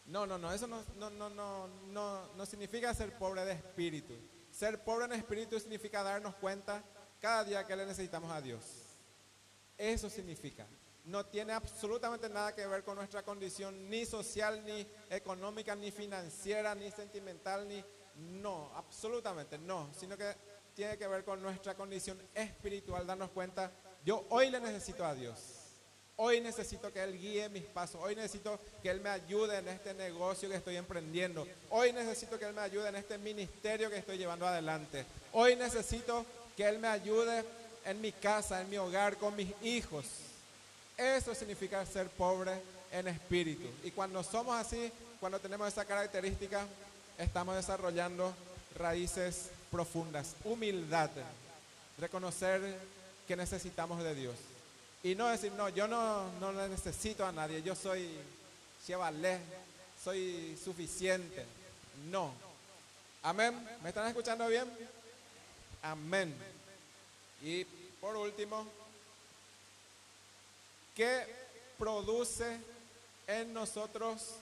No, 0.07 0.27
no, 0.27 0.37
no, 0.37 0.53
eso 0.53 0.67
no, 0.67 0.83
no, 0.97 1.11
no, 1.11 1.31
no, 1.31 1.69
no, 1.69 2.27
no 2.35 2.47
significa 2.47 2.93
ser 2.93 3.17
pobre 3.17 3.45
de 3.45 3.53
espíritu. 3.53 4.15
Ser 4.51 4.83
pobre 4.83 5.05
en 5.05 5.13
espíritu 5.13 5.61
significa 5.61 6.03
darnos 6.03 6.35
cuenta 6.35 6.83
cada 7.21 7.45
día 7.45 7.65
que 7.65 7.77
le 7.77 7.87
necesitamos 7.87 8.33
a 8.33 8.41
Dios. 8.41 8.65
Eso 9.79 10.11
significa. 10.11 10.67
No 11.05 11.25
tiene 11.27 11.53
absolutamente 11.53 12.29
nada 12.29 12.53
que 12.53 12.67
ver 12.67 12.83
con 12.83 12.97
nuestra 12.97 13.23
condición 13.23 13.89
ni 13.89 14.05
social, 14.05 14.65
ni 14.65 14.85
económica, 15.09 15.77
ni 15.77 15.93
financiera, 15.93 16.75
ni 16.75 16.91
sentimental, 16.91 17.69
ni... 17.69 17.85
No, 18.17 18.73
absolutamente 18.75 19.57
no. 19.57 19.89
Sino 19.95 20.17
que 20.19 20.35
tiene 20.75 20.97
que 20.97 21.07
ver 21.07 21.25
con 21.25 21.43
nuestra 21.43 21.75
condición 21.75 22.21
espiritual, 22.35 23.07
darnos 23.07 23.31
cuenta, 23.31 23.71
yo 24.05 24.25
hoy 24.31 24.51
le 24.51 24.61
necesito 24.61 25.05
a 25.05 25.15
Dios. 25.15 25.39
Hoy 26.17 26.41
necesito 26.41 26.93
que 26.93 27.03
Él 27.03 27.19
guíe 27.19 27.49
mis 27.49 27.65
pasos. 27.65 27.99
Hoy 28.03 28.15
necesito 28.15 28.61
que 28.83 28.91
Él 28.91 29.01
me 29.01 29.09
ayude 29.09 29.57
en 29.57 29.69
este 29.69 29.95
negocio 29.95 30.51
que 30.51 30.57
estoy 30.57 30.77
emprendiendo. 30.77 31.47
Hoy 31.71 31.95
necesito 31.95 32.39
que 32.39 32.45
Él 32.45 32.53
me 32.53 32.61
ayude 32.61 32.89
en 32.89 32.97
este 32.97 33.17
ministerio 33.17 33.89
que 33.89 33.97
estoy 33.97 34.19
llevando 34.19 34.47
adelante. 34.47 35.07
Hoy 35.33 35.57
necesito 35.57 36.27
que 36.57 36.69
Él 36.69 36.79
me 36.79 36.89
ayude 36.89 37.43
en 37.87 38.01
mi 38.03 38.13
casa, 38.13 38.61
en 38.61 38.69
mi 38.69 38.77
hogar, 38.77 39.17
con 39.17 39.35
mis 39.35 39.51
hijos. 39.63 40.05
Eso 40.99 41.35
significa 41.35 41.87
ser 41.87 42.09
pobre 42.11 42.53
en 42.93 43.09
espíritu. 43.09 43.67
Y 43.83 43.91
cuando 43.91 44.23
somos 44.23 44.55
así, 44.55 44.93
cuando 45.21 45.39
tenemos 45.39 45.69
esa 45.69 45.87
característica, 45.87 46.67
estamos 47.17 47.57
desarrollando 47.57 48.35
raíces 48.77 49.51
profundas. 49.71 50.35
Humildad. 50.45 51.11
Reconocer 51.99 52.79
que 53.27 53.37
necesitamos 53.37 54.03
de 54.03 54.15
Dios. 54.15 54.35
Y 55.03 55.15
no 55.15 55.29
decir, 55.29 55.53
no, 55.53 55.69
yo 55.69 55.89
no, 55.89 56.31
no 56.41 56.53
necesito 56.69 57.25
a 57.25 57.33
nadie, 57.33 57.63
yo 57.63 57.75
soy 57.75 58.09
chevalé, 58.87 59.39
soy 60.03 60.59
suficiente. 60.63 61.45
No. 62.11 62.33
Amén. 63.23 63.67
¿Me 63.83 63.91
están 63.91 64.09
escuchando 64.09 64.47
bien? 64.49 64.65
Amén. 65.83 66.35
Y 67.43 67.65
por 68.01 68.17
último, 68.17 68.67
¿qué 70.95 71.27
produce 71.79 72.59
en 73.27 73.55
nosotros 73.55 74.35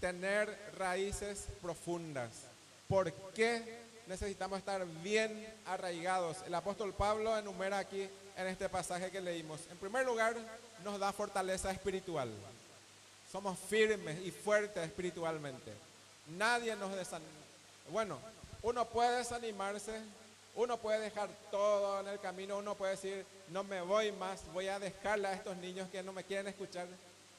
tener 0.00 0.56
raíces 0.76 1.46
profundas? 1.60 2.30
¿Por 2.88 3.12
qué 3.34 3.82
necesitamos 4.12 4.58
estar 4.58 4.86
bien 5.02 5.48
arraigados? 5.64 6.36
El 6.46 6.54
apóstol 6.54 6.92
Pablo 6.92 7.36
enumera 7.36 7.78
aquí 7.78 8.06
en 8.36 8.46
este 8.46 8.68
pasaje 8.68 9.10
que 9.10 9.22
leímos. 9.22 9.60
En 9.70 9.78
primer 9.78 10.04
lugar, 10.04 10.36
nos 10.84 11.00
da 11.00 11.12
fortaleza 11.14 11.70
espiritual. 11.70 12.30
Somos 13.30 13.58
firmes 13.58 14.20
y 14.22 14.30
fuertes 14.30 14.84
espiritualmente. 14.84 15.72
Nadie 16.36 16.76
nos 16.76 16.94
desanima. 16.94 17.30
Bueno, 17.90 18.18
uno 18.60 18.84
puede 18.84 19.16
desanimarse, 19.16 20.02
uno 20.56 20.76
puede 20.76 21.00
dejar 21.00 21.30
todo 21.50 22.00
en 22.00 22.08
el 22.08 22.20
camino, 22.20 22.58
uno 22.58 22.74
puede 22.74 22.92
decir, 22.92 23.24
no 23.48 23.64
me 23.64 23.80
voy 23.80 24.12
más, 24.12 24.40
voy 24.52 24.68
a 24.68 24.78
dejarle 24.78 25.28
a 25.28 25.32
estos 25.32 25.56
niños 25.56 25.88
que 25.90 26.02
no 26.02 26.12
me 26.12 26.24
quieren 26.24 26.48
escuchar. 26.48 26.86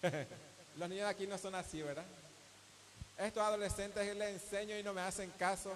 Los 0.78 0.90
niños 0.90 1.06
de 1.06 1.12
aquí 1.12 1.28
no 1.28 1.38
son 1.38 1.54
así, 1.54 1.84
¿verdad? 1.84 2.06
Estos 3.20 3.44
adolescentes 3.44 4.16
les 4.16 4.42
enseño 4.42 4.76
y 4.76 4.82
no 4.82 4.92
me 4.92 5.02
hacen 5.02 5.32
caso. 5.38 5.72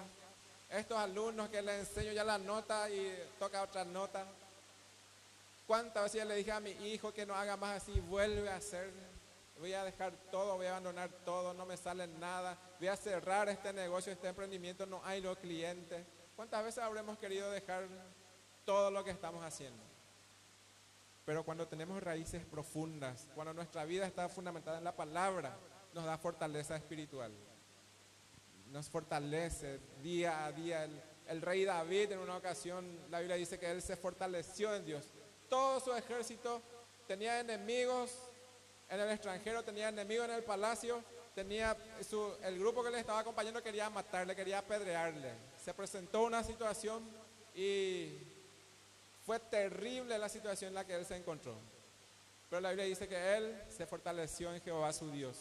Estos 0.70 0.98
alumnos 0.98 1.48
que 1.48 1.62
les 1.62 1.88
enseño 1.88 2.12
ya 2.12 2.24
la 2.24 2.36
nota 2.36 2.90
y 2.90 3.16
toca 3.38 3.62
otra 3.62 3.84
nota. 3.84 4.26
¿Cuántas 5.66 6.04
veces 6.04 6.26
le 6.26 6.34
dije 6.36 6.52
a 6.52 6.60
mi 6.60 6.70
hijo 6.70 7.12
que 7.12 7.24
no 7.24 7.34
haga 7.34 7.56
más 7.56 7.82
así? 7.82 7.98
Vuelve 8.00 8.50
a 8.50 8.56
hacer. 8.56 8.90
Voy 9.58 9.72
a 9.72 9.82
dejar 9.82 10.12
todo, 10.30 10.56
voy 10.56 10.66
a 10.66 10.70
abandonar 10.70 11.10
todo, 11.24 11.52
no 11.52 11.66
me 11.66 11.76
sale 11.76 12.06
nada. 12.06 12.56
Voy 12.78 12.88
a 12.88 12.96
cerrar 12.96 13.48
este 13.48 13.72
negocio, 13.72 14.12
este 14.12 14.28
emprendimiento, 14.28 14.86
no 14.86 15.00
hay 15.04 15.20
los 15.20 15.36
clientes. 15.38 16.06
¿Cuántas 16.36 16.62
veces 16.62 16.84
habremos 16.84 17.18
querido 17.18 17.50
dejar 17.50 17.88
todo 18.64 18.90
lo 18.90 19.02
que 19.02 19.10
estamos 19.10 19.44
haciendo? 19.44 19.82
Pero 21.24 21.44
cuando 21.44 21.66
tenemos 21.66 22.02
raíces 22.02 22.44
profundas, 22.44 23.26
cuando 23.34 23.52
nuestra 23.52 23.84
vida 23.84 24.06
está 24.06 24.28
fundamentada 24.28 24.78
en 24.78 24.84
la 24.84 24.94
palabra, 24.94 25.56
nos 25.92 26.04
da 26.04 26.16
fortaleza 26.18 26.76
espiritual. 26.76 27.32
Nos 28.70 28.88
fortalece 28.88 29.80
día 30.02 30.44
a 30.44 30.52
día. 30.52 30.88
El, 31.26 31.42
rey 31.42 31.64
David 31.64 32.12
en 32.12 32.18
una 32.18 32.36
ocasión, 32.36 32.98
la 33.10 33.20
Biblia 33.20 33.36
dice 33.36 33.58
que 33.58 33.70
él 33.70 33.82
se 33.82 33.96
fortaleció 33.96 34.74
en 34.74 34.84
Dios. 34.84 35.04
Todo 35.48 35.80
su 35.80 35.94
ejército 35.94 36.62
tenía 37.06 37.40
enemigos 37.40 38.12
en 38.88 39.00
el 39.00 39.10
extranjero, 39.10 39.62
tenía 39.62 39.88
enemigos 39.88 40.28
en 40.28 40.34
el 40.34 40.44
palacio, 40.44 41.02
tenía 41.34 41.76
su, 42.08 42.34
el 42.42 42.58
grupo 42.58 42.82
que 42.82 42.90
le 42.90 43.00
estaba 43.00 43.20
acompañando 43.20 43.62
quería 43.62 43.88
matarle, 43.90 44.36
quería 44.36 44.58
apedrearle. 44.58 45.32
Se 45.62 45.72
presentó 45.74 46.24
una 46.24 46.42
situación 46.42 47.02
y 47.54 48.18
fue 49.24 49.38
terrible 49.40 50.18
la 50.18 50.28
situación 50.28 50.68
en 50.68 50.74
la 50.74 50.86
que 50.86 50.94
él 50.94 51.06
se 51.06 51.16
encontró. 51.16 51.54
Pero 52.48 52.60
la 52.60 52.70
Biblia 52.70 52.86
dice 52.86 53.08
que 53.08 53.36
él 53.36 53.62
se 53.68 53.86
fortaleció 53.86 54.54
en 54.54 54.62
Jehová 54.62 54.92
su 54.92 55.10
Dios. 55.10 55.36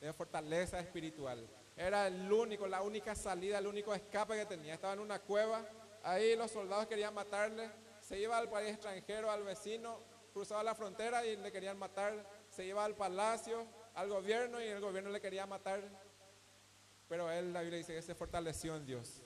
De 0.00 0.12
fortaleza 0.12 0.80
espiritual. 0.80 1.46
Era 1.76 2.06
el 2.06 2.32
único, 2.32 2.68
la 2.68 2.82
única 2.82 3.14
salida, 3.14 3.58
el 3.58 3.66
único 3.66 3.94
escape 3.94 4.34
que 4.34 4.46
tenía. 4.46 4.74
Estaba 4.74 4.92
en 4.92 5.00
una 5.00 5.18
cueva. 5.18 5.66
Ahí 6.02 6.36
los 6.36 6.50
soldados 6.50 6.86
querían 6.86 7.14
matarle. 7.14 7.70
Se 8.00 8.18
iba 8.18 8.36
al 8.36 8.48
país 8.48 8.70
extranjero, 8.70 9.30
al 9.30 9.42
vecino, 9.42 9.98
cruzaba 10.32 10.62
la 10.62 10.74
frontera 10.74 11.24
y 11.24 11.36
le 11.36 11.50
querían 11.50 11.78
matar. 11.78 12.28
Se 12.48 12.64
iba 12.64 12.84
al 12.84 12.94
palacio, 12.94 13.66
al 13.94 14.08
gobierno 14.08 14.60
y 14.60 14.66
el 14.66 14.80
gobierno 14.80 15.10
le 15.10 15.20
quería 15.20 15.46
matar. 15.46 15.82
Pero 17.08 17.30
él, 17.30 17.52
la 17.52 17.62
Biblia 17.62 17.78
dice 17.78 17.94
que 17.94 18.02
se 18.02 18.14
fortaleció 18.14 18.76
en 18.76 18.86
Dios. 18.86 19.22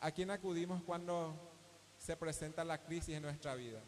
¿A 0.00 0.10
quién 0.10 0.30
acudimos 0.30 0.82
cuando 0.82 1.34
se 1.98 2.16
presenta 2.16 2.64
la 2.64 2.82
crisis 2.82 3.16
en 3.16 3.22
nuestra 3.22 3.54
vida? 3.54 3.80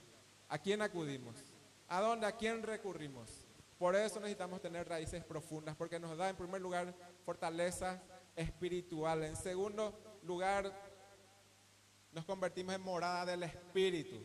¿A 0.48 0.58
quién 0.58 0.82
acudimos? 0.82 1.36
¿A 1.88 2.00
dónde? 2.00 2.26
¿A 2.26 2.32
quién 2.32 2.62
recurrimos? 2.62 3.45
Por 3.78 3.94
eso 3.94 4.20
necesitamos 4.20 4.60
tener 4.62 4.88
raíces 4.88 5.24
profundas, 5.24 5.76
porque 5.76 6.00
nos 6.00 6.16
da 6.16 6.30
en 6.30 6.36
primer 6.36 6.60
lugar 6.60 6.94
fortaleza 7.24 8.02
espiritual. 8.34 9.22
En 9.24 9.36
segundo 9.36 10.18
lugar, 10.22 10.72
nos 12.12 12.24
convertimos 12.24 12.74
en 12.74 12.80
morada 12.80 13.26
del 13.26 13.42
Espíritu. 13.42 14.16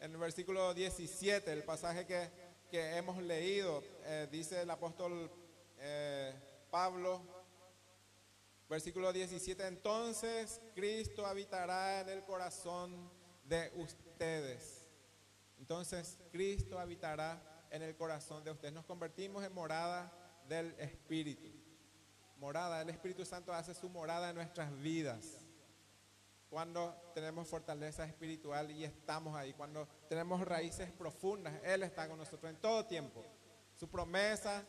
En 0.00 0.12
el 0.12 0.16
versículo 0.16 0.74
17, 0.74 1.52
el 1.52 1.62
pasaje 1.62 2.06
que, 2.06 2.30
que 2.70 2.96
hemos 2.96 3.22
leído, 3.22 3.82
eh, 4.04 4.26
dice 4.30 4.62
el 4.62 4.70
apóstol 4.70 5.30
eh, 5.78 6.34
Pablo, 6.70 7.22
versículo 8.68 9.12
17, 9.12 9.66
entonces 9.66 10.60
Cristo 10.74 11.26
habitará 11.26 12.00
en 12.00 12.08
el 12.08 12.24
corazón 12.24 13.10
de 13.44 13.70
ustedes. 13.76 14.86
Entonces 15.58 16.18
Cristo 16.32 16.78
habitará 16.78 17.49
en 17.70 17.82
el 17.82 17.96
corazón 17.96 18.44
de 18.44 18.50
ustedes. 18.50 18.74
Nos 18.74 18.84
convertimos 18.84 19.44
en 19.44 19.52
morada 19.52 20.12
del 20.48 20.74
Espíritu. 20.78 21.48
Morada, 22.38 22.82
el 22.82 22.90
Espíritu 22.90 23.24
Santo 23.24 23.52
hace 23.52 23.74
su 23.74 23.88
morada 23.88 24.30
en 24.30 24.36
nuestras 24.36 24.76
vidas. 24.78 25.38
Cuando 26.48 26.94
tenemos 27.14 27.46
fortaleza 27.46 28.04
espiritual 28.04 28.70
y 28.72 28.84
estamos 28.84 29.36
ahí, 29.36 29.52
cuando 29.52 29.86
tenemos 30.08 30.40
raíces 30.40 30.90
profundas, 30.90 31.54
Él 31.62 31.84
está 31.84 32.08
con 32.08 32.18
nosotros 32.18 32.50
en 32.50 32.60
todo 32.60 32.86
tiempo. 32.86 33.24
Su 33.72 33.88
promesa 33.88 34.64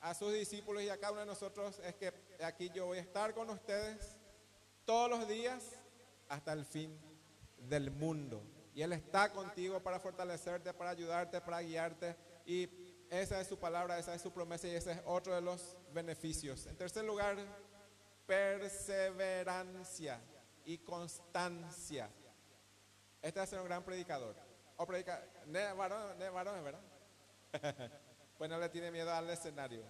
a 0.00 0.14
sus 0.14 0.32
discípulos 0.32 0.82
y 0.82 0.90
a 0.90 0.98
cada 0.98 1.12
uno 1.12 1.20
de 1.22 1.26
nosotros 1.26 1.80
es 1.80 1.94
que 1.96 2.12
aquí 2.44 2.70
yo 2.72 2.86
voy 2.86 2.98
a 2.98 3.00
estar 3.00 3.34
con 3.34 3.50
ustedes 3.50 4.16
todos 4.84 5.10
los 5.10 5.26
días 5.26 5.72
hasta 6.28 6.52
el 6.52 6.64
fin 6.64 6.96
del 7.58 7.90
mundo. 7.90 8.42
Y 8.74 8.82
Él 8.82 8.92
está 8.92 9.32
contigo 9.32 9.80
para 9.80 10.00
fortalecerte, 10.00 10.74
para 10.74 10.90
ayudarte, 10.90 11.40
para 11.40 11.62
guiarte. 11.62 12.16
Y 12.44 12.68
esa 13.08 13.40
es 13.40 13.46
su 13.46 13.56
palabra, 13.56 13.98
esa 13.98 14.14
es 14.14 14.20
su 14.20 14.32
promesa 14.32 14.66
y 14.66 14.72
ese 14.72 14.92
es 14.92 15.00
otro 15.06 15.34
de 15.34 15.40
los 15.40 15.76
beneficios. 15.92 16.66
En 16.66 16.76
tercer 16.76 17.04
lugar, 17.04 17.36
perseverancia 18.26 20.20
y 20.64 20.78
constancia. 20.78 22.10
Este 23.22 23.38
va 23.38 23.44
a 23.44 23.46
ser 23.46 23.60
un 23.60 23.66
gran 23.66 23.84
predicador. 23.84 24.34
O 24.76 24.84
predica, 24.84 25.24
ne 25.46 25.72
varón, 25.72 26.18
ne 26.18 26.28
varón, 26.28 26.64
¿verdad? 26.64 26.82
pues 28.38 28.50
no 28.50 28.58
le 28.58 28.68
tiene 28.70 28.90
miedo 28.90 29.12
al 29.12 29.30
escenario. 29.30 29.84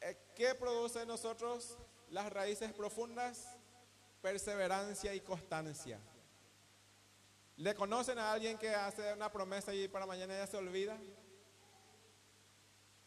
Eh, 0.00 0.16
¿Qué 0.34 0.54
produce 0.54 1.02
en 1.02 1.08
nosotros 1.08 1.76
las 2.08 2.32
raíces 2.32 2.72
profundas? 2.72 3.46
Perseverancia 4.22 5.14
y 5.14 5.20
constancia. 5.20 6.00
¿Le 7.56 7.72
conocen 7.74 8.18
a 8.18 8.32
alguien 8.32 8.58
que 8.58 8.68
hace 8.70 9.12
una 9.12 9.30
promesa 9.30 9.72
y 9.72 9.86
para 9.86 10.06
mañana 10.06 10.34
ya 10.34 10.46
se 10.46 10.56
olvida? 10.56 10.98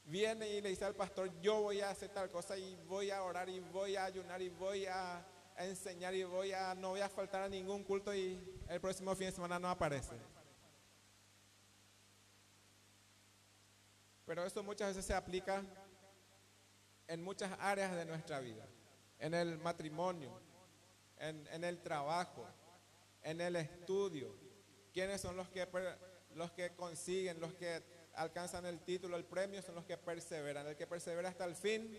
Viene 0.05 0.47
y 0.47 0.61
le 0.61 0.69
dice 0.69 0.85
al 0.85 0.95
pastor, 0.95 1.29
yo 1.41 1.63
voy 1.63 1.81
a 1.81 1.89
hacer 1.89 2.09
tal 2.13 2.29
cosa 2.29 2.57
y 2.57 2.75
voy 2.87 3.11
a 3.11 3.23
orar 3.23 3.49
y 3.49 3.59
voy 3.59 3.97
a 3.97 4.05
ayunar 4.05 4.41
y 4.41 4.47
voy 4.47 4.85
a, 4.85 5.25
enseñar 5.57 6.13
y 6.13 6.23
voy 6.23 6.53
a, 6.53 6.75
no 6.75 6.89
voy 6.89 7.01
a 7.01 7.09
faltar 7.09 7.41
a 7.41 7.49
ningún 7.49 7.83
culto 7.83 8.13
y 8.13 8.39
el 8.69 8.79
próximo 8.79 9.13
fin 9.15 9.27
de 9.27 9.33
semana 9.33 9.59
no 9.59 9.69
aparece. 9.69 10.15
Pero 14.25 14.45
eso 14.45 14.63
muchas 14.63 14.89
veces 14.89 15.05
se 15.05 15.13
aplica 15.13 15.61
en 17.07 17.21
muchas 17.21 17.51
áreas 17.59 17.93
de 17.95 18.05
nuestra 18.05 18.39
vida, 18.39 18.65
en 19.19 19.33
el 19.33 19.57
matrimonio, 19.57 20.39
en 21.17 21.63
el 21.63 21.81
trabajo, 21.81 22.45
en 23.27 23.41
el 23.41 23.57
estudio. 23.57 24.33
¿Quiénes 24.93 25.19
son 25.19 25.35
los 25.35 25.49
que, 25.49 25.67
los 26.33 26.51
que 26.53 26.73
consiguen, 26.75 27.41
los 27.41 27.53
que 27.53 27.83
alcanzan 28.13 28.65
el 28.65 28.79
título, 28.79 29.17
el 29.17 29.25
premio? 29.25 29.61
Son 29.61 29.75
los 29.75 29.83
que 29.83 29.97
perseveran. 29.97 30.65
El 30.65 30.77
que 30.77 30.87
persevera 30.87 31.27
hasta 31.27 31.43
el 31.43 31.55
fin, 31.55 31.93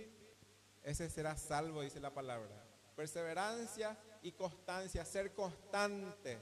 ese 0.82 1.10
será 1.10 1.36
salvo, 1.36 1.82
dice 1.82 2.00
la 2.00 2.14
palabra. 2.14 2.64
Perseverancia 2.96 3.96
y 4.22 4.32
constancia, 4.32 5.04
ser 5.04 5.34
constante. 5.34 6.38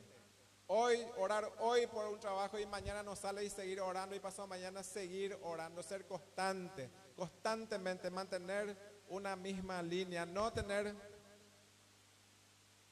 Hoy, 0.68 1.04
orar 1.18 1.52
hoy 1.58 1.88
por 1.88 2.06
un 2.06 2.20
trabajo 2.20 2.56
y 2.56 2.66
mañana 2.66 3.02
no 3.02 3.16
sale 3.16 3.44
y 3.44 3.50
seguir 3.50 3.80
orando 3.80 4.14
y 4.14 4.20
pasado 4.20 4.46
mañana 4.46 4.84
seguir 4.84 5.36
orando, 5.42 5.82
ser 5.82 6.06
constante, 6.06 6.90
constantemente 7.16 8.08
mantener 8.08 8.76
una 9.08 9.34
misma 9.34 9.82
línea, 9.82 10.24
no 10.24 10.52
tener, 10.52 10.94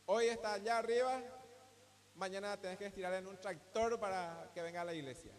hoy 0.06 0.26
está 0.26 0.54
allá 0.54 0.78
arriba, 0.78 1.20
mañana 2.14 2.60
tenés 2.60 2.78
que 2.78 2.86
estirar 2.86 3.14
en 3.14 3.26
un 3.26 3.40
tractor 3.40 3.98
para 3.98 4.50
que 4.54 4.62
venga 4.62 4.80
a 4.80 4.84
la 4.84 4.94
iglesia. 4.94 5.32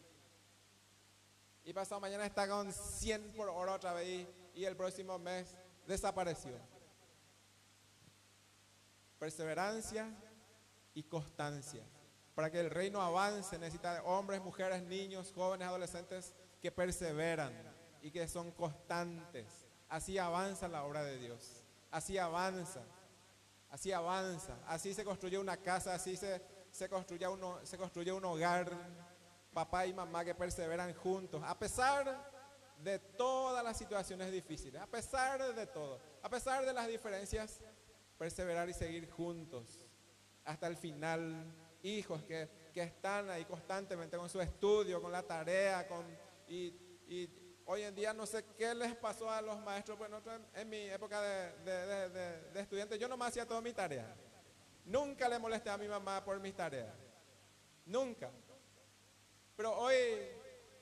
Y 1.64 1.74
pasado 1.74 2.00
mañana 2.00 2.26
está 2.26 2.48
con 2.48 2.72
100 2.72 3.34
por 3.34 3.50
hora 3.50 3.74
otra 3.74 3.94
vez 3.94 4.28
y, 4.54 4.66
el 4.66 4.76
próximo 4.76 5.18
mes 5.18 5.56
desapareció. 5.88 6.58
Perseverancia 9.18 10.14
y 10.94 11.04
constancia. 11.04 11.84
Para 12.36 12.52
que 12.52 12.60
el 12.60 12.70
reino 12.70 13.02
avance 13.02 13.58
necesita 13.58 14.04
hombres, 14.04 14.42
mujeres, 14.42 14.84
niños, 14.84 15.32
jóvenes, 15.34 15.68
adolescentes 15.68 16.36
que 16.62 16.72
perseveran 16.72 17.54
y 18.02 18.12
que 18.12 18.28
son 18.28 18.52
constantes. 18.52 19.66
Así 19.90 20.18
avanza 20.18 20.68
la 20.68 20.84
obra 20.84 21.04
de 21.04 21.18
Dios. 21.18 21.64
Así 21.90 22.18
avanza. 22.18 22.82
Así 23.72 23.92
avanza. 23.92 24.58
Así 24.68 24.94
se 24.94 25.04
construye 25.04 25.40
una 25.40 25.58
casa, 25.58 25.96
así 25.96 26.16
se, 26.16 26.42
se, 26.76 26.90
construye, 26.90 27.26
uno, 27.28 27.60
se 27.64 27.78
construye 27.78 28.12
un 28.12 28.26
hogar. 28.26 28.70
Papá 29.54 29.86
y 29.86 29.94
mamá 29.94 30.26
que 30.26 30.36
perseveran 30.36 30.94
juntos. 30.94 31.42
A 31.46 31.58
pesar 31.58 32.34
de 32.84 33.00
todas 33.00 33.64
las 33.64 33.78
situaciones 33.78 34.30
difíciles, 34.30 34.82
a 34.82 34.88
pesar 34.88 35.56
de 35.56 35.66
todo, 35.68 35.98
a 36.22 36.30
pesar 36.30 36.66
de 36.66 36.74
las 36.74 36.88
diferencias, 36.88 37.62
perseverar 38.18 38.68
y 38.68 38.74
seguir 38.74 39.10
juntos 39.10 39.88
hasta 40.44 40.68
el 40.68 40.76
final 40.76 41.46
hijos 41.84 42.22
que, 42.24 42.50
que, 42.74 42.84
están 42.84 43.30
ahí 43.30 43.46
constantemente 43.46 44.18
con 44.18 44.30
su 44.30 44.42
estudio, 44.42 45.02
con 45.02 45.14
la 45.14 45.24
tarea, 45.24 45.88
con, 45.88 46.06
y, 46.50 46.74
y, 47.08 47.30
hoy 47.66 47.84
en 47.84 47.96
día 47.96 48.14
no 48.14 48.26
sé 48.26 48.44
qué 48.58 48.76
les 48.76 48.94
pasó 48.96 49.32
a 49.32 49.42
los 49.42 49.58
maestros, 49.62 49.98
pues 49.98 50.12
en 50.54 50.70
mi 50.70 50.90
época 50.90 51.22
de, 51.22 51.52
de, 51.64 52.10
de, 52.10 52.42
de, 52.52 52.60
estudiante 52.60 53.00
yo 53.00 53.08
nomás 53.08 53.30
hacía 53.30 53.46
toda 53.46 53.62
mi 53.62 53.72
tarea. 53.72 54.14
Nunca 54.86 55.28
le 55.28 55.40
molesté 55.40 55.70
a 55.70 55.78
mi 55.78 55.88
mamá 55.88 56.24
por 56.24 56.40
mis 56.40 56.56
tareas. 56.56 56.94
Nunca. 57.86 58.32
Pero 59.56 59.76
hoy 59.78 59.96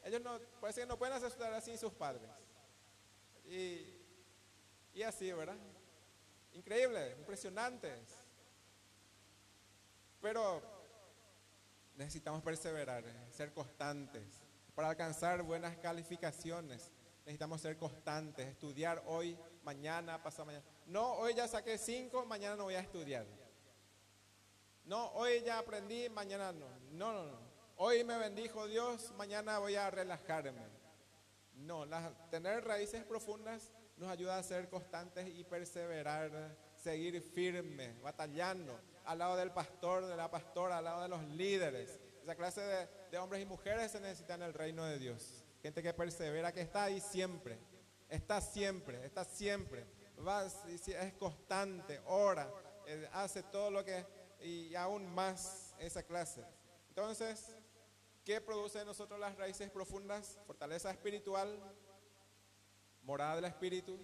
ellos 0.04 0.22
no, 0.22 0.39
parece 0.60 0.82
que 0.82 0.88
no 0.88 0.97
pueden 0.97 1.16
hacer 1.16 1.32
su 1.32 1.38
tarea 1.38 1.62
sin 1.62 1.78
sus 1.78 1.93
padres. 1.93 2.30
Y, 3.45 3.86
y 4.93 5.04
así, 5.04 5.32
¿verdad? 5.32 5.58
Increíble, 6.54 7.16
impresionantes. 7.18 7.99
Pero 10.22 10.62
necesitamos 11.95 12.41
perseverar, 12.43 13.04
ser 13.32 13.54
constantes. 13.54 14.41
Para 14.76 14.89
alcanzar 14.89 15.43
buenas 15.43 15.78
calificaciones, 15.78 16.91
necesitamos 17.20 17.62
ser 17.62 17.78
constantes, 17.78 18.47
estudiar 18.47 19.04
hoy, 19.06 19.38
mañana, 19.64 20.22
pasado 20.22 20.45
mañana. 20.45 20.66
No, 20.88 21.14
hoy 21.14 21.34
ya 21.36 21.47
saqué 21.47 21.78
cinco, 21.78 22.26
mañana 22.26 22.56
no 22.56 22.64
voy 22.64 22.76
a 22.76 22.80
estudiar. 22.80 23.26
No, 24.86 25.08
hoy 25.14 25.42
ya 25.44 25.60
aprendí, 25.60 26.10
mañana 26.10 26.52
no. 26.52 26.68
No, 26.92 27.14
no, 27.14 27.26
no. 27.26 27.40
hoy 27.78 28.04
me 28.04 28.18
bendijo 28.18 28.68
Dios, 28.68 29.12
mañana 29.18 29.60
voy 29.60 29.76
a 29.76 29.90
relajarme. 29.90 30.68
No, 31.56 31.86
tener 32.30 32.66
raíces 32.66 33.04
profundas 33.04 33.72
nos 33.98 34.10
ayuda 34.10 34.38
a 34.38 34.44
ser 34.44 34.70
constantes 34.70 35.28
y 35.28 35.44
perseverar, 35.44 36.58
seguir 36.76 37.22
firmes, 37.22 38.00
batallando 38.02 38.78
al 39.06 39.20
lado 39.20 39.38
del 39.38 39.52
pastor, 39.52 40.06
de 40.06 40.16
la 40.16 40.30
pastora, 40.30 40.80
al 40.80 40.84
lado 40.84 41.04
de 41.04 41.10
los 41.10 41.24
líderes. 41.30 42.00
Esa 42.22 42.36
clase 42.36 42.90
de, 43.12 43.18
hombres 43.18 43.42
y 43.42 43.46
mujeres 43.46 43.92
se 43.92 44.00
necesita 44.00 44.36
en 44.36 44.44
el 44.44 44.54
reino 44.54 44.84
de 44.86 44.98
Dios. 45.00 45.44
Gente 45.62 45.82
que 45.82 45.94
persevera, 45.94 46.52
que 46.52 46.62
está 46.62 46.86
ahí 46.86 47.00
siempre, 47.00 47.58
está 48.10 48.42
siempre, 48.42 49.06
está 49.06 49.24
siempre. 49.24 49.86
Va, 50.26 50.46
es 50.46 51.14
constante, 51.14 52.02
ora, 52.06 52.50
eh, 52.86 53.10
hace 53.14 53.44
todo 53.44 53.72
lo 53.72 53.84
que, 53.84 54.06
y 54.44 54.76
aún 54.76 55.14
más 55.14 55.74
esa 55.80 56.04
clase. 56.04 56.44
Entonces, 56.89 57.56
¿Qué 58.24 58.39
produce 58.39 58.80
en 58.80 58.86
nosotros 58.86 59.20
las 59.20 59.36
raíces 59.36 59.70
profundas? 59.70 60.39
Fortaleza 60.48 60.89
espiritual, 60.89 61.60
morada 63.04 63.36
del 63.36 63.46
espíritu 63.46 64.00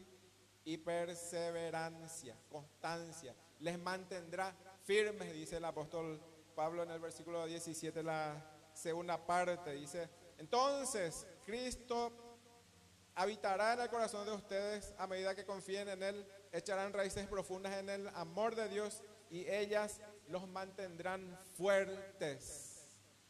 y 0.66 0.76
perseverancia, 0.76 2.36
constancia. 2.50 3.34
Les 3.62 3.80
mantendrá 3.80 4.54
firmes, 4.84 5.32
dice 5.32 5.56
el 5.56 5.64
apóstol 5.64 6.22
Pablo 6.54 6.84
en 6.84 6.92
el 6.92 7.00
versículo 7.00 7.46
17, 7.46 8.04
la 8.04 8.46
segunda 8.74 9.26
parte. 9.26 9.72
Dice, 9.72 10.10
entonces 10.38 11.26
Cristo 11.46 12.12
habitará 13.16 13.76
en 13.76 13.82
el 13.82 13.90
corazón 13.90 14.26
de 14.26 14.34
ustedes 14.34 14.94
a 14.98 15.08
medida 15.08 15.34
que 15.34 15.46
confíen 15.46 15.88
en 15.88 16.04
Él, 16.04 16.28
echarán 16.52 16.92
raíces 16.92 17.26
profundas 17.28 17.78
en 17.78 17.90
el 17.90 18.10
amor 18.10 18.54
de 18.54 18.68
Dios 18.68 19.02
y 19.30 19.48
ellas 19.48 20.02
los 20.30 20.48
mantendrán 20.48 21.38
fuertes 21.58 22.70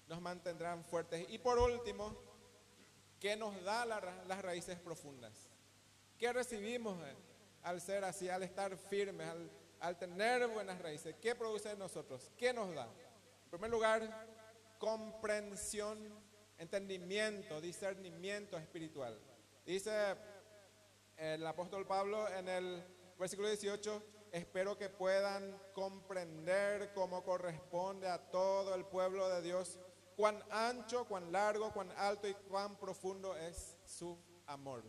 nos 0.10 0.20
mantendrán 0.20 0.84
fuertes. 0.84 1.26
Y 1.30 1.38
por 1.38 1.60
último, 1.60 2.18
¿qué 3.20 3.36
nos 3.38 3.64
da 3.64 3.86
las 3.86 4.42
raíces 4.42 4.78
profundas? 4.80 5.32
¿Qué 6.18 6.34
recibimos 6.34 7.00
eh, 7.08 7.16
al 7.64 7.80
ser 7.80 8.04
así, 8.04 8.28
al 8.28 8.44
estar 8.44 8.76
firmes, 8.76 9.28
al, 9.30 9.50
al 9.80 9.98
tener 9.98 10.48
buenas 10.48 10.82
raíces? 10.82 11.16
¿Qué 11.22 11.36
produce 11.36 11.72
en 11.72 11.80
nosotros? 11.80 12.32
¿Qué 12.36 12.52
nos 12.52 12.74
da? 12.74 12.86
En 12.86 13.50
primer 13.52 13.70
lugar, 13.70 14.28
comprensión, 14.80 15.98
entendimiento, 16.58 17.62
discernimiento 17.62 18.58
espiritual. 18.58 19.18
Dice 19.64 20.16
el 21.18 21.46
apóstol 21.46 21.86
Pablo 21.86 22.28
en 22.30 22.48
el 22.50 22.84
versículo 23.18 23.48
18, 23.48 24.04
espero 24.32 24.78
que 24.78 24.90
puedan 24.90 25.58
comprender 25.74 26.94
como 26.94 27.24
corresponde 27.24 28.08
a 28.08 28.30
todo 28.30 28.76
el 28.76 28.86
pueblo 28.86 29.30
de 29.30 29.42
Dios 29.42 29.80
cuán 30.16 30.44
ancho, 30.50 31.06
cuán 31.06 31.32
largo, 31.32 31.72
cuán 31.72 31.92
alto 31.98 32.28
y 32.28 32.34
cuán 32.34 32.76
profundo 32.76 33.36
es 33.38 33.78
su 33.86 34.18
amor. 34.48 34.84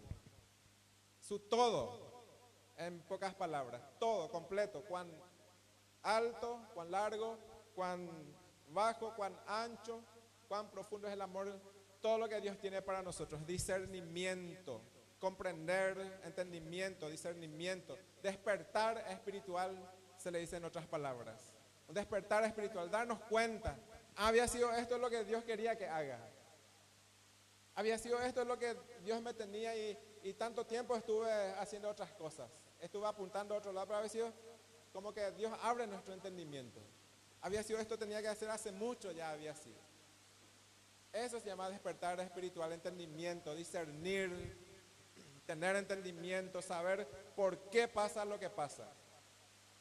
Su 1.20 1.38
todo, 1.38 2.24
en 2.76 3.00
pocas 3.02 3.34
palabras, 3.34 3.80
todo 3.98 4.28
completo, 4.30 4.82
cuán 4.88 5.08
alto, 6.02 6.60
cuán 6.74 6.90
largo, 6.90 7.38
cuán 7.74 8.10
bajo, 8.70 9.14
cuán 9.14 9.38
ancho, 9.46 10.02
cuán 10.48 10.70
profundo 10.70 11.06
es 11.06 11.14
el 11.14 11.22
amor, 11.22 11.60
todo 12.00 12.18
lo 12.18 12.28
que 12.28 12.40
Dios 12.40 12.58
tiene 12.58 12.82
para 12.82 13.02
nosotros, 13.02 13.46
discernimiento, 13.46 14.82
comprender, 15.20 16.20
entendimiento, 16.24 17.08
discernimiento, 17.08 17.96
despertar 18.22 18.98
espiritual, 19.10 19.76
se 20.16 20.30
le 20.30 20.40
dice 20.40 20.56
en 20.56 20.64
otras 20.64 20.86
palabras. 20.86 21.52
Despertar 21.88 22.44
espiritual, 22.44 22.90
darnos 22.90 23.20
cuenta, 23.20 23.76
había 24.16 24.48
sido 24.48 24.72
esto 24.72 24.96
lo 24.98 25.10
que 25.10 25.24
Dios 25.24 25.44
quería 25.44 25.76
que 25.76 25.86
haga. 25.86 26.18
Había 27.74 27.98
sido 27.98 28.20
esto 28.20 28.44
lo 28.44 28.58
que 28.58 28.76
Dios 29.04 29.20
me 29.20 29.34
tenía 29.34 29.76
y, 29.76 29.96
y 30.22 30.32
tanto 30.34 30.66
tiempo 30.66 30.96
estuve 30.96 31.30
haciendo 31.58 31.88
otras 31.88 32.12
cosas. 32.12 32.50
Estuve 32.80 33.06
apuntando 33.06 33.54
a 33.54 33.58
otro 33.58 33.72
lado, 33.72 33.86
pero 33.86 33.98
había 33.98 34.08
sido 34.08 34.32
como 34.92 35.12
que 35.12 35.30
Dios 35.32 35.52
abre 35.62 35.86
nuestro 35.86 36.14
entendimiento. 36.14 36.80
Había 37.42 37.62
sido 37.62 37.78
esto, 37.78 37.98
tenía 37.98 38.20
que 38.22 38.28
hacer 38.28 38.50
hace 38.50 38.72
mucho, 38.72 39.12
ya 39.12 39.30
había 39.30 39.54
sido. 39.54 39.78
Eso 41.12 41.40
se 41.40 41.46
llama 41.46 41.68
despertar 41.68 42.20
espiritual, 42.20 42.72
entendimiento, 42.72 43.54
discernir, 43.54 44.69
tener 45.50 45.74
entendimiento, 45.74 46.62
saber 46.62 47.08
por 47.34 47.58
qué 47.70 47.88
pasa 47.88 48.24
lo 48.24 48.38
que 48.38 48.48
pasa. 48.48 48.86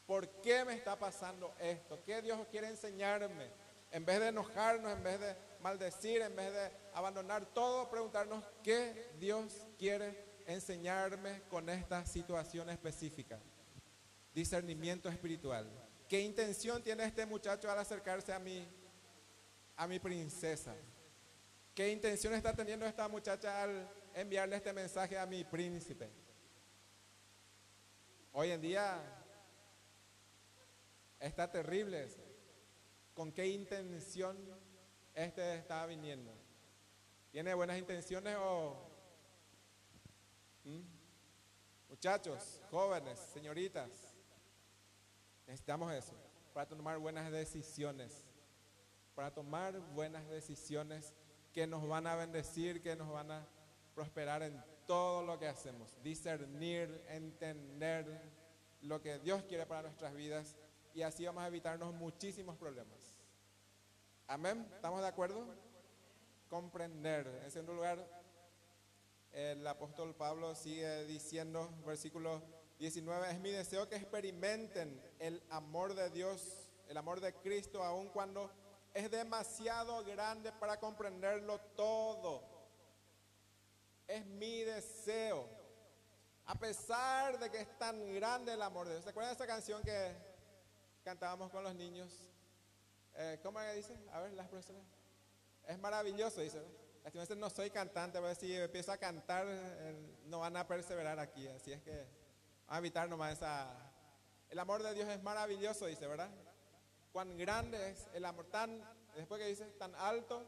¿Por 0.04 0.28
qué 0.40 0.64
me 0.64 0.74
está 0.74 0.98
pasando 0.98 1.54
esto? 1.60 2.02
¿Qué 2.04 2.20
Dios 2.20 2.44
quiere 2.50 2.66
enseñarme? 2.66 3.46
En 3.92 4.04
vez 4.04 4.18
de 4.18 4.28
enojarnos, 4.28 4.90
en 4.90 5.04
vez 5.04 5.20
de 5.20 5.36
maldecir, 5.60 6.22
en 6.22 6.34
vez 6.34 6.52
de 6.52 6.72
abandonar 6.92 7.46
todo, 7.54 7.88
preguntarnos 7.88 8.42
qué 8.64 9.12
Dios 9.20 9.64
quiere 9.78 10.42
enseñarme 10.48 11.42
con 11.48 11.68
esta 11.68 12.04
situación 12.04 12.68
específica. 12.68 13.38
Discernimiento 14.34 15.08
espiritual. 15.08 15.70
¿Qué 16.08 16.20
intención 16.20 16.82
tiene 16.82 17.04
este 17.04 17.26
muchacho 17.26 17.70
al 17.70 17.78
acercarse 17.78 18.32
a 18.32 18.40
mí, 18.40 18.66
a 19.76 19.86
mi 19.86 20.00
princesa? 20.00 20.74
¿Qué 21.76 21.92
intención 21.92 22.34
está 22.34 22.56
teniendo 22.56 22.84
esta 22.86 23.06
muchacha 23.06 23.62
al 23.62 23.99
enviarle 24.14 24.56
este 24.56 24.72
mensaje 24.72 25.18
a 25.18 25.26
mi 25.26 25.44
príncipe? 25.44 26.10
Hoy 28.32 28.50
en 28.50 28.60
día 28.60 29.00
está 31.18 31.50
terrible. 31.50 32.08
¿Con 33.14 33.32
qué 33.32 33.46
intención 33.46 34.36
este 35.14 35.56
está 35.56 35.84
viniendo? 35.86 36.32
¿Tiene 37.30 37.54
buenas 37.54 37.78
intenciones 37.78 38.36
o... 38.38 38.76
¿Mm? 40.64 40.80
Muchachos, 41.88 42.60
jóvenes, 42.70 43.18
señoritas, 43.18 43.90
necesitamos 45.46 45.92
eso 45.92 46.14
para 46.54 46.66
tomar 46.68 46.98
buenas 46.98 47.30
decisiones, 47.30 48.24
para 49.14 49.32
tomar 49.32 49.78
buenas 49.92 50.28
decisiones 50.28 51.12
que 51.52 51.66
nos 51.66 51.86
van 51.88 52.06
a 52.06 52.14
bendecir, 52.14 52.80
que 52.80 52.94
nos 52.94 53.10
van 53.10 53.32
a 53.32 53.46
prosperar 53.94 54.42
en 54.42 54.62
todo 54.86 55.22
lo 55.22 55.38
que 55.38 55.46
hacemos, 55.46 55.94
discernir, 56.02 57.04
entender 57.08 58.20
lo 58.82 59.00
que 59.00 59.18
Dios 59.18 59.44
quiere 59.44 59.66
para 59.66 59.82
nuestras 59.82 60.14
vidas 60.14 60.56
y 60.94 61.02
así 61.02 61.24
vamos 61.24 61.44
a 61.44 61.46
evitarnos 61.46 61.94
muchísimos 61.94 62.56
problemas. 62.56 62.98
Amén, 64.26 64.68
¿estamos 64.74 65.00
de 65.00 65.08
acuerdo? 65.08 65.46
Comprender. 66.48 67.26
En 67.44 67.50
segundo 67.50 67.74
lugar, 67.74 68.04
el 69.32 69.66
apóstol 69.66 70.14
Pablo 70.14 70.54
sigue 70.54 71.04
diciendo, 71.04 71.70
versículo 71.86 72.42
19, 72.78 73.30
es 73.30 73.40
mi 73.40 73.50
deseo 73.50 73.88
que 73.88 73.96
experimenten 73.96 75.00
el 75.18 75.42
amor 75.50 75.94
de 75.94 76.10
Dios, 76.10 76.68
el 76.88 76.96
amor 76.96 77.20
de 77.20 77.34
Cristo, 77.34 77.84
aun 77.84 78.08
cuando 78.08 78.50
es 78.94 79.10
demasiado 79.10 80.02
grande 80.04 80.50
para 80.52 80.80
comprenderlo 80.80 81.60
todo. 81.76 82.42
Es 84.10 84.26
mi 84.26 84.64
deseo. 84.64 85.48
A 86.46 86.56
pesar 86.56 87.38
de 87.38 87.48
que 87.48 87.60
es 87.60 87.78
tan 87.78 88.12
grande 88.12 88.52
el 88.52 88.60
amor 88.60 88.88
de 88.88 88.94
Dios. 88.94 89.04
¿Se 89.04 89.10
acuerdan 89.10 89.30
de 89.30 89.36
esa 89.36 89.46
canción 89.46 89.80
que 89.84 90.12
cantábamos 91.04 91.48
con 91.48 91.62
los 91.62 91.76
niños? 91.76 92.12
Eh, 93.14 93.38
¿Cómo 93.40 93.60
dice? 93.72 93.96
A 94.12 94.18
ver, 94.18 94.32
las 94.32 94.48
profesoras. 94.48 94.82
Es 95.68 95.78
maravilloso, 95.78 96.40
dice. 96.40 96.60
¿no? 97.14 97.36
No 97.36 97.50
soy 97.50 97.70
cantante, 97.70 98.20
pero 98.20 98.34
si 98.34 98.52
empiezo 98.52 98.90
a 98.90 98.98
cantar, 98.98 99.46
eh, 99.48 100.16
no 100.24 100.40
van 100.40 100.56
a 100.56 100.66
perseverar 100.66 101.20
aquí. 101.20 101.46
Así 101.46 101.72
es 101.72 101.80
que 101.80 102.04
a 102.66 102.78
evitar 102.78 103.08
nomás 103.08 103.34
esa. 103.34 103.68
El 104.48 104.58
amor 104.58 104.82
de 104.82 104.92
Dios 104.92 105.08
es 105.08 105.22
maravilloso, 105.22 105.86
dice, 105.86 106.08
¿verdad? 106.08 106.30
Cuán 107.12 107.38
grande 107.38 107.90
es 107.90 108.08
el 108.12 108.24
amor, 108.24 108.46
tan, 108.46 108.84
después 109.14 109.40
que 109.40 109.46
dice, 109.46 109.66
tan 109.78 109.94
alto 109.94 110.44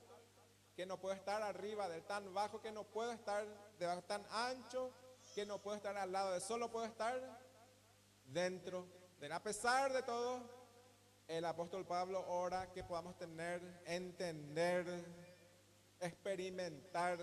que 0.74 0.86
no 0.86 0.98
puedo 0.98 1.14
estar 1.14 1.42
arriba 1.42 1.88
del 1.88 2.02
tan 2.04 2.32
bajo 2.32 2.60
que 2.60 2.72
no 2.72 2.84
puedo 2.84 3.12
estar 3.12 3.46
debajo, 3.78 4.02
tan 4.02 4.24
ancho 4.30 4.90
que 5.34 5.44
no 5.46 5.58
puedo 5.58 5.76
estar 5.76 5.96
al 5.96 6.12
lado 6.12 6.32
de, 6.32 6.40
solo 6.40 6.70
puedo 6.70 6.86
estar 6.86 7.20
dentro 8.24 8.86
de. 9.20 9.32
A 9.32 9.42
pesar 9.42 9.92
de 9.92 10.02
todo, 10.02 10.42
el 11.28 11.44
apóstol 11.44 11.86
Pablo 11.86 12.24
ora 12.28 12.70
que 12.72 12.84
podamos 12.84 13.16
tener, 13.16 13.62
entender, 13.86 15.04
experimentar 16.00 17.18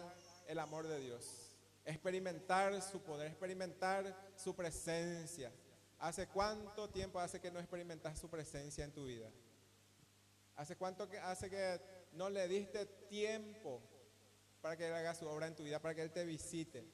el 0.47 0.59
amor 0.59 0.87
de 0.87 0.99
Dios, 0.99 1.51
experimentar 1.85 2.81
su 2.81 3.01
poder, 3.01 3.27
experimentar 3.27 4.15
su 4.35 4.55
presencia. 4.55 5.51
¿Hace 5.99 6.27
cuánto 6.27 6.89
tiempo 6.89 7.19
hace 7.19 7.41
que 7.41 7.51
no 7.51 7.59
experimentas 7.59 8.17
su 8.17 8.29
presencia 8.29 8.85
en 8.85 8.93
tu 8.93 9.05
vida? 9.05 9.29
¿Hace 10.55 10.77
cuánto 10.77 11.09
que 11.09 11.19
hace 11.19 11.49
que 11.49 11.98
no 12.13 12.29
le 12.29 12.47
diste 12.47 12.85
tiempo 12.85 13.81
para 14.61 14.75
que 14.75 14.87
Él 14.87 14.93
haga 14.93 15.15
su 15.15 15.27
obra 15.27 15.47
en 15.47 15.55
tu 15.55 15.63
vida, 15.63 15.79
para 15.79 15.95
que 15.95 16.01
Él 16.01 16.11
te 16.11 16.25
visite? 16.25 16.85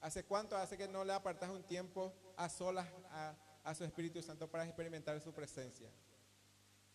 ¿Hace 0.00 0.24
cuánto 0.24 0.56
hace 0.56 0.78
que 0.78 0.88
no 0.88 1.04
le 1.04 1.12
apartas 1.12 1.50
un 1.50 1.62
tiempo 1.62 2.12
a 2.36 2.48
solas 2.48 2.88
a, 3.10 3.74
su 3.74 3.84
Espíritu 3.84 4.22
Santo 4.22 4.50
para 4.50 4.64
experimentar 4.64 5.20
su 5.20 5.32
presencia? 5.32 5.90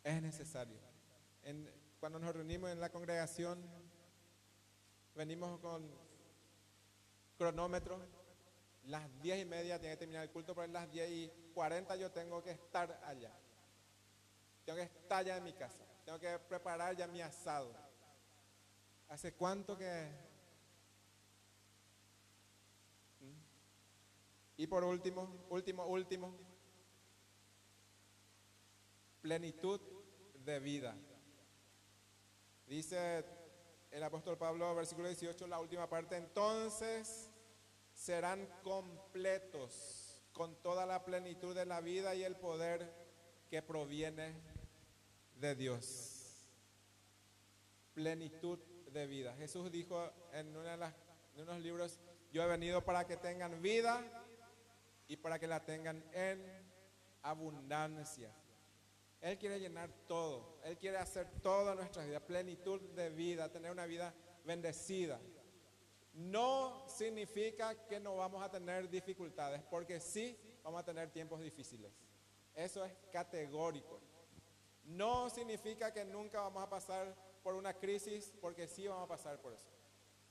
Es 0.04 0.22
necesario. 0.22 0.80
Cuando 2.00 2.20
nos 2.20 2.34
reunimos 2.34 2.72
en 2.72 2.80
la 2.80 2.90
congregación, 2.90 3.64
venimos 5.14 5.60
con 5.60 5.90
cronómetro. 7.38 8.00
Las 8.86 9.04
diez 9.22 9.42
y 9.42 9.46
media 9.46 9.80
tiene 9.80 9.96
que 9.96 10.00
terminar 10.00 10.24
el 10.24 10.32
culto, 10.32 10.56
pero 10.56 10.68
las 10.68 10.92
10 10.92 11.10
y 11.10 11.32
40 11.54 11.96
yo 11.96 12.12
tengo 12.12 12.44
que 12.44 12.52
estar 12.52 13.02
allá. 13.06 13.32
Tengo 14.64 14.78
que 14.78 14.84
estar 14.84 15.26
ya 15.26 15.38
en 15.38 15.44
mi 15.44 15.54
casa. 15.54 15.84
Tengo 16.06 16.20
que 16.20 16.38
preparar 16.38 16.96
ya 16.96 17.08
mi 17.08 17.20
asado. 17.20 17.76
¿Hace 19.10 19.34
cuánto 19.34 19.76
que... 19.76 20.08
¿Mm? 23.22 23.34
Y 24.58 24.68
por 24.68 24.84
último, 24.84 25.46
último, 25.50 25.88
último, 25.88 26.38
plenitud 29.22 29.82
de 30.46 30.60
vida. 30.60 30.96
Dice 32.68 33.26
el 33.90 34.04
apóstol 34.04 34.38
Pablo, 34.38 34.76
versículo 34.76 35.08
18, 35.08 35.48
la 35.48 35.60
última 35.60 35.90
parte, 35.90 36.18
entonces 36.18 37.32
serán 37.96 38.46
completos 38.62 40.22
con 40.34 40.56
toda 40.62 40.86
la 40.86 41.04
plenitud 41.04 41.56
de 41.56 41.66
la 41.66 41.82
vida 41.82 42.14
y 42.14 42.24
el 42.24 42.36
poder 42.36 42.94
que 43.50 43.64
proviene 43.64 44.36
de 45.36 45.56
Dios. 45.56 46.46
Plenitud 47.94 48.60
de 48.92 49.08
vida. 49.08 49.36
Jesús 49.36 49.72
dijo 49.72 50.12
en, 50.34 50.56
una 50.56 50.72
de 50.72 50.78
las, 50.78 50.94
en 51.36 51.42
unos 51.42 51.60
libros, 51.60 52.00
yo 52.32 52.44
he 52.44 52.48
venido 52.48 52.84
para 52.84 53.06
que 53.06 53.18
tengan 53.18 53.62
vida 53.62 54.04
y 55.08 55.18
para 55.18 55.40
que 55.40 55.48
la 55.48 55.64
tengan 55.64 56.04
en 56.14 56.44
abundancia. 57.22 58.34
Él 59.22 59.38
quiere 59.38 59.60
llenar 59.60 59.90
todo, 60.08 60.60
Él 60.64 60.78
quiere 60.78 60.98
hacer 60.98 61.28
toda 61.42 61.74
nuestra 61.74 62.06
vida, 62.06 62.20
plenitud 62.20 62.80
de 62.92 63.10
vida, 63.10 63.52
tener 63.52 63.72
una 63.72 63.86
vida 63.86 64.14
bendecida. 64.44 65.20
No 66.14 66.88
significa 66.88 67.76
que 67.88 68.00
no 68.00 68.18
vamos 68.18 68.44
a 68.44 68.50
tener 68.50 68.90
dificultades, 68.90 69.62
porque 69.64 70.00
sí 70.00 70.38
vamos 70.64 70.80
a 70.80 70.86
tener 70.86 71.10
tiempos 71.10 71.42
difíciles. 71.42 71.92
Eso 72.54 72.86
es 72.86 72.94
categórico. 73.12 74.00
No 74.86 75.30
significa 75.30 75.92
que 75.92 76.06
nunca 76.06 76.42
vamos 76.42 76.64
a 76.64 76.70
pasar 76.70 77.16
por 77.44 77.56
una 77.56 77.74
crisis, 77.74 78.34
porque 78.42 78.68
sí 78.68 78.88
vamos 78.88 79.04
a 79.04 79.08
pasar 79.08 79.40
por 79.40 79.54
eso. 79.54 79.68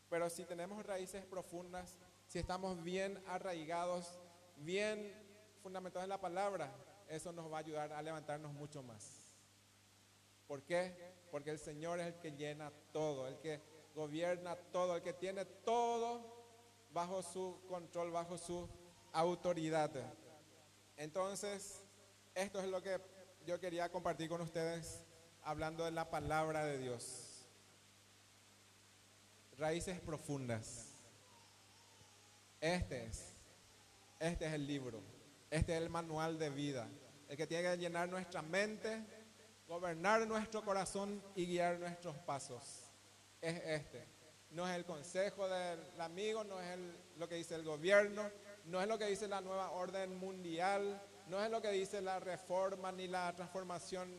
Pero 0.09 0.31
si 0.31 0.45
tenemos 0.45 0.85
raíces 0.85 1.25
profundas, 1.25 1.97
si 2.27 2.39
estamos 2.39 2.83
bien 2.83 3.23
arraigados, 3.27 4.19
bien 4.57 5.13
fundamentados 5.63 6.05
en 6.05 6.11
la 6.11 6.21
palabra, 6.21 6.73
eso 7.09 7.33
nos 7.33 7.51
va 7.53 7.59
a 7.59 7.61
ayudar 7.61 7.93
a 7.93 8.03
levantarnos 8.03 8.53
mucho 8.53 8.83
más. 8.83 9.33
¿Por 10.47 10.63
qué? 10.63 10.95
Porque 11.31 11.51
el 11.51 11.59
Señor 11.59 12.01
es 12.01 12.07
el 12.07 12.15
que 12.21 12.33
llena 12.33 12.73
todo, 12.93 13.27
el 13.27 13.39
que 13.39 13.61
gobierna 13.95 14.57
todo, 14.57 14.97
el 14.97 15.03
que 15.03 15.13
tiene 15.13 15.45
todo 15.45 16.21
bajo 16.91 17.23
su 17.23 17.61
control, 17.69 18.11
bajo 18.11 18.39
su 18.39 18.69
autoridad. 19.13 19.91
Entonces, 20.97 21.83
esto 22.35 22.61
es 22.61 22.69
lo 22.69 22.83
que 22.83 23.01
yo 23.47 23.61
quería 23.61 23.91
compartir 23.91 24.29
con 24.29 24.41
ustedes 24.41 25.03
hablando 25.43 25.85
de 25.85 25.91
la 25.91 26.11
palabra 26.11 26.65
de 26.65 26.79
Dios. 26.79 27.47
Raíces 29.59 30.01
profundas. 30.01 30.91
Este 32.61 33.05
es, 33.05 33.35
este 34.19 34.47
es 34.47 34.55
el 34.55 34.67
libro, 34.67 35.03
este 35.51 35.77
es 35.77 35.83
el 35.83 35.91
manual 35.91 36.39
de 36.39 36.49
vida, 36.49 36.89
el 37.29 37.37
que 37.37 37.47
tiene 37.47 37.71
que 37.71 37.77
llenar 37.77 38.09
nuestra 38.09 38.41
mente, 38.41 39.05
gobernar 39.69 40.27
nuestro 40.27 40.65
corazón 40.65 41.23
y 41.35 41.45
guiar 41.45 41.79
nuestros 41.79 42.17
pasos 42.21 42.85
es 43.45 43.63
este. 43.67 44.07
No 44.51 44.69
es 44.69 44.77
el 44.77 44.85
consejo 44.85 45.49
del 45.49 46.01
amigo, 46.01 46.45
no 46.45 46.61
es 46.61 46.79
lo 47.19 47.29
que 47.29 47.35
dice 47.35 47.55
el 47.57 47.65
gobierno, 47.65 48.31
no 48.67 48.81
es 48.81 48.89
lo 48.89 48.99
que 48.99 49.07
dice 49.07 49.29
la 49.29 49.41
nueva 49.41 49.73
orden 49.73 50.17
mundial, 50.17 51.03
no 51.29 51.43
es 51.43 51.51
lo 51.51 51.63
que 51.63 51.71
dice 51.71 52.01
la 52.01 52.21
reforma 52.21 52.93
ni 52.93 53.09
la 53.09 53.35
transformación, 53.35 54.13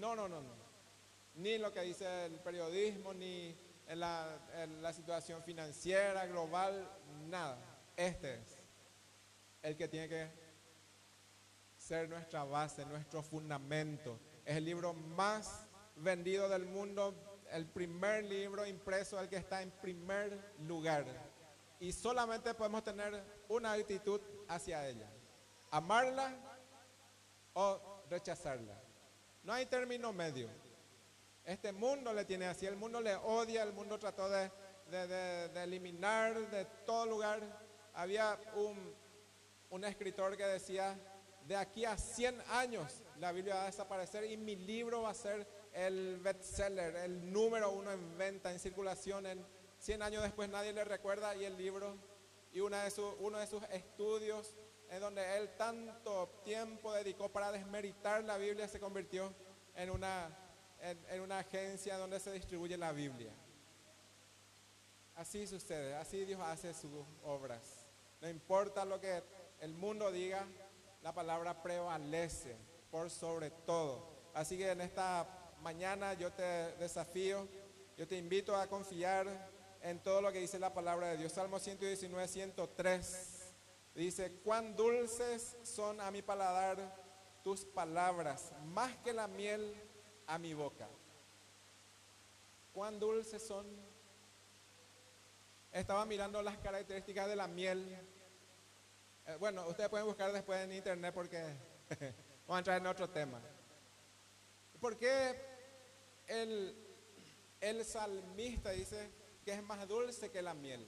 no, 0.00 0.16
no, 0.16 0.28
no, 0.28 0.40
no. 0.40 0.68
Ni 1.34 1.56
lo 1.58 1.72
que 1.72 1.82
dice 1.82 2.26
el 2.26 2.40
periodismo, 2.40 3.14
ni 3.14 3.56
la, 3.94 4.38
la 4.80 4.92
situación 4.92 5.42
financiera, 5.42 6.26
global, 6.26 6.90
nada. 7.28 7.58
Este 7.96 8.34
es 8.34 8.58
el 9.62 9.76
que 9.76 9.88
tiene 9.88 10.08
que 10.08 10.30
ser 11.76 12.08
nuestra 12.08 12.44
base, 12.44 12.84
nuestro 12.86 13.22
fundamento. 13.22 14.18
Es 14.44 14.56
el 14.56 14.64
libro 14.64 14.92
más 14.94 15.66
vendido 15.96 16.48
del 16.48 16.66
mundo, 16.66 17.14
el 17.50 17.66
primer 17.66 18.24
libro 18.24 18.66
impreso, 18.66 19.20
el 19.20 19.28
que 19.28 19.36
está 19.36 19.62
en 19.62 19.70
primer 19.70 20.54
lugar. 20.60 21.06
Y 21.80 21.92
solamente 21.92 22.52
podemos 22.54 22.82
tener 22.82 23.22
una 23.48 23.72
actitud 23.72 24.20
hacia 24.48 24.86
ella. 24.88 25.08
Amarla 25.70 26.36
o 27.58 28.04
rechazarla. 28.08 28.80
No 29.42 29.52
hay 29.52 29.66
término 29.66 30.12
medio. 30.12 30.48
Este 31.44 31.72
mundo 31.72 32.12
le 32.12 32.24
tiene 32.24 32.46
así, 32.46 32.66
el 32.66 32.76
mundo 32.76 33.00
le 33.00 33.16
odia, 33.16 33.64
el 33.64 33.72
mundo 33.72 33.98
trató 33.98 34.28
de, 34.28 34.50
eliminar 35.56 36.38
de 36.50 36.64
todo 36.86 37.06
lugar. 37.06 37.40
Había 37.94 38.38
un, 38.54 39.84
escritor 39.84 40.36
que 40.36 40.44
decía, 40.44 40.96
de 41.46 41.56
aquí 41.56 41.84
a 41.84 41.96
100 41.96 42.40
años 42.50 43.02
la 43.18 43.32
Biblia 43.32 43.56
va 43.56 43.62
a 43.62 43.66
desaparecer 43.66 44.30
y 44.30 44.36
mi 44.36 44.54
libro 44.54 45.02
va 45.02 45.10
a 45.10 45.14
ser 45.14 45.44
el 45.72 46.18
bestseller, 46.18 46.94
el 46.96 47.32
número 47.32 47.72
uno 47.72 47.90
en 47.90 48.16
venta, 48.16 48.52
en 48.52 48.60
circulación. 48.60 49.26
En 49.26 49.44
100 49.80 50.02
años 50.02 50.22
después 50.22 50.48
nadie 50.48 50.72
le 50.72 50.84
recuerda 50.84 51.34
y 51.34 51.44
el 51.44 51.56
libro 51.56 51.96
y 52.52 52.60
una 52.60 52.84
de 52.84 53.02
uno 53.18 53.38
de 53.38 53.46
sus 53.48 53.64
estudios 53.64 54.54
en 54.90 55.00
donde 55.00 55.36
él 55.36 55.50
tanto 55.56 56.28
tiempo 56.44 56.92
dedicó 56.92 57.28
para 57.28 57.52
desmeritar 57.52 58.24
la 58.24 58.38
Biblia 58.38 58.68
se 58.68 58.80
convirtió 58.80 59.32
en 59.74 59.90
una, 59.90 60.30
en, 60.80 61.20
una 61.20 61.40
agencia 61.40 61.96
donde 61.98 62.18
se 62.20 62.32
distribuye 62.32 62.76
la 62.76 62.92
Biblia. 62.92 63.32
Así 65.14 65.46
sucede, 65.46 65.94
así 65.96 66.24
Dios 66.24 66.40
hace 66.40 66.72
sus 66.72 66.90
obras. 67.24 67.86
No 68.20 68.28
importa 68.28 68.84
lo 68.84 69.00
que 69.00 69.22
el 69.60 69.74
mundo 69.74 70.10
diga, 70.10 70.46
la 71.02 71.12
palabra 71.12 71.62
prevalece 71.62 72.56
por 72.90 73.10
sobre 73.10 73.50
todo. 73.50 74.08
Así 74.34 74.56
que 74.56 74.70
en 74.70 74.80
esta 74.80 75.26
mañana 75.60 76.14
yo 76.14 76.32
te 76.32 76.42
desafío, 76.76 77.46
yo 77.96 78.06
te 78.06 78.16
invito 78.16 78.56
a 78.56 78.68
confiar 78.68 79.26
en 79.82 80.00
todo 80.02 80.22
lo 80.22 80.32
que 80.32 80.40
dice 80.40 80.58
la 80.58 80.72
palabra 80.72 81.08
de 81.08 81.18
Dios. 81.18 81.32
Salmo 81.32 81.58
119, 81.58 82.28
103 82.28 83.37
dice, 84.04 84.32
cuán 84.44 84.76
dulces 84.76 85.56
son 85.62 86.00
a 86.00 86.10
mi 86.10 86.22
paladar 86.22 86.94
tus 87.42 87.64
palabras, 87.64 88.52
más 88.66 88.96
que 88.98 89.12
la 89.12 89.26
miel 89.26 89.74
a 90.26 90.38
mi 90.38 90.54
boca. 90.54 90.88
Cuán 92.72 92.98
dulces 93.00 93.42
son. 93.42 93.66
Estaba 95.72 96.06
mirando 96.06 96.40
las 96.42 96.58
características 96.58 97.26
de 97.26 97.36
la 97.36 97.48
miel. 97.48 97.98
Eh, 99.26 99.36
bueno, 99.38 99.66
ustedes 99.66 99.88
pueden 99.88 100.06
buscar 100.06 100.32
después 100.32 100.60
en 100.60 100.72
internet 100.72 101.12
porque 101.12 101.42
vamos 102.46 102.56
a 102.56 102.58
entrar 102.58 102.78
en 102.78 102.86
otro 102.86 103.10
tema. 103.10 103.40
¿Por 104.80 104.96
qué 104.96 105.34
el, 106.26 106.86
el 107.60 107.84
salmista 107.84 108.70
dice 108.70 109.10
que 109.44 109.52
es 109.52 109.62
más 109.62 109.86
dulce 109.88 110.30
que 110.30 110.40
la 110.40 110.54
miel? 110.54 110.86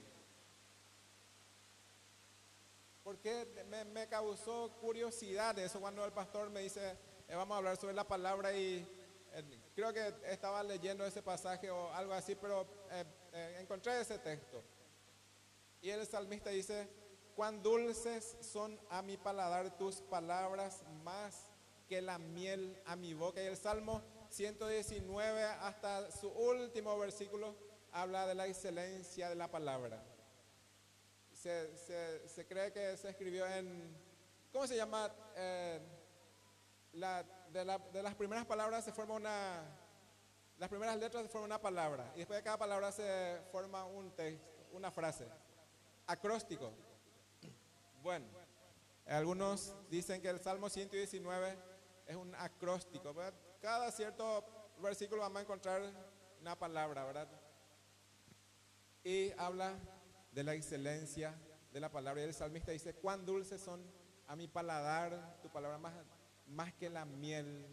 Porque 3.03 3.47
me, 3.93 4.07
causó 4.07 4.71
curiosidad 4.79 5.57
eso 5.59 5.79
cuando 5.79 6.05
el 6.05 6.11
pastor 6.11 6.49
me 6.49 6.61
dice, 6.61 6.97
eh, 7.27 7.35
vamos 7.35 7.55
a 7.55 7.57
hablar 7.57 7.77
sobre 7.77 7.93
la 7.95 8.07
palabra 8.07 8.53
y 8.53 8.87
eh, 9.33 9.59
creo 9.73 9.91
que 9.91 10.13
estaba 10.25 10.61
leyendo 10.61 11.05
ese 11.05 11.23
pasaje 11.23 11.71
o 11.71 11.91
algo 11.93 12.13
así, 12.13 12.35
pero 12.35 12.67
eh, 12.91 13.57
encontré 13.59 13.99
ese 13.99 14.19
texto. 14.19 14.63
Y 15.81 15.89
el 15.89 16.05
salmista 16.05 16.51
dice, 16.51 16.87
cuán 17.35 17.63
dulces 17.63 18.37
son 18.41 18.79
a 18.89 19.01
mi 19.01 19.17
paladar 19.17 19.77
tus 19.77 20.01
palabras 20.01 20.83
más 21.03 21.47
que 21.87 22.01
la 22.01 22.19
miel 22.19 22.79
a 22.85 22.95
mi 22.95 23.13
boca. 23.13 23.41
Y 23.41 23.47
el 23.47 23.57
Salmo 23.57 24.01
119 24.29 25.43
hasta 25.43 26.11
su 26.11 26.29
último 26.29 26.97
versículo 26.99 27.55
habla 27.91 28.27
de 28.27 28.35
la 28.35 28.47
excelencia 28.47 29.27
de 29.29 29.35
la 29.35 29.49
palabra. 29.49 30.03
Se, 31.41 31.75
se, 32.27 32.45
cree 32.45 32.71
que 32.71 32.95
se 32.97 33.09
escribió 33.09 33.47
en, 33.47 33.97
¿cómo 34.51 34.67
se 34.67 34.75
llama? 34.75 35.11
Eh, 35.35 35.79
la, 36.93 37.23
de, 37.51 37.65
la, 37.65 37.79
de, 37.79 38.03
las 38.03 38.13
primeras 38.13 38.45
palabras 38.45 38.85
se 38.85 38.91
forma 38.93 39.15
una, 39.15 39.63
las 40.59 40.69
primeras 40.69 40.99
letras 40.99 41.23
se 41.23 41.29
forma 41.29 41.47
una 41.47 41.59
palabra 41.59 42.11
y 42.13 42.19
después 42.19 42.37
de 42.37 42.43
cada 42.43 42.59
palabra 42.59 42.91
se 42.91 43.41
forma 43.51 43.85
un 43.85 44.11
texto, 44.11 44.67
una 44.73 44.91
frase. 44.91 45.27
Acróstico. 46.05 46.71
Bueno, 48.03 48.27
algunos 49.07 49.73
dicen 49.89 50.21
que 50.21 50.29
el 50.29 50.39
Salmo 50.41 50.69
119 50.69 51.57
es 52.05 52.15
un 52.15 52.35
acróstico. 52.35 53.15
Cada 53.59 53.91
cierto 53.91 54.45
versículo 54.77 55.23
vamos 55.23 55.39
a 55.39 55.41
encontrar 55.41 55.81
una 56.39 56.55
palabra, 56.55 57.03
¿verdad? 57.03 57.27
Y 59.03 59.31
habla 59.39 59.73
de 60.31 60.43
la 60.43 60.53
excelencia 60.53 61.35
de 61.71 61.79
la 61.79 61.91
palabra. 61.91 62.21
Y 62.21 62.25
el 62.25 62.33
salmista 62.33 62.71
dice, 62.71 62.93
cuán 62.93 63.25
dulces 63.25 63.61
son 63.61 63.81
a 64.27 64.35
mi 64.35 64.47
paladar 64.47 65.39
tu 65.41 65.49
palabra, 65.49 65.77
más, 65.77 65.93
más 66.47 66.73
que 66.73 66.89
la 66.89 67.05
miel 67.05 67.67